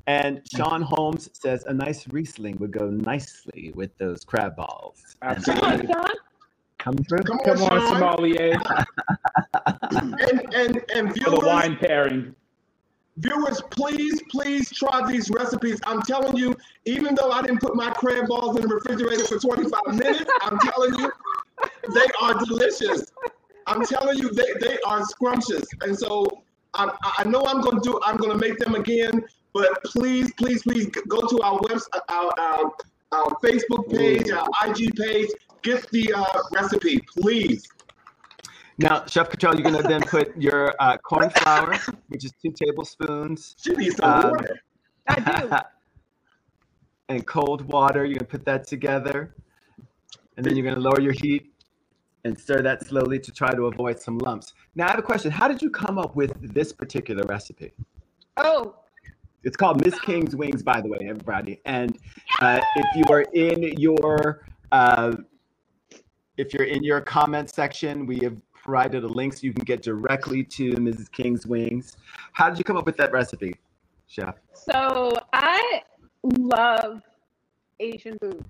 And 0.08 0.40
Sean 0.52 0.82
Holmes 0.82 1.28
says 1.34 1.64
a 1.66 1.72
nice 1.74 2.08
Riesling 2.08 2.56
would 2.58 2.72
go 2.72 2.88
nicely 2.90 3.72
with 3.76 3.96
those 3.98 4.24
crab 4.24 4.56
balls. 4.56 5.16
And 5.22 5.44
Come 5.44 5.58
on, 5.58 5.64
Absolutely. 5.74 5.86
Sean. 5.94 6.16
Come 6.78 6.96
through. 7.08 7.18
Come 7.20 7.38
on, 7.38 7.44
Come 7.44 7.62
on, 7.62 7.80
Sean. 7.80 7.98
sommelier, 7.98 8.60
And 9.92 10.54
and 10.54 10.84
and 10.94 11.14
for 11.22 11.30
the 11.30 11.42
wine 11.44 11.76
pairing. 11.76 12.34
viewers, 13.16 13.60
please, 13.70 14.20
please 14.30 14.70
try 14.70 15.06
these 15.10 15.30
recipes. 15.30 15.80
I'm 15.86 16.02
telling 16.02 16.36
you, 16.36 16.54
even 16.84 17.14
though 17.14 17.30
I 17.30 17.42
didn't 17.42 17.60
put 17.60 17.74
my 17.74 17.90
crab 17.90 18.28
balls 18.28 18.56
in 18.56 18.62
the 18.68 18.74
refrigerator 18.74 19.24
for 19.24 19.38
25 19.38 19.96
minutes, 19.96 20.30
I'm 20.42 20.58
telling 20.60 20.94
you, 20.98 21.10
they 21.94 22.06
are 22.22 22.34
delicious. 22.44 23.12
I'm 23.66 23.84
telling 23.84 24.18
you, 24.18 24.30
they, 24.30 24.46
they 24.60 24.78
are 24.86 25.04
scrumptious. 25.04 25.66
And 25.82 25.98
so 25.98 26.26
I, 26.74 26.90
I 27.18 27.24
know 27.24 27.44
I'm 27.44 27.60
going 27.60 27.76
to 27.76 27.82
do, 27.82 28.00
I'm 28.04 28.16
going 28.16 28.30
to 28.30 28.38
make 28.38 28.58
them 28.58 28.74
again, 28.76 29.24
but 29.52 29.82
please, 29.84 30.32
please, 30.34 30.62
please 30.62 30.86
go 31.09 31.20
to 31.26 31.40
our 31.42 31.59
website, 31.61 32.00
our, 32.09 32.32
our, 32.38 32.72
our 33.12 33.30
Facebook 33.42 33.90
page, 33.90 34.30
our 34.30 34.46
IG 34.66 34.94
page, 34.96 35.28
get 35.62 35.88
the 35.90 36.12
uh, 36.14 36.24
recipe, 36.52 37.00
please. 37.16 37.66
Now, 38.78 39.04
Chef 39.06 39.28
Cottrell, 39.28 39.54
you're 39.54 39.68
going 39.70 39.82
to 39.82 39.88
then 39.88 40.02
put 40.02 40.36
your 40.36 40.72
uh, 40.78 40.96
corn 40.98 41.30
flour, 41.30 41.76
which 42.09 42.24
is 42.24 42.32
two 42.40 42.52
tablespoons, 42.52 43.56
She 43.61 43.72
needs 43.72 43.96
some 43.96 44.11
Um, 44.11 44.30
water. 44.30 44.61
I 45.09 45.40
do. 45.40 45.56
and 47.09 47.26
cold 47.26 47.62
water. 47.62 48.04
You're 48.04 48.18
going 48.18 48.18
to 48.20 48.24
put 48.24 48.44
that 48.44 48.66
together. 48.66 49.34
And 50.36 50.46
then 50.46 50.54
you're 50.54 50.62
going 50.62 50.76
to 50.76 50.80
lower 50.80 51.00
your 51.00 51.14
heat 51.14 51.52
and 52.24 52.38
stir 52.38 52.62
that 52.62 52.86
slowly 52.86 53.18
to 53.18 53.32
try 53.32 53.52
to 53.52 53.66
avoid 53.66 53.98
some 53.98 54.18
lumps. 54.18 54.52
Now, 54.76 54.86
I 54.86 54.90
have 54.90 54.98
a 54.98 55.02
question. 55.02 55.30
How 55.32 55.48
did 55.48 55.61
you 55.61 55.70
come 55.70 55.98
up 55.98 56.14
with 56.14 56.32
this 56.54 56.72
particular 56.72 57.24
recipe? 57.26 57.72
Oh, 58.36 58.76
It's 59.45 59.57
called 59.57 59.84
Miss 59.84 59.99
King's 60.01 60.34
Wings, 60.34 60.62
by 60.62 60.80
the 60.80 60.89
way, 60.89 60.99
everybody. 61.03 61.61
And 61.64 61.97
uh, 62.41 62.61
if 62.76 62.86
you 62.97 63.05
are 63.14 63.22
in 63.32 63.62
your 63.78 64.45
uh, 64.72 65.16
if 66.36 66.53
you're 66.53 66.66
in 66.66 66.84
your 66.84 67.01
comment 67.01 67.51
section, 67.51 68.07
we 68.07 68.18
have 68.20 68.41
provided 68.53 69.03
a 69.03 69.09
link 69.09 69.32
so 69.32 69.41
you 69.43 69.53
can 69.53 69.64
get 69.64 69.82
directly 69.82 70.45
to 70.45 70.72
Mrs. 70.72 71.11
King's 71.11 71.47
wings. 71.47 71.97
How 72.32 72.49
did 72.49 72.59
you 72.59 72.64
come 72.64 72.76
up 72.76 72.86
with 72.86 72.97
that 72.99 73.12
recipe, 73.12 73.55
chef? 74.09 74.36
So 74.53 75.14
I 75.32 75.82
love 76.22 77.03
Asian 77.80 78.16
food. 78.20 78.45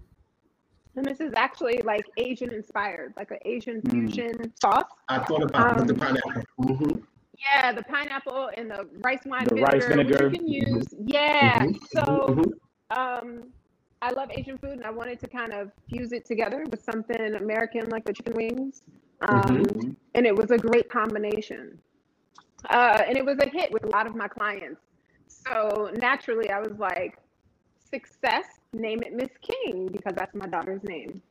And 0.96 1.04
this 1.04 1.20
is 1.20 1.32
actually 1.36 1.80
like 1.84 2.04
Asian 2.16 2.52
inspired, 2.52 3.14
like 3.16 3.30
an 3.30 3.38
Asian 3.44 3.80
Mm. 3.82 3.90
fusion 3.92 4.52
sauce. 4.60 4.82
I 5.08 5.20
thought 5.20 5.44
about 5.44 5.72
it 5.72 5.86
with 5.86 5.86
the 5.86 5.94
Um, 5.94 6.00
pineapple. 6.00 6.42
Mhm. 6.60 7.02
Yeah, 7.40 7.72
the 7.72 7.82
pineapple 7.84 8.50
and 8.56 8.70
the 8.70 8.88
rice 9.04 9.20
wine 9.24 9.44
The 9.44 9.54
vinegar. 9.54 9.76
rice 9.76 9.86
vinegar. 9.86 10.24
You 10.24 10.30
can 10.30 10.48
use. 10.48 10.86
Yeah. 11.06 11.58
Mhm, 11.60 11.78
So 11.92 12.02
mhm. 12.02 12.52
um, 12.96 13.52
I 14.02 14.10
love 14.12 14.30
Asian 14.32 14.58
food, 14.58 14.72
and 14.72 14.84
I 14.84 14.90
wanted 14.90 15.20
to 15.20 15.28
kind 15.28 15.52
of 15.52 15.70
fuse 15.88 16.12
it 16.12 16.24
together 16.24 16.64
with 16.70 16.82
something 16.82 17.34
American, 17.34 17.88
like 17.90 18.04
the 18.04 18.12
chicken 18.12 18.34
wings. 18.34 18.82
Um, 19.28 19.64
Mhm. 19.64 19.96
And 20.14 20.26
it 20.26 20.34
was 20.34 20.50
a 20.50 20.58
great 20.58 20.88
combination. 20.88 21.78
Uh, 22.70 23.02
and 23.06 23.16
it 23.16 23.24
was 23.24 23.38
a 23.38 23.48
hit 23.48 23.70
with 23.72 23.84
a 23.84 23.88
lot 23.88 24.06
of 24.06 24.14
my 24.16 24.26
clients. 24.28 24.80
So 25.28 25.90
naturally, 25.96 26.50
I 26.50 26.58
was 26.60 26.76
like, 26.78 27.18
success, 27.78 28.46
name 28.72 29.02
it 29.02 29.12
Miss 29.14 29.30
King, 29.40 29.86
because 29.88 30.14
that's 30.16 30.34
my 30.34 30.46
daughter's 30.46 30.82
name. 30.82 31.22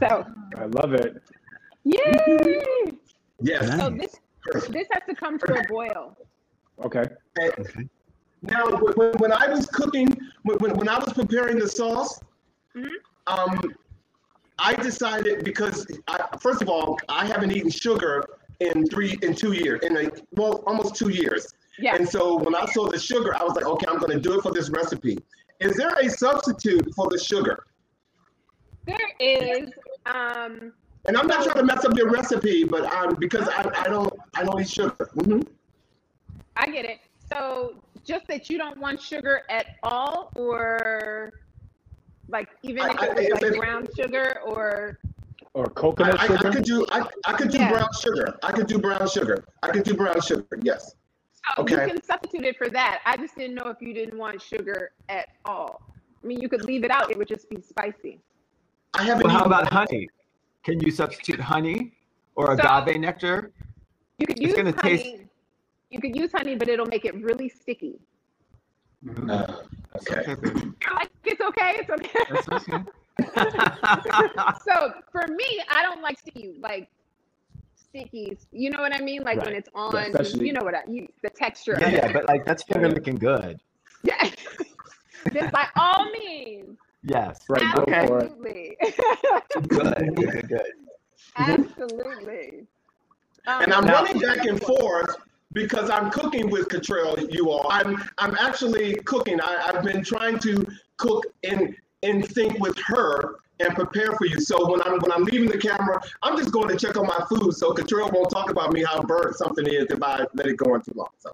So, 0.00 0.26
I 0.56 0.64
love 0.66 0.92
it. 0.94 1.22
yay! 1.84 2.98
Yes. 3.40 3.78
So 3.78 3.90
this 3.90 4.20
this 4.52 4.86
has 4.92 5.02
to 5.08 5.14
come 5.14 5.38
to 5.38 5.54
a 5.54 5.62
boil. 5.68 6.16
Okay. 6.84 7.04
And 7.36 7.88
Now, 8.42 8.66
when, 8.66 8.92
when- 8.94 9.12
when 9.18 9.32
I 9.32 9.48
was 9.48 9.66
cooking, 9.66 10.08
when, 10.42 10.58
when, 10.58 10.76
when 10.76 10.88
I 10.88 10.98
was 10.98 11.12
preparing 11.12 11.58
the 11.58 11.68
sauce, 11.68 12.20
Mhm. 12.76 12.88
um, 13.26 13.58
I 14.58 14.74
decided 14.74 15.44
because 15.44 15.86
I, 16.08 16.28
first 16.40 16.60
of 16.62 16.68
all, 16.68 16.98
I 17.08 17.26
haven't 17.26 17.52
eaten 17.52 17.70
sugar 17.70 18.24
in 18.60 18.86
three 18.86 19.18
in 19.22 19.34
two 19.34 19.52
years, 19.52 19.80
in 19.82 19.96
a 19.96 20.10
well, 20.32 20.62
almost 20.66 20.94
two 20.94 21.10
years. 21.10 21.52
Yeah. 21.78 21.94
And 21.94 22.08
so 22.08 22.36
when 22.38 22.54
I 22.54 22.64
saw 22.66 22.88
the 22.88 22.98
sugar, 22.98 23.34
I 23.34 23.42
was 23.44 23.54
like, 23.54 23.66
okay, 23.66 23.86
I'm 23.88 23.98
going 23.98 24.12
to 24.12 24.20
do 24.20 24.38
it 24.38 24.42
for 24.42 24.50
this 24.52 24.70
recipe. 24.70 25.18
Is 25.60 25.76
there 25.76 25.92
a 26.00 26.08
substitute 26.08 26.94
for 26.94 27.08
the 27.10 27.18
sugar? 27.18 27.64
There 28.86 29.10
is 29.20 29.70
um 30.06 30.72
And 31.08 31.16
I'm 31.16 31.26
not 31.26 31.44
trying 31.44 31.56
to 31.56 31.62
mess 31.64 31.84
up 31.84 31.96
your 31.96 32.10
recipe, 32.10 32.64
but 32.64 32.84
um, 32.92 33.14
because 33.18 33.48
I, 33.48 33.70
I 33.76 33.88
don't 33.88 34.12
I 34.34 34.44
don't 34.44 34.60
eat 34.60 34.68
sugar. 34.68 35.08
hmm 35.24 35.40
I 36.56 36.66
get 36.66 36.84
it. 36.84 36.98
So 37.32 37.74
just 38.04 38.26
that 38.28 38.48
you 38.50 38.58
don't 38.58 38.78
want 38.78 39.00
sugar 39.00 39.42
at 39.50 39.66
all, 39.82 40.32
or 40.34 41.32
like 42.28 42.48
even 42.62 42.82
I- 42.82 42.90
if 42.90 43.00
I- 43.00 43.06
it 43.06 43.14
was 43.14 43.18
if 43.26 43.32
like 43.34 43.42
it- 43.52 43.58
brown 43.58 43.86
sugar, 43.96 44.40
or 44.44 44.98
Or 45.54 45.66
coconut 45.66 46.18
I, 46.20 46.24
I 46.24 46.26
sugar. 46.26 46.50
could 46.50 46.64
do 46.64 46.86
I, 46.90 47.06
I 47.26 47.32
could 47.34 47.50
do 47.50 47.58
Yeah. 47.58 47.70
brown 47.70 47.88
sugar. 48.00 48.38
I 48.42 48.52
could 48.52 48.66
do 48.66 48.78
brown 48.78 49.08
sugar. 49.08 49.44
I 49.62 49.68
could 49.70 49.84
do 49.84 49.94
brown 49.94 50.20
sugar. 50.20 50.44
Yes. 50.62 50.94
so 51.56 51.66
you 51.68 51.76
can 51.76 52.02
substitute 52.02 52.44
it 52.44 52.56
for 52.58 52.68
that. 52.70 53.00
I 53.06 53.16
just 53.16 53.36
didn't 53.36 53.54
know 53.54 53.68
if 53.68 53.80
you 53.80 53.94
didn't 53.94 54.18
want 54.18 54.42
sugar 54.42 54.90
at 55.08 55.28
all. 55.44 55.82
I 56.22 56.26
mean, 56.26 56.40
you 56.40 56.48
could 56.48 56.64
leave 56.64 56.82
it 56.82 56.90
out; 56.90 57.10
it 57.10 57.16
would 57.16 57.28
just 57.28 57.48
be 57.48 57.60
spicy. 57.60 58.18
I 58.94 59.04
haven't. 59.04 59.24
Well, 59.28 59.36
how 59.38 59.44
about 59.44 59.72
honey? 59.72 60.08
Can 60.66 60.80
you 60.80 60.90
substitute 60.90 61.38
honey 61.38 61.92
or 62.34 62.56
So- 62.56 62.62
agave 62.66 62.98
nectar? 63.00 63.52
You 64.18 64.26
could 64.26 64.38
It's 64.38 64.46
use 64.48 64.56
gonna 64.56 64.72
honey. 64.82 64.96
taste- 64.98 65.22
You 65.92 66.00
could 66.00 66.16
use 66.16 66.32
honey, 66.32 66.56
but 66.56 66.68
it'll 66.68 66.86
make 66.96 67.04
it 67.04 67.14
really 67.22 67.48
sticky. 67.48 68.00
Uh, 69.30 69.62
okay. 69.98 70.34
Like 70.98 71.10
it's 71.24 71.40
okay. 71.50 71.70
It's 71.80 71.90
okay. 71.96 72.22
That's 72.30 72.48
okay. 72.48 72.82
so 74.66 74.74
for 75.12 75.24
me, 75.28 75.48
I 75.70 75.82
don't 75.86 76.02
like 76.02 76.18
sticky 76.18 76.56
like 76.60 76.88
stickies. 77.84 78.38
You 78.50 78.70
know 78.70 78.80
what 78.80 78.92
I 78.92 79.00
mean? 79.00 79.22
Like 79.22 79.40
when 79.44 79.54
it's 79.54 79.68
on. 79.72 79.94
especially- 79.94 80.48
you 80.48 80.52
know 80.52 80.64
what 80.64 80.74
I 80.74 80.82
you 80.88 81.06
the 81.22 81.30
texture. 81.30 81.76
yeah, 81.80 81.90
yeah, 81.90 82.12
but 82.12 82.26
like 82.26 82.44
that's 82.44 82.64
finger 82.64 82.88
looking 82.88 83.14
good. 83.16 83.60
Yeah. 84.02 84.30
Then 85.32 85.50
by 85.50 85.66
all 85.76 86.10
means. 86.10 86.76
Yes. 87.06 87.40
Right, 87.48 87.74
go 87.74 87.82
Okay. 87.82 88.06
for 88.06 88.18
it. 88.18 88.24
Absolutely. 88.24 88.76
Good. 89.68 90.16
Good. 90.16 90.48
Good. 90.48 90.72
Absolutely. 91.36 92.66
Um, 93.46 93.62
And 93.62 93.72
I'm 93.72 93.84
Now- 93.84 94.02
running 94.02 94.18
back 94.18 94.44
and 94.44 94.60
forth 94.60 95.14
because 95.52 95.88
I'm 95.88 96.10
cooking 96.10 96.50
with 96.50 96.68
Cottrell, 96.68 97.18
you 97.30 97.48
all. 97.50 97.66
I'm 97.70 98.02
I'm 98.18 98.34
actually 98.34 98.96
cooking. 99.04 99.40
I, 99.40 99.62
I've 99.68 99.84
been 99.84 100.02
trying 100.02 100.38
to 100.40 100.66
cook 100.96 101.24
in 101.44 101.74
in 102.02 102.22
sync 102.24 102.58
with 102.58 102.76
her 102.86 103.36
and 103.60 103.74
prepare 103.74 104.12
for 104.12 104.26
you. 104.26 104.40
So 104.40 104.68
when 104.70 104.82
I'm 104.82 104.98
when 104.98 105.12
I'm 105.12 105.22
leaving 105.24 105.48
the 105.48 105.58
camera, 105.58 106.00
I'm 106.22 106.36
just 106.36 106.50
going 106.50 106.68
to 106.68 106.76
check 106.76 106.96
on 106.96 107.06
my 107.06 107.24
food 107.28 107.52
so 107.54 107.72
Cottrell 107.72 108.10
won't 108.12 108.30
talk 108.30 108.50
about 108.50 108.72
me 108.72 108.82
how 108.82 109.00
burnt 109.02 109.36
something 109.36 109.64
is 109.66 109.86
if 109.90 110.02
I 110.02 110.26
let 110.34 110.46
it 110.46 110.56
go 110.56 110.74
on 110.74 110.82
too 110.82 110.92
long. 110.96 111.08
So 111.18 111.30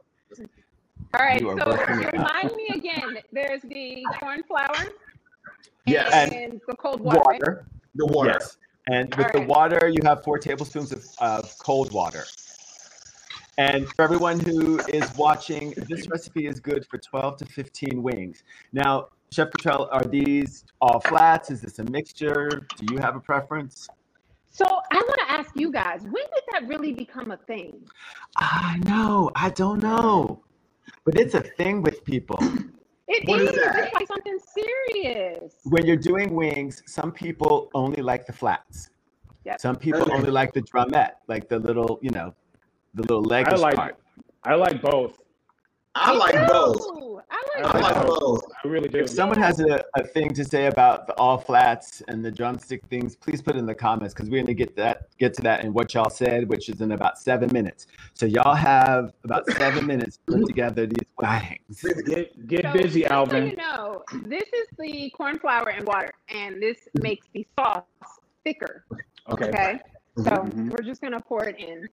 all 1.15 1.21
right. 1.21 1.41
So 1.41 1.47
working 1.57 2.01
it 2.03 2.07
out. 2.07 2.13
remind 2.13 2.57
me 2.57 2.69
again. 2.75 3.19
There's 3.33 3.63
the 3.63 4.05
corn 4.21 4.43
flour. 4.45 4.87
Yes. 5.87 6.33
And 6.33 6.61
the 6.67 6.77
cold 6.77 7.01
water. 7.01 7.21
Water. 7.25 7.67
the 7.95 8.07
water. 8.07 8.31
Yes. 8.41 8.59
And 8.89 9.15
with 9.15 9.33
the 9.33 9.43
water, 9.43 9.89
you 9.89 10.03
have 10.05 10.25
four 10.25 10.39
tablespoons 10.39 10.93
of, 10.93 11.05
of 11.19 11.57
cold 11.59 11.93
water. 11.93 12.25
And 13.59 13.87
for 13.89 14.03
everyone 14.03 14.41
who 14.41 14.81
is 14.89 15.15
watching, 15.17 15.75
this 15.89 16.09
recipe 16.09 16.47
is 16.47 16.59
good 16.59 16.87
for 16.87 16.99
12 16.99 17.37
to 17.39 17.47
15 17.47 18.03
wings. 18.03 18.43
Now, 18.73 19.09
Chef 19.31 19.51
Cottrell, 19.51 19.89
are 19.93 20.05
these 20.05 20.65
all 20.81 21.01
flats? 21.01 21.51
Is 21.51 21.61
this 21.61 21.79
a 21.79 21.85
mixture? 21.85 22.67
Do 22.77 22.95
you 22.95 22.99
have 22.99 23.15
a 23.15 23.21
preference? 23.21 23.89
So 24.51 24.67
I 24.67 24.97
want 24.97 25.21
to 25.27 25.33
ask 25.33 25.51
you 25.55 25.71
guys, 25.71 26.03
when 26.03 26.25
did 26.35 26.45
that 26.53 26.69
really 26.69 26.93
become 26.93 27.31
a 27.31 27.37
thing? 27.37 27.87
I 28.37 28.79
know. 28.85 29.31
I 29.35 29.51
don't 29.51 29.83
know. 29.83 30.43
But 31.05 31.19
it's 31.19 31.35
a 31.35 31.41
thing 31.41 31.83
with 31.83 32.05
people. 32.05 32.39
It 33.15 33.29
What 33.29 33.43
is 33.43 33.51
is. 33.51 33.57
that? 33.57 33.77
It's 33.85 33.95
like 33.95 34.09
something 34.09 34.39
serious. 34.59 35.55
When 35.65 35.85
you're 35.85 35.97
doing 36.11 36.35
wings, 36.35 36.83
some 36.87 37.13
people 37.13 37.69
only 37.75 38.01
like 38.01 38.27
the 38.27 38.33
flats. 38.33 38.89
Yep. 39.45 39.61
Some 39.61 39.77
people 39.77 40.03
Okay. 40.03 40.13
only 40.13 40.31
like 40.31 40.53
the 40.55 40.63
drumette, 40.63 41.15
like 41.29 41.49
the 41.49 41.59
little, 41.59 41.99
you 42.01 42.11
know, 42.11 42.35
the 42.95 43.03
little 43.03 43.23
leg 43.23 43.49
I 43.49 43.57
like 43.57 43.75
part. 43.75 43.99
I 44.45 44.55
like 44.55 44.81
both. 44.81 45.19
I 45.95 46.13
Me 46.13 46.19
like 46.19 46.49
both. 46.49 46.81
I 47.31 47.43
I 47.57 47.61
I 47.61 47.63
like 47.65 47.83
like 47.97 48.07
both. 48.07 48.21
both. 48.21 48.43
I 48.65 48.69
really 48.69 48.89
do. 48.89 49.01
If 49.01 49.11
someone 49.11 49.39
has 49.39 49.61
a, 49.61 49.83
a 49.95 50.05
thing 50.05 50.33
to 50.35 50.45
say 50.45 50.67
about 50.67 51.07
the 51.07 51.13
all 51.15 51.37
flats 51.37 52.03
and 52.09 52.25
the 52.25 52.31
drumstick 52.31 52.83
things, 52.87 53.15
please 53.15 53.43
put 53.43 53.57
it 53.57 53.59
in 53.59 53.67
the 53.67 53.75
comments 53.75 54.15
because 54.15 54.31
we're 54.31 54.43
gonna 54.43 54.55
get 54.55 54.75
that 54.77 55.09
get 55.19 55.35
to 55.35 55.43
that 55.43 55.65
in 55.65 55.75
what 55.75 55.93
y'all 55.93 56.09
said, 56.09 56.49
which 56.49 56.71
is 56.71 56.81
in 56.81 56.93
about 56.93 57.19
seven 57.19 57.51
minutes. 57.53 57.89
So 58.15 58.25
y'all 58.25 58.55
have 58.55 59.13
about 59.25 59.47
seven 59.51 59.87
minutes 59.87 60.19
to 60.27 60.39
put 60.39 60.47
together 60.47 60.87
these 60.87 61.07
wings. 61.19 61.85
Get 62.07 62.47
get 62.49 62.65
So, 62.65 62.73
busy, 62.73 63.03
just 63.03 63.31
So 63.31 63.37
you 63.37 63.57
know, 63.57 64.03
this 64.25 64.49
is 64.55 64.69
the 64.79 65.11
corn 65.11 65.39
flour 65.39 65.69
and 65.69 65.87
water, 65.87 66.13
and 66.31 66.63
this 66.63 66.79
makes 67.03 67.27
the 67.35 67.47
sauce 67.59 67.83
thicker. 68.45 68.87
Okay. 69.29 69.49
Okay. 69.49 69.81
So 70.17 70.31
Mhm. 70.31 70.71
we're 70.71 70.85
just 70.85 71.03
gonna 71.03 71.21
pour 71.21 71.45
it 71.45 71.59
in. 71.59 71.87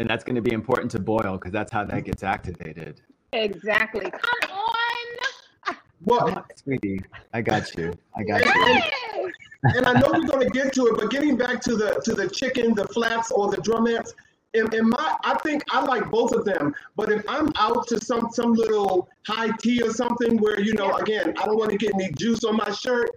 And 0.00 0.08
that's 0.08 0.24
gonna 0.24 0.40
be 0.40 0.52
important 0.52 0.90
to 0.92 0.98
boil 0.98 1.34
because 1.34 1.52
that's 1.52 1.70
how 1.70 1.84
that 1.84 2.04
gets 2.04 2.22
activated. 2.22 3.02
Exactly. 3.34 4.10
Come 4.10 4.50
on. 4.50 5.76
Well, 6.02 6.20
Come 6.20 6.38
on, 6.38 6.44
sweetie. 6.56 7.02
I 7.34 7.42
got 7.42 7.74
you. 7.76 7.92
I 8.16 8.22
got 8.22 8.44
you. 8.44 9.32
And 9.62 9.84
I 9.84 9.92
know 10.00 10.10
we're 10.12 10.26
going 10.26 10.40
to 10.40 10.50
get 10.50 10.72
to 10.72 10.86
it, 10.86 10.96
but 10.96 11.10
getting 11.10 11.36
back 11.36 11.60
to 11.60 11.76
the 11.76 12.00
to 12.04 12.14
the 12.14 12.28
chicken, 12.30 12.74
the 12.74 12.86
flats, 12.88 13.30
or 13.30 13.50
the 13.50 13.58
drumettes, 13.58 14.14
in, 14.54 14.74
in 14.74 14.88
my, 14.88 15.16
I 15.22 15.38
think 15.44 15.62
I 15.70 15.84
like 15.84 16.10
both 16.10 16.32
of 16.32 16.46
them. 16.46 16.74
But 16.96 17.12
if 17.12 17.22
I'm 17.28 17.52
out 17.56 17.86
to 17.88 18.02
some 18.02 18.30
some 18.32 18.54
little 18.54 19.06
high 19.26 19.50
tea 19.60 19.82
or 19.82 19.90
something 19.90 20.38
where 20.38 20.58
you 20.60 20.72
know, 20.72 20.96
again, 20.96 21.34
I 21.36 21.44
don't 21.44 21.58
want 21.58 21.70
to 21.72 21.76
get 21.76 21.92
any 21.94 22.10
juice 22.12 22.42
on 22.44 22.56
my 22.56 22.70
shirt. 22.70 23.10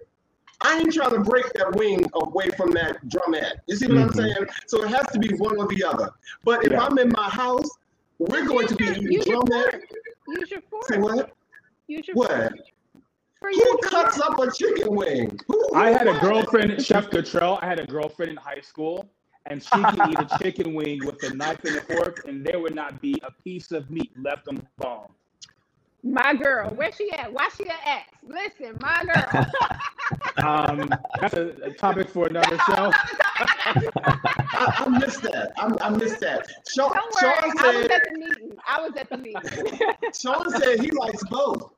I 0.64 0.78
ain't 0.80 0.94
trying 0.94 1.12
to 1.12 1.20
break 1.20 1.52
that 1.54 1.76
wing 1.76 2.10
away 2.14 2.50
from 2.58 2.72
that 2.72 2.98
drumette. 3.08 3.56
You 3.68 3.76
see 3.76 3.88
what 3.88 3.98
I'm 3.98 4.10
Mhm. 4.10 4.16
saying? 4.16 4.46
So 4.68 4.84
it 4.84 4.90
has 4.90 5.06
to 5.12 5.20
be 5.20 5.36
one 5.36 5.58
or 5.58 5.68
the 5.68 5.84
other. 5.84 6.10
But 6.44 6.66
if 6.66 6.72
Yeah. 6.72 6.84
I'm 6.86 6.98
in 6.98 7.10
my 7.10 7.30
house, 7.30 7.70
we're 8.18 8.46
going 8.46 8.68
to 8.68 8.76
be 8.76 8.86
Use 8.86 8.96
your- 8.98 9.04
eating 9.04 9.12
use 9.14 9.28
your 9.28 9.42
drumette. 9.44 9.72
fork. 9.72 9.84
Use 10.40 10.52
your 10.52 10.62
fork. 10.62 10.86
Say 10.88 10.98
what? 11.00 11.32
Use 11.88 12.08
your 12.08 12.16
What? 12.16 12.32
fork. 12.32 12.54
Who 13.44 13.78
cuts 13.84 14.22
up 14.22 14.40
a 14.40 14.50
chicken 14.52 14.96
wing? 14.96 15.38
Who, 15.50 15.74
I 15.76 15.90
had 15.90 16.08
a 16.08 16.14
who- 16.14 16.28
girlfriend, 16.28 16.82
Chef 16.82 17.10
Cottrell. 17.10 17.60
I 17.62 17.66
had 17.66 17.80
a 17.80 17.86
girlfriend 17.86 18.32
in 18.32 18.38
high 18.38 18.62
school, 18.62 19.10
and 19.48 19.62
she 19.62 19.70
could 19.84 20.10
eat 20.10 20.18
a 20.20 20.28
chicken 20.42 20.74
wing 20.74 21.06
with 21.06 21.22
a 21.24 21.34
knife 21.36 21.62
and 21.66 21.76
a 21.76 21.82
fork, 21.82 22.26
and 22.26 22.46
there 22.46 22.62
would 22.62 22.74
not 22.74 23.02
be 23.02 23.20
a 23.24 23.32
piece 23.44 23.74
of 23.74 23.90
meat 23.92 24.12
left 24.18 24.48
on 24.48 24.56
the 24.56 24.66
bone. 24.78 25.10
My 26.04 26.34
girl, 26.34 26.70
where 26.76 26.92
she 26.92 27.10
at? 27.14 27.32
Why 27.32 27.48
she 27.58 27.64
at 27.70 27.80
X? 27.86 28.10
Listen, 28.28 28.78
my 28.82 29.04
girl. 29.06 29.46
Um, 30.38 30.90
that's 31.22 31.36
a, 31.36 31.50
a 31.64 31.74
topic 31.74 32.10
for 32.10 32.28
another 32.28 32.58
show. 32.58 32.92
I, 33.36 34.84
I 34.86 34.90
missed 35.00 35.22
that. 35.22 35.54
I, 35.58 35.72
I 35.80 35.90
missed 35.92 36.20
that. 36.22 36.48
Sean, 36.68 36.92
Don't 36.92 37.14
worry, 37.22 37.34
Sean 37.34 37.44
I 37.60 37.72
was 37.72 37.82
said 37.84 37.92
at 37.92 38.02
the 38.12 38.20
meeting. 38.20 38.58
I 38.68 38.82
was 38.82 38.96
at 38.98 39.10
the 39.10 39.18
meeting. 39.18 39.80
Sean 40.14 40.50
said 40.50 40.80
he 40.82 40.92
likes 40.92 41.24
both. 41.30 41.74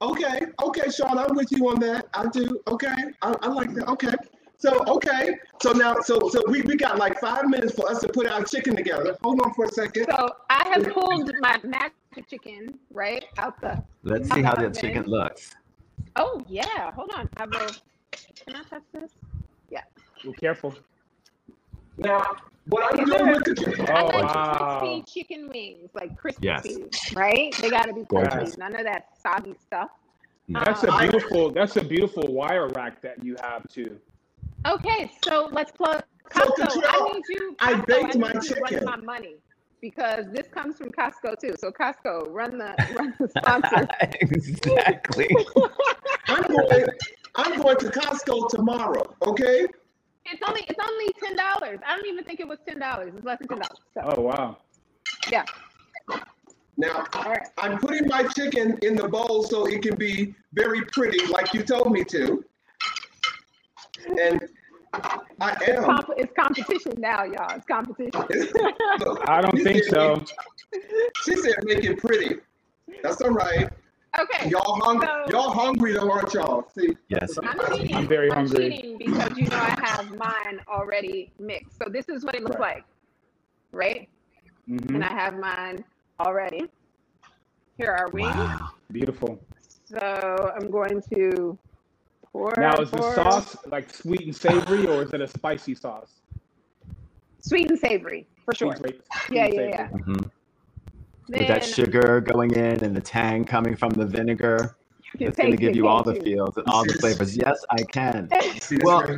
Okay, 0.00 0.40
okay, 0.62 0.90
Sean, 0.90 1.18
I'm 1.18 1.34
with 1.34 1.50
you 1.52 1.68
on 1.68 1.80
that. 1.80 2.06
I 2.14 2.28
do. 2.28 2.60
Okay, 2.68 2.94
I, 3.22 3.34
I 3.42 3.48
like 3.48 3.74
that. 3.74 3.88
Okay, 3.88 4.14
So 4.58 4.82
okay. 4.88 5.36
So 5.62 5.72
now, 5.72 5.96
so 6.02 6.18
so 6.30 6.42
we, 6.48 6.62
we 6.62 6.76
got 6.76 6.98
like 6.98 7.20
five 7.20 7.48
minutes 7.48 7.74
for 7.74 7.88
us 7.90 8.00
to 8.00 8.08
put 8.08 8.26
our 8.26 8.42
chicken 8.44 8.74
together. 8.76 9.16
Hold 9.22 9.40
on 9.42 9.52
for 9.54 9.66
a 9.66 9.70
second. 9.70 10.06
So 10.10 10.30
I 10.50 10.68
have 10.68 10.84
pulled 10.92 11.30
my 11.40 11.58
magic 11.62 12.28
chicken 12.28 12.78
right 12.92 13.24
out 13.38 13.60
the. 13.60 13.82
Let's 14.02 14.30
see 14.30 14.42
how 14.42 14.54
the 14.54 14.70
chicken 14.70 15.04
looks. 15.04 15.54
Oh 16.16 16.42
yeah, 16.48 16.90
hold 16.92 17.10
on. 17.14 17.28
I 17.36 17.44
will. 17.44 17.70
Can 18.46 18.56
I 18.56 18.62
touch 18.62 18.82
this? 18.92 19.10
Yeah. 19.70 19.82
Be 20.22 20.32
careful. 20.32 20.74
Now, 21.98 22.24
what 22.68 22.98
I'm 22.98 23.04
doing 23.04 23.32
with 23.32 23.44
the 23.44 23.54
chicken. 23.54 23.86
I 23.88 24.02
Oh, 24.02 24.06
like 24.06 24.22
wow. 24.24 24.78
crispy 24.80 25.20
chicken 25.20 25.48
wings, 25.48 25.90
like 25.94 26.16
crispy, 26.16 26.46
Yes. 26.46 26.66
right? 27.14 27.54
They 27.60 27.70
gotta 27.70 27.92
be 27.92 28.04
crispy. 28.04 28.36
Gorgeous. 28.36 28.58
None 28.58 28.74
of 28.74 28.84
that 28.84 29.08
soggy 29.22 29.54
stuff. 29.66 29.90
That's 30.48 30.84
a 30.84 30.92
Um, 30.92 31.00
beautiful. 31.00 31.50
That's 31.50 31.76
a 31.76 31.84
beautiful 31.84 32.32
wire 32.32 32.68
rack 32.68 33.00
that 33.02 33.22
you 33.24 33.36
have 33.42 33.66
too. 33.68 33.98
Okay, 34.66 35.10
so 35.24 35.48
let's 35.52 35.70
plug 35.72 36.02
So, 36.34 36.40
Costco. 36.40 36.54
Control, 36.56 36.84
I 36.88 37.12
need 37.12 37.22
you. 37.28 37.56
I 37.60 37.80
baked 37.82 38.14
need 38.14 38.20
my 38.20 38.32
you 38.32 38.40
to 38.40 38.54
run 38.60 38.70
chicken. 38.70 38.84
my 38.84 38.96
money 38.96 39.36
because 39.80 40.24
this 40.32 40.48
comes 40.48 40.76
from 40.76 40.90
Costco 40.90 41.38
too. 41.40 41.54
So 41.58 41.70
Costco, 41.70 42.26
run 42.30 42.58
the 42.58 42.74
run 42.98 43.14
the 43.18 43.28
sponsor. 43.28 43.86
exactly. 44.20 45.28
I'm 46.28 46.42
going. 46.42 46.86
I'm 47.36 47.60
going 47.60 47.76
to 47.78 47.86
Costco 47.86 48.48
tomorrow. 48.48 49.14
Okay. 49.26 49.66
It's 50.24 50.42
only 50.48 50.62
it's 50.68 50.78
only 50.88 51.12
ten 51.22 51.36
dollars. 51.36 51.78
I 51.86 51.96
don't 51.96 52.06
even 52.06 52.24
think 52.24 52.40
it 52.40 52.48
was 52.48 52.58
ten 52.66 52.80
dollars. 52.80 53.12
It's 53.14 53.24
less 53.24 53.38
than 53.38 53.48
ten 53.48 53.58
dollars. 53.58 53.78
So 53.94 54.00
Oh 54.16 54.20
wow. 54.22 54.58
yeah. 55.30 55.44
Now, 56.78 57.06
All 57.14 57.30
right. 57.30 57.46
I'm 57.56 57.78
putting 57.78 58.06
my 58.06 58.24
chicken 58.24 58.78
in 58.82 58.96
the 58.96 59.08
bowl 59.08 59.44
so 59.44 59.66
it 59.66 59.80
can 59.80 59.96
be 59.96 60.34
very 60.52 60.82
pretty, 60.92 61.24
like 61.28 61.54
you 61.54 61.62
told 61.62 61.90
me 61.90 62.04
to. 62.04 62.44
And 64.20 64.40
I 65.40 65.56
am. 65.68 65.84
Comp- 65.84 66.10
it's 66.16 66.32
competition 66.38 66.92
now, 66.98 67.24
y'all. 67.24 67.56
It's 67.56 67.66
competition. 67.66 68.10
Look, 69.00 69.28
I 69.28 69.40
don't 69.42 69.56
she 69.58 69.64
think 69.64 69.84
so. 69.84 70.16
make- 70.72 70.82
She 71.24 71.36
said 71.36 71.54
make 71.64 71.84
it 71.84 71.98
pretty. 71.98 72.36
That's 73.02 73.20
all 73.20 73.30
right. 73.30 73.68
okay. 74.18 74.48
Y'all 74.48 74.80
hungry? 74.82 75.06
So- 75.06 75.24
Y'all 75.30 75.50
hungry 75.50 75.92
though, 75.92 76.10
aren't 76.10 76.32
y'all? 76.34 76.68
See, 76.74 76.96
Yes. 77.08 77.36
I'm 77.42 77.58
cheating. 77.76 77.94
I'm 77.96 78.06
very 78.08 78.30
I'm 78.30 78.46
hungry. 78.46 78.70
cheating 78.70 78.98
because 78.98 79.36
you 79.36 79.46
know 79.48 79.56
I 79.58 79.76
have 79.84 80.16
mine 80.16 80.60
already 80.68 81.30
mixed. 81.38 81.78
So 81.78 81.88
this 81.90 82.08
is 82.08 82.24
what 82.24 82.34
it 82.34 82.42
looks 82.42 82.56
Right. 82.58 82.76
like, 82.76 82.84
right? 83.72 84.08
Mhm. 84.68 84.94
And 84.94 85.04
I 85.04 85.08
have 85.12 85.38
mine 85.38 85.84
already. 86.20 86.64
Here 87.76 87.90
are 87.92 88.08
wings. 88.10 88.34
Wow. 88.34 88.70
Beautiful. 88.90 89.38
So 89.84 90.52
I'm 90.58 90.70
going 90.70 91.02
to 91.14 91.58
pour. 92.36 92.52
Now 92.58 92.76
is 92.76 92.90
the 92.90 93.14
sauce 93.14 93.56
like 93.66 93.92
sweet 93.92 94.22
and 94.22 94.36
savory, 94.36 94.86
or 94.86 95.02
is 95.02 95.12
it 95.12 95.20
a 95.20 95.28
spicy 95.28 95.74
sauce? 95.74 96.12
sweet 97.40 97.70
and 97.70 97.78
savory 97.78 98.26
for 98.44 98.52
sure. 98.54 98.74
Sweet, 98.76 99.00
Yeah, 99.30 99.46
sweet 99.46 99.54
yeah, 99.54 99.60
and 99.62 99.70
yeah. 99.70 99.88
savory. 99.90 100.02
Mhm. 100.02 100.30
Then 101.28 101.38
With 101.40 101.48
that 101.48 101.64
sugar 101.64 102.20
going 102.20 102.50
in 102.54 102.84
and 102.84 102.94
the 102.96 103.00
tang 103.00 103.44
coming 103.44 103.74
from 103.76 103.90
the 103.90 104.04
vinegar, 104.04 104.76
it's 105.18 105.36
going 105.36 105.50
to 105.52 105.56
give 105.56 105.74
you 105.76 105.86
all 105.88 106.02
the 106.02 106.14
feels 106.16 106.56
and 106.56 106.66
all 106.68 106.84
the 106.84 106.94
flavors. 106.94 107.36
Yes, 107.36 107.64
I 107.70 107.82
can. 107.84 108.28
Well- 108.82 109.08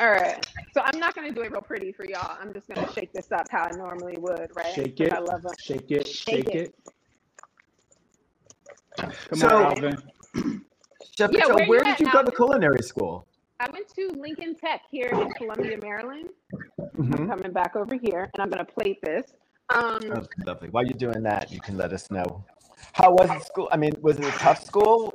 All 0.00 0.10
right. 0.10 0.44
So 0.72 0.80
I'm 0.84 0.98
not 0.98 1.14
going 1.14 1.28
to 1.28 1.34
do 1.34 1.42
it 1.42 1.52
real 1.52 1.60
pretty 1.60 1.92
for 1.92 2.04
y'all. 2.04 2.36
I'm 2.40 2.52
just 2.52 2.66
going 2.68 2.84
to 2.84 2.92
shake 2.92 3.12
this 3.12 3.30
up 3.30 3.46
how 3.50 3.64
I 3.64 3.76
normally 3.76 4.16
would, 4.18 4.50
right? 4.56 4.74
Shake 4.74 4.96
'Cause 4.98 5.06
it. 5.06 5.12
I 5.12 5.18
love 5.20 5.44
it. 5.44 5.52
Shake 5.60 5.90
it. 5.90 6.08
Shake 6.08 6.36
Shake 6.46 6.48
it. 6.48 6.74
it. 8.98 9.14
Come 9.28 9.38
So- 9.38 9.48
on, 9.56 9.64
Alvin. 9.66 10.02
Chef 10.34 11.30
Yeah, 11.32 11.42
Patel, 11.42 11.56
where 11.56 11.66
where 11.68 11.84
did 11.84 12.00
you 12.00 12.10
go 12.10 12.22
to 12.22 12.30
culinary 12.30 12.82
school? 12.82 13.26
I 13.60 13.70
went 13.70 13.88
to 13.94 14.08
Lincoln 14.18 14.54
Tech 14.56 14.82
here 14.90 15.06
in 15.06 15.30
Columbia, 15.34 15.78
Maryland. 15.80 16.30
Mhm. 16.96 17.20
I'm 17.20 17.28
coming 17.28 17.52
back 17.52 17.76
over 17.76 17.96
here, 17.96 18.28
and 18.32 18.42
I'm 18.42 18.50
going 18.50 18.64
to 18.64 18.72
plate 18.72 18.98
this. 19.02 19.32
Um, 19.70 20.00
Oh, 20.12 20.26
lovely. 20.44 20.68
While 20.70 20.84
you're 20.84 20.98
doing 20.98 21.22
that, 21.22 21.50
you 21.50 21.60
can 21.60 21.76
let 21.76 21.92
us 21.92 22.10
know. 22.10 22.44
How 22.92 23.12
was 23.12 23.30
it 23.30 23.42
school? 23.46 23.68
I 23.72 23.76
mean, 23.76 23.92
was 24.02 24.18
it 24.18 24.24
a 24.24 24.38
tough 24.38 24.62
school? 24.62 25.14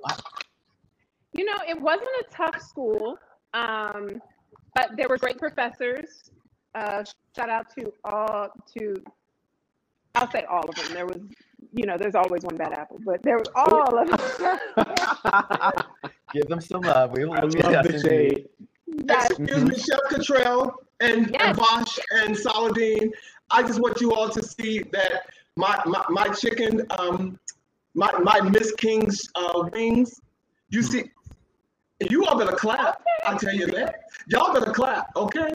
You 1.33 1.45
know, 1.45 1.57
it 1.67 1.79
wasn't 1.79 2.09
a 2.21 2.25
tough 2.31 2.61
school, 2.61 3.19
um, 3.53 4.21
but 4.75 4.91
there 4.97 5.07
were 5.07 5.17
great 5.17 5.37
professors. 5.37 6.31
Uh, 6.73 7.03
shout 7.35 7.49
out 7.49 7.67
to 7.77 7.93
all 8.03 8.49
to, 8.77 8.95
I'll 10.15 10.31
say 10.31 10.43
all 10.45 10.67
of 10.67 10.75
them. 10.75 10.93
There 10.93 11.05
was, 11.05 11.17
you 11.71 11.85
know, 11.85 11.97
there's 11.97 12.15
always 12.15 12.43
one 12.43 12.55
bad 12.55 12.73
apple, 12.73 12.99
but 13.05 13.21
there 13.23 13.37
was 13.37 13.47
all 13.55 13.97
of 13.97 14.07
them. 14.09 15.73
Give 16.33 16.47
them 16.47 16.61
some 16.61 16.81
love. 16.81 17.11
We 17.11 17.25
love 17.25 17.53
yes, 17.55 17.87
the 17.87 17.99
shade. 17.99 18.49
That- 19.05 19.31
Excuse 19.31 19.63
me, 19.63 19.75
Chef 19.77 19.99
Cottrell 20.09 20.73
and, 20.99 21.29
Yes. 21.31 21.41
and 21.41 21.57
Vosh 21.57 21.99
and 22.11 22.37
Saladin. 22.37 23.11
I 23.51 23.63
just 23.63 23.79
want 23.79 23.99
you 24.01 24.13
all 24.13 24.29
to 24.29 24.43
see 24.43 24.83
that 24.91 25.23
my 25.55 25.81
my, 25.85 26.03
my 26.09 26.27
chicken, 26.29 26.85
um, 26.99 27.39
my 27.93 28.11
my 28.21 28.41
Miss 28.41 28.73
King's 28.73 29.27
uh, 29.35 29.69
wings. 29.73 30.19
You 30.69 30.83
see, 30.83 31.05
you 32.09 32.25
all 32.25 32.37
better 32.37 32.55
clap. 32.55 33.01
I 33.25 33.35
tell 33.37 33.53
you 33.53 33.67
that. 33.67 33.95
Y'all 34.27 34.53
better 34.53 34.71
clap, 34.71 35.09
okay? 35.15 35.51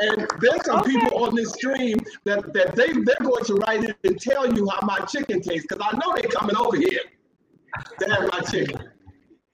And 0.00 0.26
there's 0.40 0.64
some 0.64 0.80
Okay. 0.80 0.92
people 0.98 1.24
on 1.24 1.34
this 1.34 1.52
stream 1.54 1.96
that 2.24 2.52
that 2.52 2.76
they 2.76 2.92
they're 2.92 3.16
going 3.22 3.44
to 3.44 3.54
write 3.54 3.84
in 3.84 3.94
and 4.04 4.20
tell 4.20 4.52
you 4.52 4.68
how 4.68 4.86
my 4.86 4.98
chicken 5.06 5.40
tastes 5.40 5.66
because 5.68 5.86
I 5.90 5.96
know 5.96 6.14
they're 6.14 6.30
coming 6.30 6.56
over 6.56 6.76
here 6.76 7.00
to 8.00 8.10
have 8.10 8.28
my 8.32 8.40
chicken. 8.40 8.90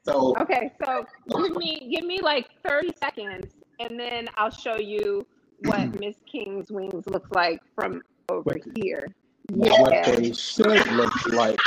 So 0.05 0.35
okay, 0.41 0.73
so 0.85 1.07
give 1.39 1.57
me 1.57 1.91
give 1.95 2.05
me 2.05 2.21
like 2.21 2.49
30 2.67 2.91
seconds, 3.01 3.55
and 3.79 3.99
then 3.99 4.29
I'll 4.37 4.51
show 4.51 4.77
you 4.77 5.27
what 5.59 5.89
Miss 6.01 6.17
King's 6.31 6.71
wings 6.71 7.05
looks 7.07 7.31
like 7.31 7.61
from 7.75 8.03
over 8.29 8.43
Wait. 8.47 8.65
here. 8.83 9.07
What 9.53 9.93
Yeah. 9.93 10.11
they 10.11 10.33
should 10.33 10.87
look 10.93 11.27
like. 11.33 11.59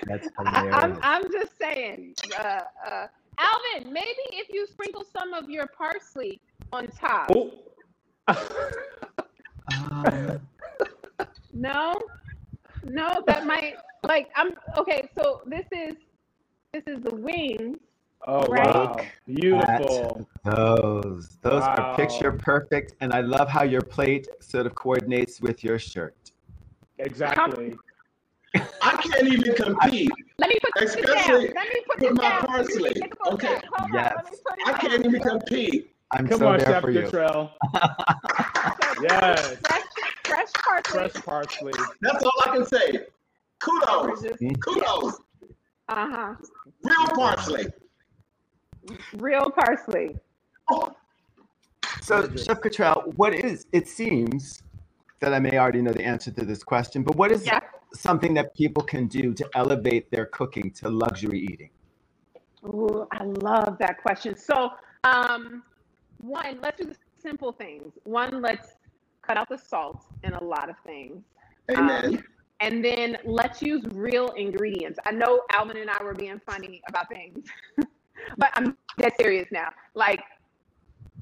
That's 0.06 0.28
I, 0.38 0.68
I'm. 0.72 0.98
I'm 1.02 1.22
just 1.32 1.52
saying, 1.60 2.14
uh, 2.38 2.60
uh, 2.86 3.06
Alvin, 3.38 3.92
maybe 3.92 4.24
if 4.32 4.48
you 4.50 4.66
sprinkle 4.66 5.04
some 5.16 5.32
of 5.32 5.48
your 5.48 5.66
parsley 5.76 6.40
on 6.72 6.88
top. 6.88 7.30
Oh. 7.34 7.50
Um, 9.66 10.40
No, 11.52 12.00
no, 12.84 13.22
that 13.26 13.44
might 13.44 13.74
like 14.06 14.28
I'm 14.36 14.52
okay. 14.78 15.08
So 15.18 15.42
this 15.46 15.66
is 15.72 15.94
this 16.72 16.84
is 16.86 17.02
the 17.02 17.14
wings. 17.14 17.78
oh 18.26 18.42
Right? 18.46 18.74
wow. 18.74 18.96
Beautiful. 19.26 20.26
those 20.44 21.38
those 21.42 21.62
Wow. 21.62 21.74
are 21.76 21.96
picture 21.96 22.32
perfect, 22.32 22.94
and 23.00 23.12
I 23.12 23.20
love 23.20 23.48
how 23.48 23.64
your 23.64 23.80
plate 23.82 24.28
sort 24.40 24.66
of 24.66 24.74
coordinates 24.74 25.40
with 25.40 25.64
your 25.64 25.78
shirt. 25.78 26.30
Exactly. 26.98 27.76
I 28.82 28.96
can't 28.96 29.28
even 29.28 29.54
compete. 29.54 30.10
Let 30.38 30.48
me 30.50 30.58
put 30.62 30.74
this 30.80 30.94
down. 30.94 31.04
Especially 31.04 31.52
Let 31.54 31.68
me 31.68 31.82
put 31.86 32.00
with 32.00 32.16
my 32.16 32.30
down. 32.30 32.46
parsley. 32.46 32.82
Let 32.84 32.96
me 32.96 33.02
put 33.08 33.18
this 33.24 33.34
Okay. 33.34 33.48
down. 33.48 33.60
Hold 33.74 33.90
on, 33.92 34.04
Yes. 34.04 34.14
let 34.16 34.24
me 34.24 34.38
put 34.46 34.58
it 34.58 34.66
I 34.66 34.72
can't 34.78 35.06
even 35.06 35.20
compete. 35.20 35.90
I'm 36.12 36.28
Come 36.28 36.38
so 36.38 36.48
on, 36.48 36.58
there 36.58 36.66
Chef 36.66 36.82
for 36.82 36.90
you. 36.90 37.02
Cottrell. 37.02 37.52
Yes. 39.02 39.56
Fresh, 39.66 39.82
fresh 40.24 40.48
parsley. 40.64 41.08
Fresh 41.10 41.24
parsley. 41.24 41.72
That's 42.02 42.24
all 42.24 42.32
I 42.46 42.50
can 42.56 42.66
say. 42.66 43.06
Kudos. 43.60 44.24
Kudos. 44.64 45.14
Uh 45.88 46.06
huh. 46.10 46.34
Real 46.82 47.06
parsley. 47.16 47.66
Real 49.14 49.50
parsley. 49.50 50.16
Oh, 50.70 50.90
So, 52.02 52.28
Chef 52.36 52.60
Cottrell, 52.60 53.12
what 53.16 53.34
is, 53.34 53.66
it 53.72 53.88
seems 53.88 54.62
that 55.20 55.34
I 55.34 55.38
may 55.38 55.58
already 55.58 55.82
know 55.82 55.92
the 55.92 56.04
answer 56.04 56.30
to 56.32 56.44
this 56.44 56.62
question, 56.62 57.02
but 57.02 57.16
what 57.16 57.32
is 57.32 57.46
Yeah. 57.46 57.60
Something 57.94 58.34
that 58.34 58.54
people 58.54 58.82
can 58.82 59.06
do 59.06 59.32
to 59.34 59.48
elevate 59.54 60.10
their 60.10 60.26
cooking 60.26 60.70
to 60.72 60.88
luxury 60.88 61.40
eating? 61.40 61.70
Ooh, 62.64 63.06
I 63.12 63.24
love 63.24 63.78
that 63.78 64.02
question. 64.02 64.36
So, 64.36 64.70
um, 65.04 65.62
one, 66.20 66.58
let's 66.62 66.78
do 66.78 66.86
the 66.86 66.96
simple 67.18 67.52
things. 67.52 67.92
One, 68.04 68.42
let's 68.42 68.76
cut 69.22 69.36
out 69.36 69.48
the 69.48 69.58
salt 69.58 70.04
in 70.24 70.34
a 70.34 70.42
lot 70.42 70.68
of 70.68 70.76
things. 70.84 71.22
amen. 71.70 72.16
Um, 72.16 72.24
and 72.60 72.84
then 72.84 73.16
let's 73.24 73.62
use 73.62 73.82
real 73.92 74.28
ingredients. 74.30 74.98
I 75.06 75.12
know 75.12 75.42
Alvin 75.54 75.78
and 75.78 75.88
I 75.88 76.02
were 76.02 76.14
being 76.14 76.40
funny 76.46 76.82
about 76.88 77.08
things, 77.08 77.46
but 78.36 78.50
I'm 78.54 78.76
dead 78.98 79.12
serious 79.18 79.48
now. 79.50 79.70
Like 79.94 80.20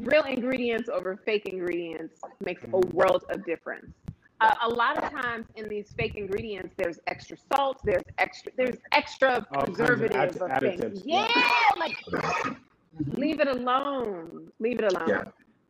real 0.00 0.24
ingredients 0.24 0.88
over 0.88 1.16
fake 1.24 1.46
ingredients 1.46 2.20
makes 2.44 2.62
a 2.72 2.78
world 2.78 3.24
of 3.30 3.44
difference. 3.44 3.94
Uh, 4.40 4.54
a 4.62 4.68
lot 4.68 5.02
of 5.02 5.10
times 5.10 5.46
in 5.56 5.68
these 5.68 5.92
fake 5.96 6.14
ingredients, 6.14 6.72
there's 6.76 7.00
extra 7.08 7.36
salt, 7.54 7.80
there's 7.84 8.04
extra, 8.18 8.52
there's 8.56 8.76
extra 8.92 9.46
All 9.52 9.62
kinds 9.62 9.68
of 9.68 9.74
preservative 9.86 10.16
add- 10.16 10.36
of 10.36 10.60
things. 10.60 11.02
Yeah, 11.04 11.28
yeah. 11.34 11.42
like 11.76 11.96
leave 13.16 13.40
it 13.40 13.48
alone. 13.48 14.50
Leave 14.60 14.80
it 14.80 14.92
alone. 14.92 15.08
Yeah. 15.08 15.24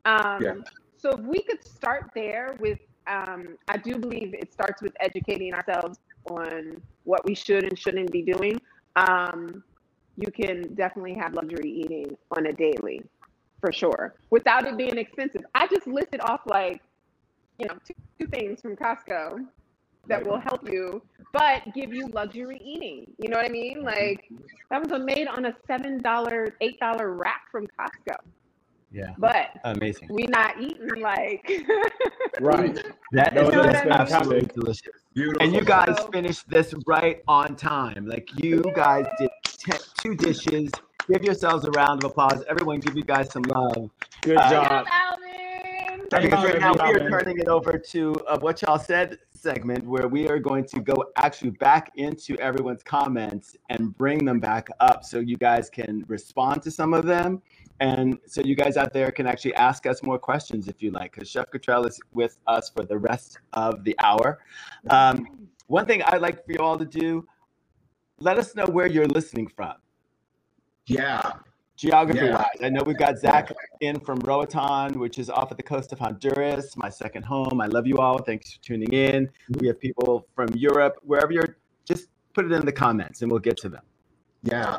Um, 0.05 0.43
Yeah. 0.43 0.55
So 0.97 1.11
if 1.13 1.21
we 1.21 1.41
could 1.43 1.65
start 1.65 2.11
there 2.15 2.57
with, 2.59 2.81
um, 3.07 3.57
I 3.69 3.77
do 3.77 3.97
believe 3.99 4.35
it 4.35 4.53
starts 4.53 4.83
with 4.83 4.93
educating 5.01 5.55
ourselves 5.55 5.99
on 6.29 6.83
what 7.05 7.25
we 7.25 7.35
should 7.35 7.65
and 7.65 7.79
shouldn't 7.79 8.11
be 8.11 8.23
doing. 8.23 8.61
Um, 8.97 9.63
you 10.17 10.31
can 10.33 10.75
definitely 10.75 11.15
have 11.15 11.35
luxury 11.35 11.71
eating 11.71 12.17
on 12.33 12.47
a 12.47 12.53
daily 12.53 13.01
for 13.61 13.73
sure 13.73 14.15
without 14.31 14.67
it 14.67 14.77
being 14.77 14.99
expensive. 14.99 15.43
I 15.55 15.69
just 15.69 15.87
listed 15.87 16.21
off 16.21 16.41
like, 16.47 16.83
you 17.59 17.67
know, 17.67 17.75
two, 17.87 17.95
two 18.19 18.27
things 18.29 18.61
from 18.61 18.77
Costco 18.77 19.45
that 20.07 20.25
will 20.27 20.39
help 20.39 20.69
you, 20.71 21.03
but 21.33 21.63
give 21.75 21.93
you 21.93 22.09
luxury 22.09 22.61
eating. 22.65 23.07
You 23.19 23.29
know 23.29 23.37
what 23.37 23.47
I 23.47 23.51
mean? 23.51 23.83
Like 23.83 24.25
that 24.71 24.83
was 24.83 24.93
a 24.93 24.99
made 25.05 25.29
on 25.29 25.47
a 25.47 25.55
seven 25.67 26.01
dollar, 26.01 26.55
eight 26.61 26.79
dollar 26.81 27.13
rack 27.15 27.43
from 27.53 27.67
Costco. 27.79 28.17
Yeah. 28.91 29.13
But 29.19 29.49
Amazing. 29.65 30.09
we 30.11 30.27
not 30.29 30.59
eating 30.63 30.89
like 31.03 31.47
Right. 32.41 32.75
That 33.13 33.35
No, 33.35 33.43
is 33.43 33.49
no, 33.55 33.65
just 33.65 33.85
no, 33.85 33.91
no. 33.91 33.97
absolutely 33.97 34.49
delicious. 34.55 34.89
Beautiful. 35.13 35.43
And 35.43 35.55
you 35.55 35.63
guys 35.63 35.95
So- 35.99 36.09
finished 36.11 36.49
this 36.49 36.73
right 36.87 37.23
on 37.29 37.55
time. 37.57 38.07
Like 38.07 38.31
you 38.43 38.63
guys 38.75 39.05
did 39.19 39.29
te- 39.45 39.73
two 40.01 40.15
dishes. 40.15 40.71
Give 41.11 41.23
yourselves 41.23 41.65
a 41.67 41.71
round 41.73 42.03
of 42.05 42.11
applause. 42.13 42.43
Everyone, 42.49 42.81
give 42.81 42.97
you 42.97 43.03
guys 43.03 43.31
some 43.31 43.43
love. 43.43 43.91
Good 44.23 44.37
Uh, 44.39 44.51
job. 44.51 44.87
Alvin. 44.91 45.25
Thank 46.11 46.31
because 46.31 46.45
right 46.45 46.61
now 46.61 46.73
we 46.73 46.95
are 46.95 47.11
turning 47.11 47.39
it 47.39 47.49
over 47.49 47.79
to 47.79 48.15
uh, 48.27 48.39
what 48.39 48.63
y'all 48.63 48.79
said 48.79 49.19
segment 49.35 49.85
where 49.85 50.09
we 50.09 50.29
are 50.29 50.39
going 50.39 50.65
to 50.67 50.81
go 50.81 51.05
actually 51.17 51.51
back 51.51 51.93
into 51.97 52.37
everyone's 52.39 52.83
comments 52.83 53.57
and 53.69 53.97
bring 53.97 54.25
them 54.25 54.41
back 54.41 54.69
up 54.81 55.05
so 55.05 55.19
you 55.19 55.37
guys 55.37 55.69
can 55.69 56.05
respond 56.09 56.63
to 56.63 56.71
some 56.71 56.95
of 56.95 57.05
them. 57.05 57.43
And 57.81 58.19
so 58.27 58.41
you 58.43 58.57
guys 58.57 58.77
out 58.77 58.93
there 58.93 59.13
can 59.13 59.27
actually 59.27 59.55
ask 59.55 59.87
us 59.87 60.03
more 60.03 60.19
questions 60.19 60.67
if 60.67 60.83
you 60.83 60.91
like 60.91 61.13
because 61.13 61.29
chef 61.29 61.51
Cottrell 61.51 61.87
is 61.87 62.01
with 62.13 62.39
us 62.47 62.71
for 62.71 62.85
the 62.85 62.99
rest 62.99 63.39
of 63.53 63.85
the 63.85 63.95
hour. 64.03 64.39
Um, 64.91 65.49
one 65.69 65.85
thing 65.85 66.03
i'd 66.05 66.23
like 66.23 66.45
for 66.47 66.53
you 66.53 66.61
all 66.61 66.79
to 66.79 66.87
do 66.87 67.27
let 68.21 68.39
us 68.39 68.55
know 68.55 68.67
where 68.67 68.87
you're 68.87 69.07
listening 69.07 69.49
from. 69.49 69.75
Yeah. 70.87 71.33
Geography 71.79 72.27
Yeah. 72.27 72.37
wise. 72.37 72.61
I 72.63 72.69
know 72.69 72.83
we've 72.85 72.99
got 72.99 73.19
Zach 73.19 73.53
in 73.81 73.99
from 74.01 74.19
Roatan, 74.19 74.99
which 74.99 75.19
is 75.19 75.31
off 75.31 75.51
at 75.53 75.57
the 75.57 75.63
coast 75.63 75.93
of 75.93 75.99
Honduras, 76.01 76.77
my 76.77 76.91
second 76.91 77.23
home. 77.25 77.61
I 77.61 77.67
love 77.67 77.87
you 77.87 77.99
all. 77.99 78.19
Thanks 78.19 78.53
for 78.53 78.63
tuning 78.63 78.93
in. 78.93 79.31
We 79.61 79.69
have 79.69 79.81
people 79.81 80.27
from 80.35 80.49
Europe, 80.55 80.97
wherever 81.03 81.33
you're, 81.33 81.57
just 81.87 82.09
put 82.35 82.45
it 82.45 82.53
in 82.53 82.67
the 82.67 82.73
comments 82.73 83.23
and 83.23 83.31
we'll 83.31 83.41
get 83.41 83.57
to 83.59 83.69
them. 83.69 83.83
Yeah. 84.43 84.79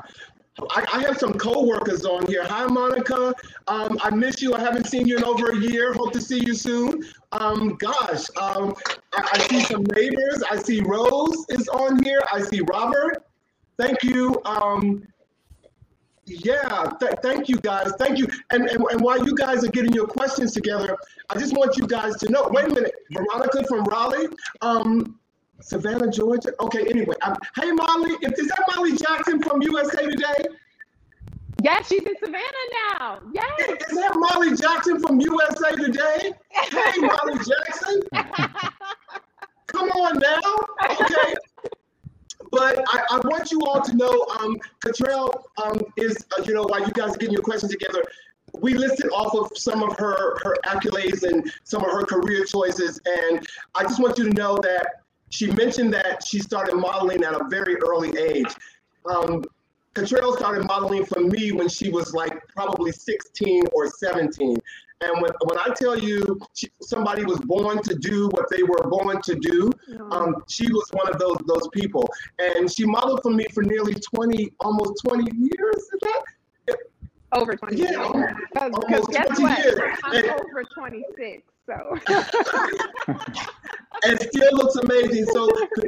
I, 0.71 0.85
I 0.93 1.01
have 1.03 1.17
some 1.17 1.33
coworkers 1.33 2.05
on 2.05 2.25
here. 2.27 2.43
Hi, 2.43 2.65
Monica. 2.65 3.33
Um, 3.69 3.97
I 4.03 4.09
miss 4.09 4.41
you. 4.41 4.53
I 4.53 4.59
haven't 4.59 4.87
seen 4.87 5.07
you 5.07 5.15
in 5.15 5.23
over 5.23 5.51
a 5.51 5.55
year. 5.55 5.93
Hope 5.93 6.11
to 6.11 6.19
see 6.19 6.43
you 6.45 6.53
soon. 6.53 7.05
Um, 7.31 7.75
gosh, 7.75 8.25
um, 8.41 8.75
I, 9.13 9.29
I 9.33 9.39
see 9.47 9.61
some 9.61 9.85
neighbors. 9.95 10.43
I 10.51 10.57
see 10.57 10.81
Rose 10.81 11.45
is 11.47 11.69
on 11.69 12.03
here. 12.03 12.21
I 12.33 12.41
see 12.41 12.59
Robert. 12.69 13.25
Thank 13.77 14.03
you. 14.03 14.41
Um, 14.43 15.07
yeah, 16.29 16.91
th- 16.99 17.13
thank 17.21 17.49
you 17.49 17.57
guys. 17.57 17.91
Thank 17.97 18.17
you. 18.17 18.27
And, 18.51 18.69
and 18.69 18.83
and 18.91 19.01
while 19.01 19.23
you 19.25 19.35
guys 19.35 19.63
are 19.63 19.71
getting 19.71 19.93
your 19.93 20.07
questions 20.07 20.53
together, 20.53 20.97
I 21.29 21.37
just 21.37 21.55
want 21.55 21.77
you 21.77 21.87
guys 21.87 22.15
to 22.17 22.29
know. 22.29 22.47
Wait 22.51 22.65
a 22.65 22.73
minute, 22.73 22.93
Veronica 23.11 23.65
from 23.67 23.83
Raleigh. 23.85 24.27
Um, 24.61 25.19
Savannah, 25.61 26.09
Georgia. 26.09 26.51
Okay, 26.59 26.87
anyway. 26.89 27.15
Um, 27.21 27.35
hey, 27.55 27.71
Molly, 27.71 28.11
if, 28.21 28.33
is 28.39 28.47
that 28.47 28.63
Molly 28.75 28.95
Jackson 28.95 29.41
from 29.41 29.61
USA 29.61 30.05
Today? 30.05 30.45
Yeah, 31.61 31.81
she's 31.81 32.03
in 32.03 32.15
Savannah 32.19 32.41
now. 32.99 33.19
Yes. 33.33 33.81
Is 33.89 33.97
that 33.97 34.13
Molly 34.15 34.55
Jackson 34.55 34.99
from 35.01 35.19
USA 35.19 35.75
Today? 35.75 36.31
Hey, 36.49 36.91
Molly 36.99 37.37
Jackson. 37.37 38.01
Come 39.67 39.89
on 39.89 40.19
now. 40.19 40.39
Okay. 40.89 41.35
But 42.51 42.83
I, 42.87 43.03
I 43.11 43.17
want 43.25 43.51
you 43.51 43.61
all 43.61 43.81
to 43.81 43.95
know, 43.95 44.25
um, 44.39 44.57
um, 45.63 45.81
is, 45.97 46.25
uh, 46.37 46.43
you 46.45 46.53
know, 46.53 46.63
while 46.63 46.81
you 46.81 46.91
guys 46.91 47.15
are 47.15 47.17
getting 47.17 47.33
your 47.33 47.43
questions 47.43 47.71
together, 47.71 48.03
we 48.61 48.73
listed 48.73 49.11
off 49.11 49.33
of 49.35 49.55
some 49.57 49.83
of 49.83 49.97
her 49.97 50.39
her 50.43 50.57
accolades 50.65 51.23
and 51.23 51.51
some 51.63 51.83
of 51.83 51.91
her 51.91 52.03
career 52.03 52.45
choices, 52.45 52.99
and 53.05 53.47
I 53.75 53.83
just 53.83 54.01
want 54.01 54.17
you 54.17 54.25
to 54.25 54.33
know 54.33 54.57
that 54.57 55.03
she 55.29 55.51
mentioned 55.51 55.93
that 55.93 56.25
she 56.25 56.39
started 56.39 56.75
modeling 56.75 57.23
at 57.23 57.33
a 57.33 57.43
very 57.49 57.75
early 57.75 58.17
age. 58.17 58.47
Um, 59.05 59.43
Cottrell 59.93 60.35
started 60.37 60.65
modeling 60.65 61.05
for 61.05 61.19
me 61.19 61.51
when 61.51 61.67
she 61.67 61.89
was 61.89 62.13
like 62.13 62.47
probably 62.47 62.91
16 62.91 63.63
or 63.73 63.87
17. 63.87 64.57
And 65.01 65.21
when, 65.21 65.31
when 65.45 65.57
I 65.57 65.73
tell 65.75 65.97
you 65.97 66.39
she, 66.53 66.67
somebody 66.81 67.23
was 67.23 67.39
born 67.39 67.81
to 67.83 67.95
do 67.95 68.27
what 68.29 68.45
they 68.51 68.63
were 68.63 68.83
born 68.89 69.21
to 69.21 69.35
do, 69.35 69.71
um, 70.11 70.35
she 70.49 70.69
was 70.71 70.87
one 70.91 71.07
of 71.09 71.17
those 71.19 71.37
those 71.47 71.67
people. 71.73 72.07
And 72.37 72.69
she 72.71 72.85
modeled 72.85 73.21
for 73.23 73.31
me 73.31 73.45
for 73.53 73.63
nearly 73.63 73.93
20, 73.95 74.51
almost 74.59 75.01
20 75.07 75.23
years. 75.37 75.75
Is 75.75 75.99
that? 76.01 76.23
over 77.31 77.55
20 77.55 77.75
Yeah, 77.77 77.89
years. 77.91 77.97
almost- 78.57 78.83
almost 78.83 79.09
guess 79.11 79.27
20 79.27 79.43
what? 79.43 79.57
years. 79.59 79.99
I'm 80.03 80.15
And- 80.15 80.29
over 80.31 80.63
26. 80.75 81.43
So 81.69 81.99
and 84.03 84.19
still 84.19 84.53
looks 84.57 84.75
amazing. 84.77 85.25
So 85.25 85.47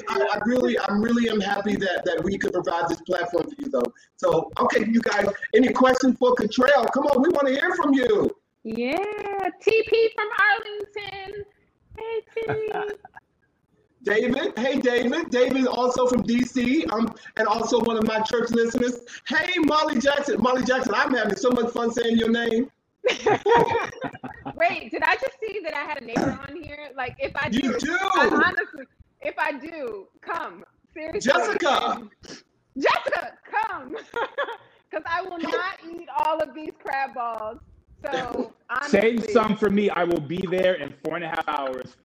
I, 0.09 0.27
I 0.35 0.39
really, 0.45 0.77
I 0.77 0.93
really 0.93 1.27
am 1.29 1.39
happy 1.41 1.75
that 1.77 2.05
that 2.05 2.23
we 2.23 2.37
could 2.37 2.53
provide 2.53 2.87
this 2.87 3.01
platform 3.01 3.45
for 3.45 3.55
you, 3.57 3.67
though. 3.69 3.91
So 4.17 4.51
okay, 4.59 4.85
you 4.87 5.01
guys, 5.01 5.25
any 5.55 5.69
questions 5.73 6.17
for 6.19 6.35
Cottrell? 6.35 6.85
Come 6.93 7.05
on, 7.07 7.21
we 7.23 7.29
want 7.29 7.47
to 7.47 7.53
hear 7.53 7.73
from 7.75 7.95
you. 7.95 8.29
Yeah, 8.63 8.97
TP 8.97 10.13
from 10.13 10.27
Arlington. 10.39 11.45
Hey 11.97 12.21
T. 12.33 12.73
David, 14.03 14.57
hey 14.57 14.79
David, 14.79 15.29
David 15.29 15.67
also 15.67 16.07
from 16.07 16.23
DC, 16.23 16.91
um, 16.91 17.13
and 17.37 17.47
also 17.47 17.79
one 17.81 17.97
of 17.97 18.07
my 18.07 18.19
church 18.21 18.49
listeners. 18.49 18.99
Hey 19.27 19.53
Molly 19.59 19.99
Jackson, 19.99 20.41
Molly 20.41 20.63
Jackson, 20.63 20.93
I'm 20.95 21.13
having 21.13 21.35
so 21.35 21.51
much 21.51 21.71
fun 21.71 21.91
saying 21.91 22.17
your 22.17 22.31
name. 22.31 22.71
Wait, 24.55 24.91
did 24.91 25.03
I 25.03 25.15
just 25.15 25.39
see 25.39 25.59
that 25.63 25.75
I 25.75 25.83
had 25.83 26.01
a 26.01 26.05
neighbor 26.05 26.39
on 26.47 26.63
here? 26.63 26.89
Like, 26.95 27.15
if 27.19 27.31
I 27.35 27.49
do, 27.49 27.59
You 27.59 27.79
do. 27.79 27.97
I 27.99 28.27
honestly, 28.27 28.85
if 29.21 29.35
I 29.37 29.53
do, 29.53 30.07
come 30.21 30.63
seriously. 30.93 31.31
Jessica. 31.31 32.09
Jessica, 32.77 33.33
come, 33.51 33.95
because 34.89 35.05
I 35.05 35.21
will 35.21 35.39
not 35.39 35.79
eat 35.91 36.07
all 36.17 36.39
of 36.39 36.55
these 36.55 36.71
crab 36.81 37.13
balls. 37.13 37.59
So 38.11 38.53
honestly, 38.69 38.99
Save 38.99 39.29
some 39.31 39.55
for 39.55 39.69
me. 39.69 39.89
I 39.89 40.03
will 40.03 40.21
be 40.21 40.43
there 40.49 40.75
in 40.75 40.93
four 41.03 41.15
and 41.15 41.23
a 41.23 41.29
half 41.29 41.47
hours. 41.47 41.95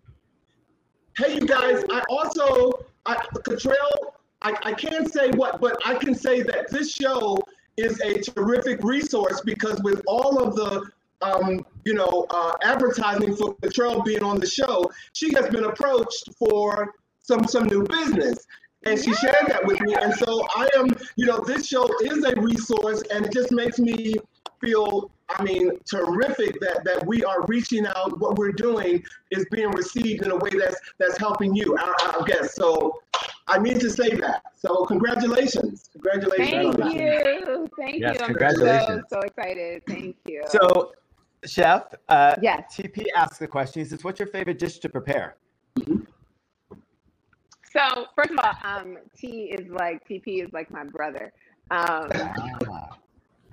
Hey, 1.16 1.34
you 1.34 1.46
guys, 1.46 1.82
I 1.90 2.02
also, 2.10 2.72
I, 3.06 3.16
Cottrell, 3.44 4.16
I, 4.42 4.54
I 4.64 4.74
can't 4.74 5.10
say 5.10 5.30
what, 5.30 5.60
but 5.60 5.78
I 5.86 5.94
can 5.94 6.14
say 6.14 6.42
that 6.42 6.70
this 6.70 6.92
show 6.92 7.38
is 7.76 8.00
a 8.00 8.20
terrific 8.20 8.82
resource 8.82 9.40
because 9.40 9.82
with 9.82 10.02
all 10.06 10.42
of 10.42 10.54
the, 10.54 10.86
um, 11.22 11.64
you 11.84 11.94
know, 11.94 12.26
uh, 12.30 12.52
advertising 12.62 13.34
for 13.34 13.54
Cottrell 13.62 14.02
being 14.02 14.22
on 14.22 14.38
the 14.38 14.46
show, 14.46 14.90
she 15.14 15.32
has 15.34 15.48
been 15.48 15.64
approached 15.64 16.30
for 16.38 16.94
some 17.20 17.46
some 17.46 17.64
new 17.64 17.82
business. 17.84 18.46
And 18.84 19.02
she 19.02 19.12
shared 19.14 19.46
that 19.48 19.64
with 19.66 19.80
me. 19.80 19.94
And 19.94 20.14
so 20.14 20.46
I 20.54 20.68
am, 20.76 20.86
you 21.16 21.26
know, 21.26 21.40
this 21.40 21.66
show 21.66 21.88
is 22.02 22.24
a 22.24 22.40
resource 22.40 23.02
and 23.10 23.26
it 23.26 23.32
just 23.32 23.50
makes 23.50 23.78
me 23.78 24.14
feel, 24.60 25.10
I 25.28 25.42
mean, 25.42 25.72
terrific 25.84 26.60
that 26.60 26.84
that 26.84 27.04
we 27.06 27.24
are 27.24 27.44
reaching 27.46 27.86
out. 27.86 28.18
What 28.20 28.38
we're 28.38 28.52
doing 28.52 29.02
is 29.30 29.44
being 29.50 29.70
received 29.70 30.22
in 30.22 30.30
a 30.30 30.36
way 30.36 30.50
that's 30.50 30.80
that's 30.98 31.18
helping 31.18 31.54
you, 31.54 31.76
our, 31.76 31.94
our 32.14 32.24
guests. 32.24 32.54
So 32.54 33.00
I 33.48 33.58
need 33.58 33.80
to 33.80 33.90
say 33.90 34.10
that. 34.10 34.42
So 34.56 34.84
congratulations, 34.86 35.90
congratulations. 35.92 36.76
Thank 36.76 36.94
you, 36.96 37.68
thank 37.78 38.00
Yes, 38.00 38.16
you. 38.18 38.20
I'm 38.24 38.26
congratulations. 38.26 39.02
so 39.10 39.16
so 39.16 39.20
excited. 39.20 39.82
Thank 39.86 40.16
you. 40.26 40.44
So, 40.48 40.92
Chef, 41.44 41.94
uh, 42.08 42.36
yes. 42.40 42.74
TP 42.76 43.06
asks 43.14 43.38
the 43.38 43.48
question. 43.48 43.82
He 43.82 43.88
says, 43.88 44.04
What's 44.04 44.18
your 44.20 44.28
favorite 44.28 44.58
dish 44.58 44.78
to 44.78 44.88
prepare? 44.88 45.36
So 47.72 48.06
first 48.14 48.30
of 48.30 48.38
all, 48.38 48.54
um, 48.62 48.98
T 49.16 49.54
is 49.56 49.68
like 49.70 50.06
TP 50.08 50.42
is 50.44 50.52
like 50.52 50.70
my 50.70 50.84
brother. 50.84 51.32
Um, 51.70 52.08
Ah, 52.14 52.96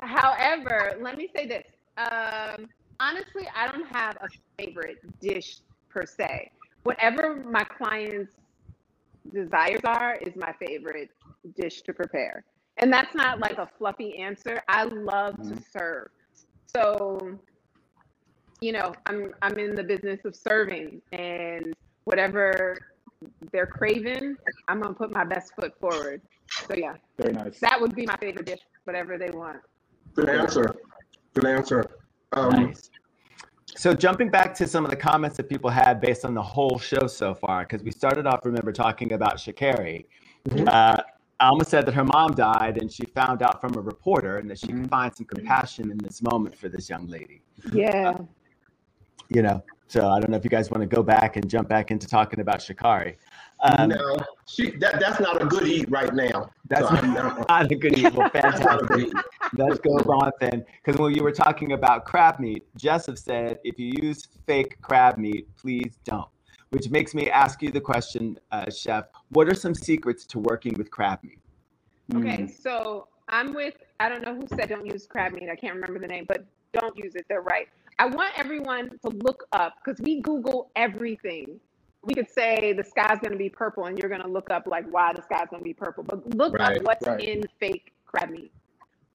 However, 0.06 0.98
let 1.02 1.18
me 1.18 1.30
say 1.36 1.48
this. 1.48 1.66
Um, 1.98 2.68
honestly, 3.00 3.48
I 3.56 3.68
don't 3.72 3.88
have 3.88 4.18
a 4.22 4.28
favorite 4.58 4.98
dish 5.20 5.58
per 5.90 6.06
se. 6.06 6.52
Whatever 6.84 7.36
my 7.36 7.64
clients' 7.64 8.34
desires 9.34 9.82
are 9.86 10.16
is 10.16 10.36
my 10.36 10.54
favorite 10.66 11.10
dish 11.60 11.82
to 11.84 11.94
prepare. 11.94 12.44
And 12.78 12.92
that's 12.92 13.14
not 13.16 13.40
like 13.40 13.58
a 13.58 13.70
fluffy 13.78 14.18
answer. 14.18 14.62
I 14.68 14.84
love 14.86 15.36
to 15.38 15.58
serve. 15.72 16.08
So, 16.76 17.38
you 18.62 18.72
know, 18.72 18.94
I'm 19.06 19.34
I'm 19.42 19.58
in 19.60 19.76
the 19.76 19.84
business 19.84 20.20
of 20.26 20.36
serving 20.36 21.02
and 21.12 21.74
whatever 22.06 22.78
they're 23.52 23.68
craving, 23.68 24.36
I'm 24.68 24.82
gonna 24.82 24.94
put 24.94 25.12
my 25.12 25.24
best 25.24 25.54
foot 25.56 25.74
forward. 25.80 26.22
So 26.68 26.76
yeah, 26.76 26.96
Very 27.18 27.34
nice. 27.34 27.60
that 27.60 27.80
would 27.80 27.96
be 27.96 28.06
my 28.06 28.18
favorite 28.18 28.46
dish, 28.46 28.60
whatever 28.86 29.18
they 29.18 29.30
want. 29.30 29.60
Good 30.16 30.30
answer. 30.30 30.76
Good 31.34 31.46
answer. 31.46 31.84
Um, 32.34 32.50
nice. 32.50 32.90
So, 33.76 33.94
jumping 33.94 34.30
back 34.30 34.54
to 34.56 34.68
some 34.68 34.86
of 34.86 34.92
the 34.92 34.98
comments 34.98 35.38
that 35.38 35.50
people 35.50 35.70
had 35.70 36.00
based 36.00 36.26
on 36.26 36.34
the 36.34 36.42
whole 36.42 36.78
show 36.78 37.08
so 37.08 37.34
far, 37.34 37.64
because 37.64 37.84
we 37.84 37.92
started 37.92 38.28
off, 38.28 38.42
remember, 38.46 38.72
talking 38.72 39.14
about 39.14 39.38
Sha'Carri. 39.38 40.06
Mhm. 40.48 40.68
Uh, 40.68 41.02
Alma 41.40 41.66
said 41.66 41.86
that 41.88 41.94
her 41.96 42.04
mom 42.06 42.32
died 42.36 42.78
and 42.80 42.92
she 42.92 43.04
found 43.16 43.42
out 43.42 43.60
from 43.60 43.76
a 43.76 43.82
reporter 43.82 44.38
and 44.38 44.50
that 44.50 44.60
she 44.60 44.68
Mhm. 44.68 44.82
could 44.82 44.90
find 44.90 45.16
some 45.16 45.26
compassion 45.26 45.90
in 45.90 45.98
this 45.98 46.22
moment 46.22 46.56
for 46.56 46.70
this 46.70 46.90
young 46.90 47.08
lady. 47.08 47.42
Yeah. 47.74 48.18
You 49.30 49.42
know, 49.42 49.64
so 49.88 50.08
I 50.10 50.20
don't 50.20 50.30
know 50.30 50.38
if 50.38 50.44
you 50.44 50.50
guys 50.50 50.70
want 50.72 50.82
to 50.88 50.96
go 50.96 51.04
back 51.04 51.36
and 51.36 51.50
jump 51.50 51.70
back 51.70 51.92
into 51.92 52.08
talking 52.08 52.40
about 52.40 52.60
Sha'Carri. 52.60 53.16
Um, 53.62 53.90
no, 53.90 54.18
she 54.46 54.72
that 54.78 55.00
that's 55.00 55.20
not 55.22 55.42
a 55.42 55.46
good 55.46 55.66
eat 55.68 55.90
right 55.90 56.14
now. 56.14 56.50
That's 56.68 56.88
So 56.88 56.96
not, 56.96 57.06
not- 57.06 57.50
not 57.50 57.72
a 57.72 57.76
good 57.76 57.98
evil. 57.98 58.26
that's 58.34 58.60
not 58.60 58.84
a 58.84 58.86
good 58.86 59.12
Fantastic. 59.12 59.24
eat. 59.54 59.58
Let's 59.60 59.80
go 59.80 59.92
on 59.92 60.32
then. 60.42 60.66
Because 60.84 61.00
when 61.00 61.14
you 61.14 61.24
were 61.24 61.32
talking 61.32 61.72
about 61.74 62.04
crab 62.06 62.40
meat, 62.40 62.64
Jessup 62.76 63.18
said, 63.18 63.60
if 63.64 63.80
you 63.80 63.94
use 64.02 64.28
fake 64.48 64.82
crab 64.82 65.18
meat, 65.18 65.48
please 65.56 65.98
don't. 66.04 66.28
Which 66.72 66.90
makes 66.90 67.14
me 67.14 67.30
ask 67.30 67.62
you 67.62 67.72
the 67.72 67.80
question, 67.80 68.38
uh, 68.52 68.70
Chef, 68.70 69.06
what 69.30 69.48
are 69.48 69.54
some 69.54 69.76
secrets 69.76 70.26
to 70.26 70.40
working 70.40 70.74
with 70.74 70.90
crab 70.90 71.20
meat? 71.24 71.40
Okay, 72.16 72.48
so 72.48 73.08
I'm 73.30 73.54
with, 73.54 73.76
I 74.00 74.10
don't 74.10 74.24
know 74.24 74.36
who 74.36 74.46
said 74.48 74.68
don't 74.70 74.86
use 74.86 75.06
crab 75.08 75.34
meat. 75.34 75.50
I 75.50 75.56
can't 75.56 75.76
remember 75.76 76.00
the 76.00 76.08
name, 76.08 76.26
but 76.28 76.44
don't 76.74 76.98
use 76.98 77.16
it. 77.16 77.26
They're 77.30 77.42
right. 77.42 77.70
I 78.00 78.06
want 78.08 78.32
everyone 78.38 78.90
to 78.90 79.10
look 79.10 79.46
up 79.52 79.74
because 79.84 80.00
we 80.02 80.22
Google 80.22 80.72
everything. 80.76 81.60
We 82.04 82.14
could 82.14 82.30
say 82.30 82.74
the 82.74 82.84
sky's 82.84 83.20
going 83.20 83.32
to 83.32 83.38
be 83.38 83.50
purple 83.50 83.86
and 83.86 83.98
you're 83.98 84.10
going 84.10 84.22
to 84.22 84.28
look 84.28 84.50
up 84.52 84.68
like 84.68 84.86
why 84.92 85.14
the 85.14 85.22
sky's 85.22 85.48
going 85.50 85.62
to 85.62 85.64
be 85.64 85.74
purple, 85.74 86.04
but 86.04 86.36
look 86.36 86.54
Right, 86.54 86.78
up 86.78 86.84
what's 86.84 87.08
right. 87.08 87.20
in 87.22 87.44
fake 87.60 87.94
crab 88.06 88.30
meat. 88.30 88.52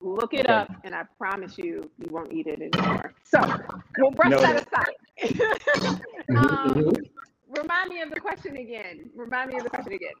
Look 0.01 0.33
it 0.33 0.45
Okay. 0.45 0.53
up 0.53 0.71
and 0.83 0.95
I 0.95 1.03
promise 1.17 1.57
you, 1.57 1.89
you 1.99 2.07
won't 2.09 2.31
eat 2.31 2.47
it 2.47 2.61
anymore. 2.73 3.13
So 3.23 3.39
we'll 3.97 4.11
brush 4.11 4.31
Noted. 4.31 4.65
that 4.67 4.67
aside. 4.67 6.01
um, 6.37 6.93
remind 7.55 7.89
me 7.89 8.01
of 8.01 8.09
the 8.11 8.19
question 8.19 8.57
again. 8.57 9.09
Remind 9.15 9.51
me 9.51 9.57
of 9.57 9.63
the 9.65 9.69
question 9.69 9.93
again. 9.93 10.13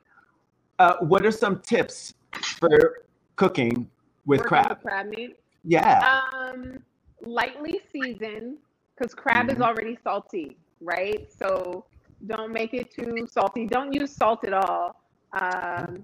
Uh, 0.77 0.95
what 0.99 1.25
are 1.25 1.31
some 1.31 1.59
tips 1.61 2.13
for 2.59 3.03
cooking 3.35 3.89
with 4.25 4.41
Working 4.41 4.47
crab? 4.47 4.69
With 4.69 4.81
crab 4.81 5.07
meat. 5.07 5.37
Yeah. 5.63 6.21
Um, 6.33 6.79
lightly 7.21 7.81
seasoned 7.91 8.57
because 8.95 9.13
crab 9.13 9.47
Mhm. 9.47 9.53
is 9.53 9.61
already 9.61 9.97
salty, 10.03 10.57
right? 10.81 11.31
So 11.31 11.85
don't 12.27 12.51
make 12.51 12.73
it 12.73 12.91
too 12.91 13.27
salty. 13.27 13.65
Don't 13.65 13.93
use 13.93 14.11
salt 14.11 14.43
at 14.45 14.53
all. 14.53 14.95
Um, 15.33 16.03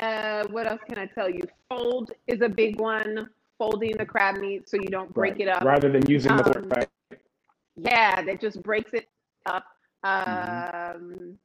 uh, 0.00 0.46
what 0.48 0.66
else 0.66 0.80
can 0.88 0.98
I 0.98 1.06
tell 1.06 1.28
you? 1.28 1.42
Fold 1.68 2.12
is 2.26 2.40
a 2.42 2.48
big 2.48 2.78
one. 2.78 3.30
Folding 3.58 3.96
the 3.96 4.06
crab 4.06 4.36
meat 4.36 4.68
so 4.68 4.76
you 4.76 4.86
don't 4.86 5.12
break 5.12 5.32
Right. 5.32 5.40
it 5.42 5.48
up. 5.48 5.62
rather 5.64 5.90
than 5.90 6.06
using 6.06 6.36
the 6.36 6.44
Um, 6.46 6.52
fork. 6.52 6.76
Right? 6.76 7.20
Yeah, 7.76 8.22
that 8.22 8.40
just 8.40 8.62
breaks 8.62 8.92
it 8.92 9.08
up. 9.46 9.64
Mhm. 10.04 10.94
Um, 10.94 11.38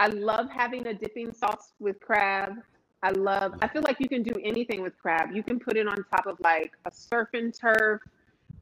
I 0.00 0.08
love 0.08 0.50
having 0.50 0.88
a 0.88 0.94
dipping 0.94 1.32
sauce 1.32 1.72
with 1.78 2.00
crab. 2.00 2.56
I 3.04 3.10
love. 3.10 3.52
I 3.60 3.68
feel 3.68 3.82
like 3.82 4.00
you 4.00 4.08
can 4.08 4.22
do 4.22 4.32
anything 4.42 4.80
with 4.80 4.96
crab. 4.96 5.30
You 5.30 5.42
can 5.42 5.60
put 5.60 5.76
it 5.76 5.86
on 5.86 6.02
top 6.10 6.26
of 6.26 6.38
like 6.40 6.72
a 6.86 6.90
surf 6.90 7.28
and 7.34 7.52
turf. 7.52 8.00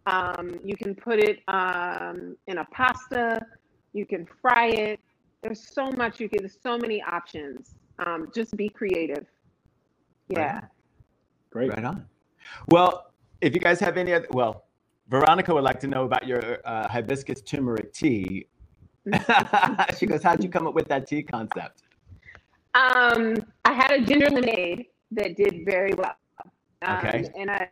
Um, 0.06 0.58
you 0.64 0.76
can 0.76 0.96
put 0.96 1.20
it 1.20 1.38
um, 1.46 2.36
in 2.48 2.58
a 2.58 2.64
pasta. 2.72 3.40
You 3.92 4.04
can 4.04 4.26
fry 4.40 4.66
it. 4.66 5.00
There's 5.42 5.64
so 5.64 5.92
much 5.92 6.18
you 6.18 6.28
can. 6.28 6.40
There's 6.40 6.58
so 6.60 6.76
many 6.76 7.00
options. 7.00 7.76
Um, 8.04 8.32
just 8.34 8.56
be 8.56 8.68
creative. 8.68 9.26
Yeah. 10.28 10.62
Great. 11.50 11.70
Right 11.70 11.84
on. 11.84 12.04
Well, 12.66 13.12
if 13.40 13.54
you 13.54 13.60
guys 13.60 13.78
have 13.78 13.96
any 13.96 14.12
other, 14.12 14.26
well, 14.32 14.64
Veronica 15.06 15.54
would 15.54 15.62
like 15.62 15.78
to 15.80 15.86
know 15.86 16.04
about 16.04 16.26
your 16.26 16.58
uh, 16.64 16.88
hibiscus 16.88 17.42
turmeric 17.42 17.92
tea. 17.92 18.46
she 19.98 20.06
goes, 20.06 20.24
How'd 20.24 20.42
you 20.42 20.50
come 20.50 20.66
up 20.66 20.74
with 20.74 20.88
that 20.88 21.06
tea 21.06 21.22
concept? 21.22 21.81
Um, 22.74 23.34
I 23.64 23.72
had 23.72 23.92
a 23.92 24.00
ginger 24.00 24.30
lemonade 24.30 24.86
that 25.12 25.36
did 25.36 25.64
very 25.64 25.92
well. 25.94 26.16
Um, 26.82 26.98
Okay. 26.98 27.24
And 27.36 27.50
I 27.50 27.68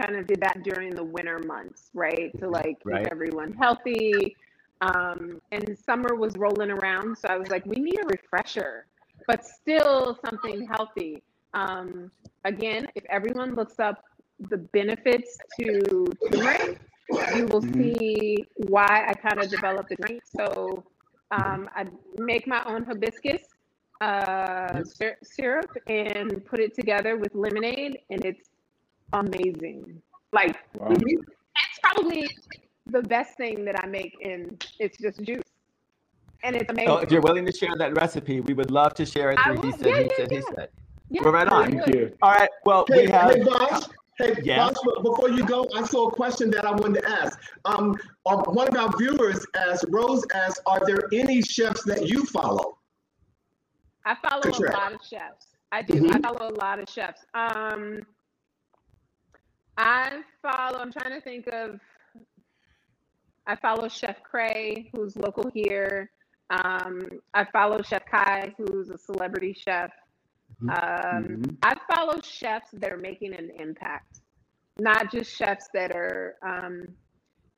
kind 0.00 0.16
of 0.16 0.26
did 0.26 0.40
that 0.40 0.62
during 0.62 0.94
the 0.94 1.04
winter 1.04 1.38
months, 1.46 1.90
right? 1.94 2.36
To 2.38 2.48
like 2.48 2.78
keep 2.80 2.84
Right. 2.84 3.08
everyone 3.10 3.52
healthy. 3.54 4.36
Um, 4.82 5.40
and 5.52 5.76
summer 5.78 6.14
was 6.14 6.36
rolling 6.36 6.70
around, 6.70 7.16
so 7.16 7.28
I 7.28 7.36
was 7.38 7.48
like, 7.50 7.64
we 7.66 7.76
need 7.76 7.98
a 8.02 8.06
refresher, 8.06 8.86
but 9.26 9.44
still 9.44 10.18
something 10.24 10.66
healthy. 10.66 11.22
Um, 11.54 12.10
again, 12.44 12.86
if 12.94 13.04
everyone 13.08 13.54
looks 13.54 13.78
up 13.78 14.04
the 14.50 14.58
benefits 14.58 15.38
to 15.60 16.06
turmeric, 16.30 16.78
you 17.26 17.46
will 17.46 17.62
Mhm. 17.62 17.74
see 17.74 18.46
why 18.56 19.06
I 19.08 19.14
kind 19.14 19.40
of 19.40 19.48
developed 19.50 19.88
the 19.88 19.96
drink. 19.96 20.22
So 20.26 20.84
um, 21.30 21.70
I 21.74 21.86
make 22.18 22.46
my 22.46 22.62
own 22.64 22.84
hibiscus 22.84 23.55
uh, 24.00 24.82
sy- 24.84 25.16
syrup 25.22 25.70
and 25.86 26.44
put 26.44 26.60
it 26.60 26.74
together 26.74 27.16
with 27.16 27.34
lemonade, 27.34 27.98
and 28.10 28.24
it's 28.24 28.48
amazing. 29.12 30.00
Like 30.32 30.56
Wow. 30.78 30.88
it's 30.90 31.78
probably 31.82 32.28
the 32.86 33.02
best 33.02 33.36
thing 33.36 33.64
that 33.64 33.82
I 33.82 33.86
make, 33.86 34.12
and 34.22 34.64
it's 34.78 34.98
just 34.98 35.22
juice, 35.22 35.42
and 36.42 36.56
it's 36.56 36.70
amazing. 36.70 36.90
Oh, 36.90 36.98
if 36.98 37.10
you're 37.10 37.20
willing 37.22 37.46
to 37.46 37.52
share 37.52 37.74
that 37.78 37.94
recipe, 37.96 38.40
we 38.40 38.54
would 38.54 38.70
love 38.70 38.94
to 38.94 39.06
share 39.06 39.30
it 39.32 39.38
I 39.38 39.44
through 39.44 39.62
He 39.62 39.68
will. 39.68 39.78
Said, 39.78 39.86
Yeah, 39.86 39.94
He 39.96 40.02
yeah, 40.02 40.16
Said, 40.16 40.30
He. 40.30 40.42
Said. 40.42 40.68
Yeah, 41.08 41.22
Well, 41.22 41.32
right 41.32 41.48
on. 41.48 41.70
Thank 41.70 41.86
you. 41.86 42.16
All 42.22 42.32
right. 42.32 42.48
Well, 42.64 42.84
Hey, 42.88 43.06
we 43.06 43.12
have. 43.12 43.30
hey, 43.32 43.42
Boss. 43.44 43.88
Hey, 44.18 44.34
Yes. 44.42 44.72
Boss, 44.82 45.02
before 45.02 45.28
you 45.30 45.44
go, 45.44 45.68
I 45.74 45.84
saw 45.84 46.08
a 46.08 46.10
question 46.10 46.50
that 46.50 46.64
I 46.64 46.70
wanted 46.72 47.02
to 47.02 47.08
ask. 47.08 47.38
Um, 47.64 47.96
uh, 48.24 48.38
one 48.44 48.66
of 48.66 48.74
our 48.76 48.90
viewers 48.98 49.46
asked, 49.54 49.84
Rose 49.90 50.24
asked, 50.34 50.60
are 50.66 50.80
there 50.86 51.02
any 51.12 51.42
chefs 51.42 51.84
that 51.84 52.08
you 52.08 52.24
follow? 52.24 52.78
I 54.06 54.14
follow 54.28 54.42
Good 54.42 54.70
a 54.70 54.72
lot 54.72 54.92
of 54.94 55.00
chefs. 55.02 55.48
I 55.72 55.82
do. 55.82 55.94
I 56.08 56.18
Mhm. 56.18 56.22
follow 56.22 56.48
a 56.48 56.54
lot 56.54 56.78
of 56.78 56.88
chefs. 56.88 57.24
Um, 57.34 58.06
I 59.76 60.22
follow. 60.40 60.78
I'm 60.78 60.92
trying 60.92 61.12
to 61.12 61.20
think 61.20 61.48
of. 61.48 61.80
I 63.48 63.56
follow 63.56 63.88
Chef 63.88 64.22
Cray, 64.22 64.90
who's 64.94 65.16
local 65.16 65.50
here. 65.50 66.10
Um, 66.50 67.20
I 67.34 67.44
follow 67.44 67.82
Chef 67.82 68.04
Kai, 68.06 68.54
who's 68.56 68.90
a 68.90 68.98
celebrity 68.98 69.52
chef. 69.52 69.90
Um, 70.62 70.68
Mhm. 70.70 71.58
I 71.62 71.74
follow 71.92 72.20
chefs 72.20 72.70
that 72.72 72.92
are 72.92 72.96
making 72.98 73.34
an 73.34 73.50
impact, 73.50 74.20
not 74.78 75.10
just 75.10 75.34
chefs 75.36 75.68
that 75.74 75.90
are 75.92 76.36
um, 76.42 76.96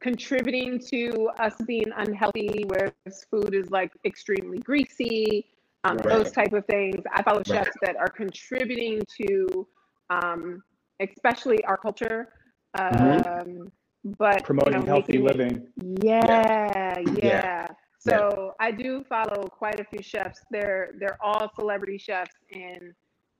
contributing 0.01 0.79
to 0.79 1.29
us 1.39 1.55
being 1.67 1.91
unhealthy, 1.97 2.65
where 2.67 2.93
this 3.05 3.25
food 3.25 3.55
is 3.55 3.71
like 3.71 3.93
extremely 4.05 4.59
greasy, 4.59 5.47
um, 5.85 5.97
Right. 5.99 6.09
those 6.09 6.33
type 6.33 6.53
of 6.53 6.65
things. 6.67 7.03
I 7.13 7.23
follow 7.23 7.43
Right. 7.49 7.65
chefs 7.65 7.77
that 7.83 7.97
are 7.97 8.09
contributing 8.09 9.03
to, 9.23 9.67
um, 10.11 10.63
especially 11.01 11.63
our 11.65 11.77
culture. 11.77 12.33
Um, 12.79 13.71
But 14.17 14.41
you 14.41 14.47
Promoting 14.47 14.81
know, 14.81 14.87
healthy 14.87 15.19
making 15.19 15.25
living. 15.25 15.69
yeah, 16.03 16.95
yeah. 16.99 17.23
Yeah. 17.23 17.67
So 17.99 18.55
I 18.61 18.71
do 18.71 19.05
follow 19.09 19.49
quite 19.49 19.81
a 19.81 19.85
few 19.85 20.03
chefs. 20.03 20.41
They're 20.51 20.93
they're 21.01 21.19
all 21.21 21.51
celebrity 21.59 21.99
chefs, 21.99 22.35
and 22.53 22.95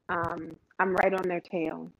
um, 0.09 0.57
I'm 0.81 0.95
right 0.97 1.15
on 1.15 1.23
their 1.29 1.41
tail. 1.41 1.93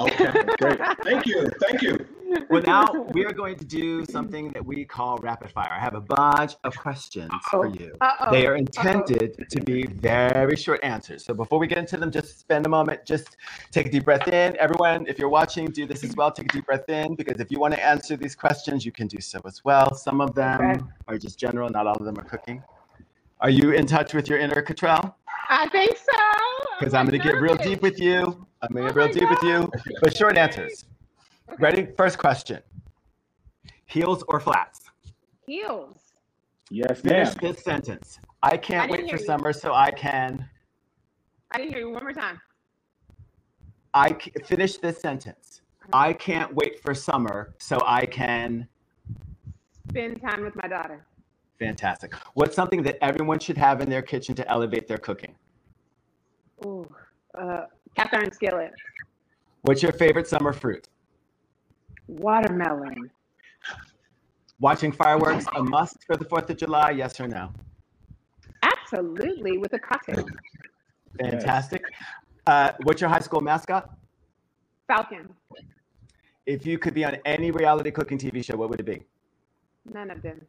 Oh, 0.00 0.06
okay, 0.06 0.42
Great. 0.58 0.80
thank 1.04 1.24
you, 1.26 1.48
thank 1.60 1.80
you. 1.80 2.04
Well, 2.50 2.62
now 2.62 2.92
we 3.12 3.24
are 3.24 3.32
going 3.32 3.56
to 3.56 3.64
do 3.64 4.04
something 4.06 4.48
that 4.50 4.64
we 4.64 4.84
call 4.84 5.18
rapid 5.18 5.52
fire. 5.52 5.70
I 5.70 5.78
have 5.78 5.94
a 5.94 6.00
bunch 6.00 6.54
of 6.64 6.76
questions 6.76 7.30
for 7.48 7.68
you. 7.68 7.92
Uh-oh. 8.00 8.32
They 8.32 8.44
are 8.48 8.56
intended 8.56 9.46
to 9.48 9.60
be 9.60 9.86
very 9.86 10.56
short 10.56 10.82
answers. 10.82 11.24
So 11.24 11.32
before 11.32 11.60
we 11.60 11.68
get 11.68 11.78
into 11.78 11.96
them, 11.96 12.10
just 12.10 12.40
spend 12.40 12.66
a 12.66 12.68
moment, 12.68 13.04
just 13.06 13.36
take 13.70 13.86
a 13.86 13.90
deep 13.90 14.04
breath 14.04 14.26
in. 14.26 14.56
Everyone, 14.58 15.06
if 15.06 15.16
you're 15.16 15.28
watching, 15.28 15.66
do 15.66 15.86
this 15.86 16.02
as 16.02 16.16
well. 16.16 16.32
Take 16.32 16.46
a 16.46 16.56
deep 16.56 16.66
breath 16.66 16.88
in 16.88 17.14
because 17.14 17.38
if 17.38 17.52
you 17.52 17.60
want 17.60 17.74
to 17.74 17.84
answer 17.84 18.16
these 18.16 18.34
questions, 18.34 18.84
you 18.84 18.90
can 18.90 19.06
do 19.06 19.20
so 19.20 19.40
as 19.46 19.64
well. 19.64 19.94
Some 19.94 20.20
of 20.20 20.34
them 20.34 20.60
Okay. 20.60 20.80
are 21.06 21.18
just 21.18 21.38
general, 21.38 21.68
not 21.68 21.86
all 21.86 21.94
of 21.94 22.04
them 22.04 22.18
are 22.18 22.24
cooking. 22.24 22.64
Are 23.40 23.50
you 23.50 23.70
in 23.70 23.86
touch 23.86 24.12
with 24.12 24.28
your 24.28 24.40
inner 24.40 24.60
Cottrell? 24.60 25.16
I 25.50 25.68
think 25.68 25.96
so. 25.96 26.12
Because 26.80 26.94
oh 26.94 26.98
I'm 26.98 27.06
going 27.06 27.20
to 27.20 27.24
get 27.24 27.40
real 27.40 27.54
deep 27.54 27.80
with 27.80 28.00
you. 28.00 28.44
I'm 28.70 28.74
going 28.74 28.86
to 28.88 28.94
get 28.94 28.96
real 28.96 29.12
deep 29.12 29.28
with 29.30 29.42
you, 29.42 29.70
but 30.00 30.16
short 30.16 30.38
answers. 30.38 30.84
Ready? 31.58 31.86
First 31.96 32.18
question 32.18 32.60
Heels 33.86 34.24
or 34.28 34.40
flats? 34.40 34.80
Heels. 35.46 35.98
Yes, 36.70 37.00
Finish 37.02 37.28
ma'am. 37.28 37.36
this 37.40 37.62
sentence. 37.62 38.18
I 38.42 38.56
can't 38.56 38.88
I 38.90 38.92
wait 38.92 39.10
for 39.10 39.16
you. 39.18 39.24
summer 39.24 39.52
so 39.52 39.74
I 39.74 39.90
can. 39.90 40.48
I 41.50 41.58
didn't 41.58 41.72
hear 41.72 41.80
you. 41.80 41.90
One 41.90 42.02
more 42.02 42.12
time. 42.12 42.40
I 43.92 44.16
c- 44.20 44.32
finish 44.46 44.78
this 44.78 45.00
sentence. 45.00 45.60
I 45.92 46.14
can't 46.14 46.52
wait 46.54 46.80
for 46.80 46.94
summer 46.94 47.54
so 47.58 47.80
I 47.84 48.06
can. 48.06 48.66
Spend 49.90 50.20
time 50.22 50.42
with 50.42 50.56
my 50.56 50.66
daughter. 50.66 51.04
Fantastic. 51.58 52.14
What's 52.32 52.56
something 52.56 52.82
that 52.82 52.96
everyone 53.04 53.38
should 53.38 53.58
have 53.58 53.80
in 53.82 53.90
their 53.90 54.02
kitchen 54.02 54.34
to 54.36 54.48
elevate 54.50 54.88
their 54.88 54.98
cooking? 54.98 55.34
Ooh. 56.64 56.88
Uh, 57.38 57.66
cast 57.94 58.14
iron 58.14 58.32
skillet. 58.32 58.72
What's 59.62 59.82
your 59.82 59.92
favorite 59.92 60.26
summer 60.26 60.52
fruit? 60.52 60.88
Watermelon. 62.06 63.10
Watching 64.60 64.92
fireworks 64.92 65.46
a 65.56 65.62
must 65.62 66.04
for 66.06 66.16
the 66.16 66.24
4th 66.24 66.50
of 66.50 66.56
July, 66.56 66.90
yes 66.90 67.18
or 67.20 67.26
no? 67.26 67.52
Absolutely, 68.62 69.58
with 69.58 69.72
a 69.72 69.78
cocktail. 69.78 70.26
Fantastic. 71.20 71.82
Uh, 72.46 72.72
what's 72.82 73.00
your 73.00 73.10
high 73.10 73.20
school 73.20 73.40
mascot? 73.40 73.90
Falcon. 74.86 75.28
If 76.46 76.66
you 76.66 76.78
could 76.78 76.94
be 76.94 77.04
on 77.04 77.16
any 77.24 77.50
reality 77.50 77.90
cooking 77.90 78.18
TV 78.18 78.44
show, 78.44 78.56
what 78.56 78.68
would 78.68 78.80
it 78.80 78.86
be? 78.86 79.02
None 79.92 80.10
of 80.10 80.22
them. 80.22 80.40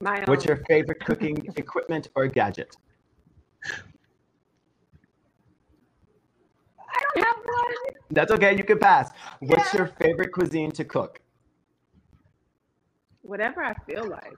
My 0.00 0.18
own. 0.18 0.24
What's 0.26 0.44
your 0.44 0.56
favorite 0.68 1.04
cooking 1.04 1.46
equipment 1.56 2.08
or 2.14 2.26
gadget? 2.26 2.76
I 6.96 7.00
don't 7.14 7.26
have 7.26 7.36
one. 7.44 7.74
That's 8.10 8.32
okay. 8.32 8.56
You 8.56 8.64
can 8.64 8.78
pass. 8.78 9.10
What's 9.40 9.72
Yeah. 9.74 9.78
your 9.78 9.86
favorite 10.00 10.32
cuisine 10.32 10.70
to 10.72 10.84
cook? 10.84 11.20
Whatever 13.22 13.62
I 13.64 13.74
feel 13.86 14.08
like. 14.08 14.36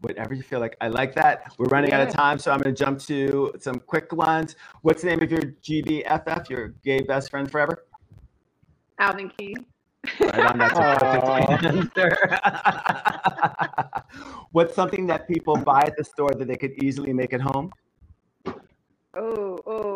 Whatever 0.00 0.34
you 0.34 0.42
feel 0.42 0.60
like. 0.60 0.76
I 0.80 0.88
like 0.88 1.14
that. 1.14 1.52
We're 1.58 1.68
running 1.68 1.92
out 1.92 2.06
of 2.06 2.12
time, 2.12 2.38
so 2.38 2.50
I'm 2.52 2.58
going 2.60 2.74
to 2.74 2.84
jump 2.84 2.98
to 3.00 3.52
some 3.60 3.76
quick 3.80 4.12
ones. 4.12 4.56
What's 4.82 5.02
the 5.02 5.08
name 5.08 5.22
of 5.22 5.30
your 5.30 5.42
GBFF, 5.62 6.50
your 6.50 6.68
gay 6.84 7.00
best 7.02 7.30
friend 7.30 7.50
forever? 7.50 7.84
Alvin 8.98 9.30
Key. 9.38 9.56
Right 10.20 10.40
on 10.40 10.58
that. 10.58 10.72
Aw. 10.76 11.66
answer. 11.66 12.12
What's 14.52 14.74
something 14.74 15.06
that 15.06 15.28
people 15.28 15.56
buy 15.56 15.82
at 15.82 15.96
the 15.96 16.04
store 16.04 16.32
that 16.34 16.46
they 16.48 16.56
could 16.56 16.72
easily 16.82 17.12
make 17.12 17.32
at 17.32 17.40
home? 17.40 17.70
Oh, 18.46 18.54
oh, 19.16 19.58
oh. 19.66 19.91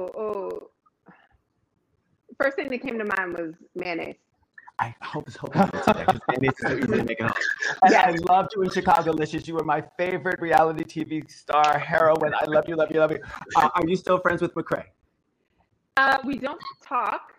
First 2.40 2.56
thing 2.56 2.68
that 2.68 2.82
came 2.82 2.98
to 2.98 3.04
mind 3.04 3.32
was 3.38 3.54
mayonnaise. 3.74 4.16
I 4.78 4.94
hope 5.00 5.26
it's 5.26 5.36
hoping 5.36 5.62
it's 5.72 5.86
there 5.86 6.04
because 6.04 6.20
it 6.28 6.42
makes 6.42 6.60
it 6.60 6.68
so 6.68 6.76
easy 6.76 6.86
to 6.86 7.04
make 7.04 7.18
it 7.18 7.22
home. 7.22 7.32
And 7.82 7.94
I 7.94 8.10
loved 8.28 8.50
you 8.54 8.62
in 8.62 8.68
Chicagolicious. 8.68 9.46
You 9.48 9.54
were 9.54 9.64
my 9.64 9.82
favorite 9.96 10.38
reality 10.40 10.84
TV 10.84 11.30
star 11.30 11.78
heroine. 11.78 12.34
I 12.38 12.44
love 12.44 12.64
you, 12.68 12.76
love 12.76 12.90
you, 12.90 13.00
love 13.00 13.10
you. 13.10 13.20
Uh, 13.56 13.70
are 13.74 13.86
you 13.86 13.96
still 13.96 14.18
friends 14.18 14.42
with 14.42 14.54
McCrae? 14.54 14.84
Uh, 15.96 16.18
we 16.26 16.36
don't 16.36 16.60
talk, 16.86 17.32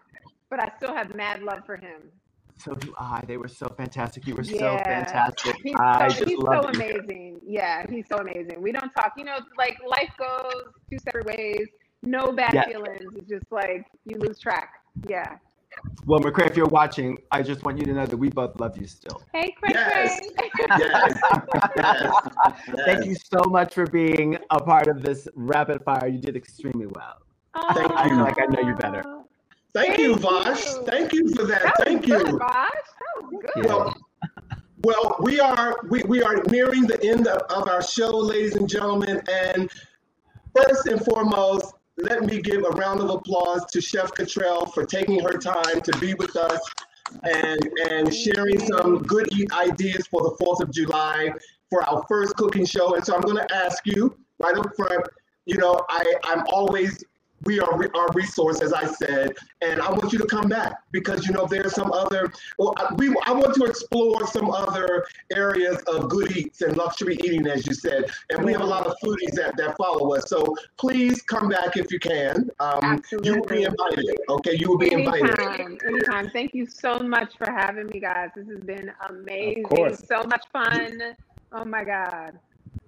but 0.50 0.60
I 0.60 0.72
still 0.78 0.96
have 0.96 1.14
mad 1.14 1.44
love 1.44 1.64
for 1.64 1.78
him. 1.78 2.12
So 2.58 2.74
do 2.74 2.92
I. 2.98 3.22
They 3.28 3.38
were 3.38 3.48
so 3.48 3.68
fantastic. 3.78 4.26
You 4.26 4.36
were 4.36 4.44
so 4.44 4.80
fantastic. 4.84 5.58
He's 5.64 5.76
I 5.78 6.10
so, 6.10 6.16
just 6.16 6.30
he's 6.30 6.40
so 6.40 6.54
you. 6.54 6.70
amazing. 6.70 7.40
Yeah, 7.46 7.86
he's 7.88 8.06
so 8.12 8.18
amazing. 8.18 8.60
We 8.64 8.72
don't 8.72 8.90
talk. 8.90 9.14
You 9.16 9.26
know, 9.26 9.38
like 9.60 9.78
life 9.88 10.10
goes 10.18 10.64
two 10.90 10.98
separate 10.98 11.28
ways. 11.28 11.68
No 12.02 12.32
bad 12.32 12.56
Yeah. 12.56 12.66
feelings. 12.66 13.14
It's 13.16 13.30
just 13.30 13.46
like 13.52 13.86
you 14.06 14.18
lose 14.18 14.40
track. 14.40 14.74
Yeah. 15.08 15.38
Well, 16.06 16.20
McCrae, 16.20 16.48
if 16.50 16.58
you're 16.58 16.68
watching, 16.68 17.18
I 17.32 17.44
just 17.44 17.64
want 17.64 17.78
you 17.78 17.86
to 17.86 17.94
know 17.94 18.06
that 18.06 18.18
we 18.18 18.30
both 18.30 18.60
love 18.60 18.78
you 18.78 18.88
still. 18.88 19.22
Hey, 19.34 19.52
Craig. 19.60 19.74
Yes. 19.76 20.20
Craig. 20.38 20.52
Yes. 20.80 21.20
yes. 21.76 22.14
Thank 22.86 23.06
you 23.06 23.16
so 23.16 23.42
much 23.50 23.74
for 23.74 23.86
being 23.86 24.38
a 24.50 24.60
part 24.60 24.88
of 24.88 25.02
this 25.04 25.28
rapid 25.36 25.84
fire. 25.84 26.08
You 26.08 26.20
did 26.20 26.36
extremely 26.36 26.88
well. 26.88 27.22
Thank 27.74 27.92
I 27.92 28.04
you. 28.04 28.10
feel 28.10 28.20
like 28.20 28.40
I 28.40 28.46
know 28.46 28.68
you 28.68 28.76
better. 28.76 29.04
Aw. 29.06 29.24
Thank 29.74 30.00
you, 30.00 30.16
Thank 30.16 30.22
Vosh. 30.22 30.66
you. 30.66 30.84
Thank 30.86 31.14
you 31.14 31.36
for 31.36 31.44
that. 31.46 31.62
That 31.62 31.74
was 31.78 31.86
Thank 31.86 32.06
good, 32.06 32.28
you. 32.28 32.40
Bosh. 32.40 32.70
That 33.00 33.32
was 33.32 33.46
good. 33.54 33.66
Well, 33.66 33.98
well, 34.84 35.18
we 35.20 35.40
are 35.40 35.78
we, 35.90 36.02
we 36.04 36.24
are 36.24 36.42
nearing 36.50 36.84
the 36.88 37.04
end 37.04 37.28
of, 37.28 37.42
of 37.52 37.68
our 37.68 37.82
show, 37.82 38.10
ladies 38.10 38.56
and 38.56 38.70
gentlemen. 38.70 39.22
And 39.30 39.70
first 40.56 40.88
and 40.88 41.04
foremost, 41.04 41.74
let 41.98 42.24
me 42.24 42.42
give 42.42 42.64
a 42.64 42.70
round 42.70 43.00
of 43.00 43.10
applause 43.10 43.66
to 43.72 43.82
Chef 43.82 44.14
Cottrell 44.14 44.68
for 44.68 44.86
taking 44.86 45.20
her 45.20 45.38
time 45.38 45.82
to 45.82 45.98
be 46.00 46.14
with 46.14 46.36
us 46.36 46.62
and 47.24 47.60
and 47.90 48.14
sharing 48.14 48.60
some 48.60 49.02
good 49.04 49.28
ideas 49.52 50.06
for 50.08 50.22
the 50.22 50.36
Fourth 50.40 50.62
of 50.62 50.72
July 50.72 51.32
for 51.70 51.84
our 51.84 52.06
first 52.08 52.36
cooking 52.36 52.66
show. 52.66 52.96
And 52.96 53.04
so 53.04 53.16
I'm 53.16 53.22
going 53.22 53.38
to 53.38 53.56
ask 53.56 53.86
you 53.86 54.16
right 54.40 54.56
up 54.56 54.76
front. 54.76 55.08
You 55.46 55.58
know, 55.58 55.80
I 55.90 56.04
I'm 56.26 56.44
always 56.54 57.04
we 57.44 57.60
are 57.60 57.78
re- 57.78 57.90
our 57.96 58.08
resource, 58.14 58.62
as 58.62 58.74
I 58.74 58.86
said, 58.86 59.34
and 59.62 59.82
I 59.82 59.92
want 59.92 60.12
you 60.12 60.20
to 60.20 60.26
come 60.26 60.50
back 60.50 60.74
because 60.92 61.28
you 61.28 61.34
know 61.34 61.46
there's 61.46 61.74
some 61.74 61.92
other. 61.92 62.32
Well, 62.58 62.74
I- 62.78 62.94
we 62.96 63.16
I 63.26 63.32
want 63.32 63.54
to 63.56 63.66
explore 63.66 64.26
some 64.28 64.50
other 64.50 65.06
areas 65.34 65.78
of 65.88 66.10
good 66.10 66.36
eats 66.36 66.62
and 66.62 66.76
luxury 66.78 67.16
eating, 67.24 67.48
as 67.48 67.66
you 67.68 67.74
said, 67.74 68.10
and 68.30 68.44
we 68.44 68.52
have 68.54 68.62
a 68.62 68.66
lot 68.66 68.88
of 68.88 68.96
foodies 69.04 69.32
that 69.34 69.56
that 69.58 69.78
follow 69.78 70.16
us. 70.16 70.30
So 70.30 70.56
please 70.78 71.22
come 71.22 71.50
back 71.50 71.78
if 71.78 71.92
you 71.92 72.00
can. 72.00 72.50
Um, 72.60 73.02
you 73.24 73.36
will 73.36 73.46
be 73.46 73.64
invited. 73.64 74.18
Okay, 74.30 74.58
you 74.60 74.70
will 74.70 74.78
be 74.78 74.92
invited. 74.92 75.40
Anytime, 75.40 75.78
anytime. 75.88 76.30
Thank 76.32 76.54
you 76.54 76.66
so 76.66 77.00
much 77.00 77.38
for 77.38 77.52
having 77.52 77.88
me, 77.88 78.00
guys. 78.00 78.30
This 78.36 78.48
has 78.48 78.60
been 78.62 78.92
amazing. 79.10 79.64
course. 79.64 80.04
So 80.08 80.24
much 80.24 80.46
fun. 80.52 81.16
Oh 81.52 81.66
my 81.66 81.84
God. 81.84 82.40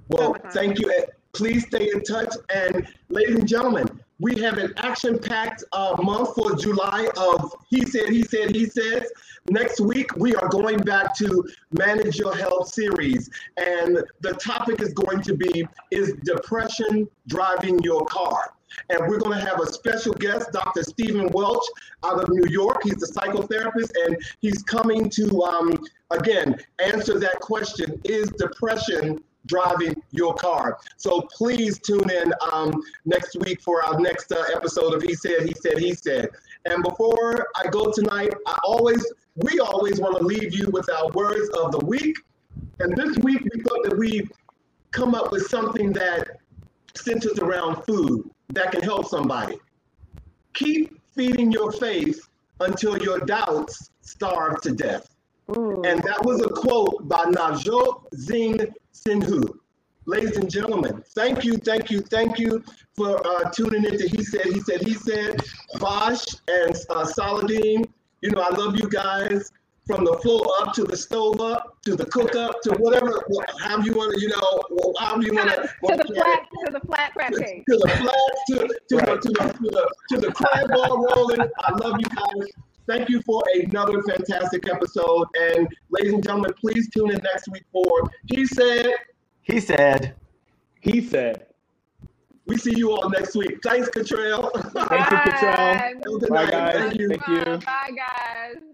Well, 0.09 0.33
Summertime. 0.33 0.51
thank 0.51 0.79
you. 0.79 0.91
Please 1.33 1.65
stay 1.67 1.89
in 1.93 2.03
touch. 2.03 2.33
And 2.53 2.87
ladies 3.09 3.35
and 3.35 3.47
gentlemen, 3.47 3.87
we 4.19 4.39
have 4.41 4.57
an 4.57 4.73
action-packed 4.77 5.63
uh, 5.71 5.95
month 6.01 6.35
for 6.35 6.55
July 6.55 7.09
of 7.17 7.55
He 7.69 7.85
Said, 7.85 8.09
He 8.09 8.23
Said, 8.23 8.51
He 8.51 8.65
Says. 8.65 9.09
Next 9.49 9.79
week, 9.79 10.15
we 10.17 10.35
are 10.35 10.49
going 10.49 10.79
back 10.79 11.15
to 11.17 11.47
Manage 11.71 12.17
Your 12.17 12.35
Health 12.35 12.67
series. 12.67 13.29
And 13.57 14.03
the 14.21 14.33
topic 14.33 14.81
is 14.81 14.93
going 14.93 15.21
to 15.21 15.35
be, 15.35 15.65
is 15.91 16.13
depression 16.23 17.07
driving 17.27 17.79
your 17.81 18.05
car? 18.05 18.53
And 18.89 18.99
we're 19.07 19.19
going 19.19 19.39
to 19.39 19.45
have 19.45 19.59
a 19.59 19.67
special 19.67 20.13
guest, 20.13 20.51
Dr. 20.51 20.83
Stephen 20.83 21.29
Welch 21.29 21.65
out 22.03 22.21
of 22.21 22.29
New 22.29 22.45
York. 22.49 22.81
He's 22.83 23.01
a 23.01 23.11
psychotherapist, 23.11 23.91
and 24.05 24.17
he's 24.41 24.61
coming 24.63 25.09
to, 25.11 25.43
um, 25.43 25.85
again, 26.11 26.55
answer 26.79 27.19
that 27.19 27.39
question 27.39 27.99
Is 28.03 28.29
depression 28.31 29.23
driving 29.45 30.01
your 30.11 30.33
car? 30.35 30.77
So 30.97 31.21
please 31.33 31.79
tune 31.79 32.09
in 32.09 32.33
um, 32.51 32.81
next 33.05 33.37
week 33.39 33.61
for 33.61 33.83
our 33.85 33.99
next 33.99 34.31
uh, 34.31 34.43
episode 34.55 34.93
of 34.93 35.01
He 35.01 35.13
Said, 35.13 35.47
He 35.47 35.53
Said, 35.53 35.77
He 35.77 35.93
Said. 35.93 36.29
And 36.65 36.83
before 36.83 37.47
I 37.55 37.67
go 37.69 37.91
tonight, 37.91 38.33
I 38.45 38.57
always, 38.63 39.05
we 39.35 39.59
always 39.59 39.99
want 39.99 40.17
to 40.17 40.23
leave 40.23 40.53
you 40.53 40.69
with 40.71 40.89
our 40.91 41.09
words 41.11 41.49
of 41.57 41.71
the 41.71 41.85
week. 41.85 42.17
And 42.79 42.95
this 42.95 43.17
week, 43.19 43.41
we 43.53 43.61
thought 43.61 43.83
that 43.83 43.97
we 43.97 44.27
come 44.91 45.15
up 45.15 45.31
with 45.31 45.47
something 45.47 45.93
that 45.93 46.27
centers 46.95 47.39
around 47.39 47.83
food 47.83 48.29
that 48.49 48.71
can 48.71 48.81
help 48.81 49.07
somebody. 49.07 49.57
Keep 50.53 50.99
feeding 51.15 51.51
your 51.51 51.71
faith 51.71 52.27
until 52.59 52.97
your 52.97 53.19
doubts 53.19 53.91
starve 54.01 54.61
to 54.61 54.71
death. 54.71 55.15
Ooh. 55.55 55.81
And 55.83 56.01
that 56.03 56.23
was 56.23 56.41
a 56.41 56.49
quote 56.49 57.07
by 57.07 57.25
Navjot 57.25 58.03
Singh 58.13 58.59
Sindhu. 59.03 59.41
Ladies 60.05 60.37
and 60.37 60.49
gentlemen, 60.49 61.03
thank 61.13 61.43
you, 61.43 61.55
thank 61.57 61.91
you, 61.91 62.01
thank 62.01 62.39
you 62.39 62.63
for 62.95 63.25
uh, 63.25 63.49
tuning 63.51 63.85
in 63.85 63.97
to 63.97 64.07
He 64.07 64.23
Said, 64.23 64.45
He 64.45 64.59
Said, 64.61 64.81
He 64.81 64.93
Said. 64.93 65.39
Bosch 65.79 66.25
and 66.47 66.75
uh, 66.89 67.05
Saladin, 67.05 67.85
you 68.21 68.31
know, 68.31 68.41
I 68.41 68.49
love 68.55 68.75
you 68.79 68.89
guys 68.89 69.51
from 69.85 70.05
the 70.05 70.13
floor 70.21 70.45
up 70.61 70.73
to 70.73 70.83
the 70.83 70.95
stove 70.97 71.41
up 71.41 71.81
to 71.83 71.95
the 71.95 72.05
cook 72.05 72.35
up 72.35 72.61
to 72.61 72.71
whatever, 72.79 73.23
however 73.59 73.83
you 73.83 73.93
want 73.93 74.13
to, 74.13 74.21
you 74.21 74.29
know, 74.29 74.93
however 74.99 75.21
you 75.23 75.33
want 75.33 75.49
to 75.49 75.55
to. 75.61 75.97
the 75.97 76.13
flat, 76.15 76.47
to 76.65 76.71
the 76.73 76.79
flat 76.87 77.13
crab 77.13 77.33
cake. 77.33 77.63
To 77.69 77.77
the 77.77 77.89
flats, 77.89 78.41
to, 78.49 78.55
to, 78.89 78.95
Right. 78.97 79.21
to, 79.21 79.29
the, 79.29 79.53
to, 79.53 79.69
the, 79.69 79.93
to 80.09 80.17
the 80.17 80.31
crab 80.33 80.69
ball 80.69 81.05
rolling. 81.15 81.41
I 81.41 81.71
love 81.83 81.95
you 81.99 82.07
guys. 82.09 82.49
Thank 82.89 83.07
you 83.09 83.21
for 83.21 83.43
another 83.53 84.01
fantastic 84.01 84.67
episode. 84.67 85.27
And 85.39 85.67
ladies 85.91 86.13
and 86.13 86.23
gentlemen, 86.23 86.53
please 86.59 86.89
tune 86.89 87.11
in 87.11 87.21
next 87.23 87.47
week 87.51 87.63
for 87.71 88.09
He 88.25 88.47
Said. 88.47 88.87
He 89.43 89.59
said, 89.59 90.15
He 90.81 90.99
said, 91.07 91.45
We 92.47 92.57
see 92.57 92.75
you 92.75 92.91
all 92.91 93.07
next 93.11 93.35
week. 93.35 93.59
Thanks, 93.63 93.89
Cottrell. 93.89 94.49
Thank 94.49 95.11
you, 95.11 95.17
Cottrell. 95.17 95.55
Bye. 95.55 95.93
Have 95.93 95.97
a 95.97 96.19
good 96.19 96.29
Bye, 96.29 96.43
night. 96.45 96.51
guys. 96.51 96.73
Thank 96.75 96.99
you. 96.99 97.09
Thank 97.09 97.27
you. 97.27 97.57
Bye, 97.65 97.91
guys. 97.95 98.69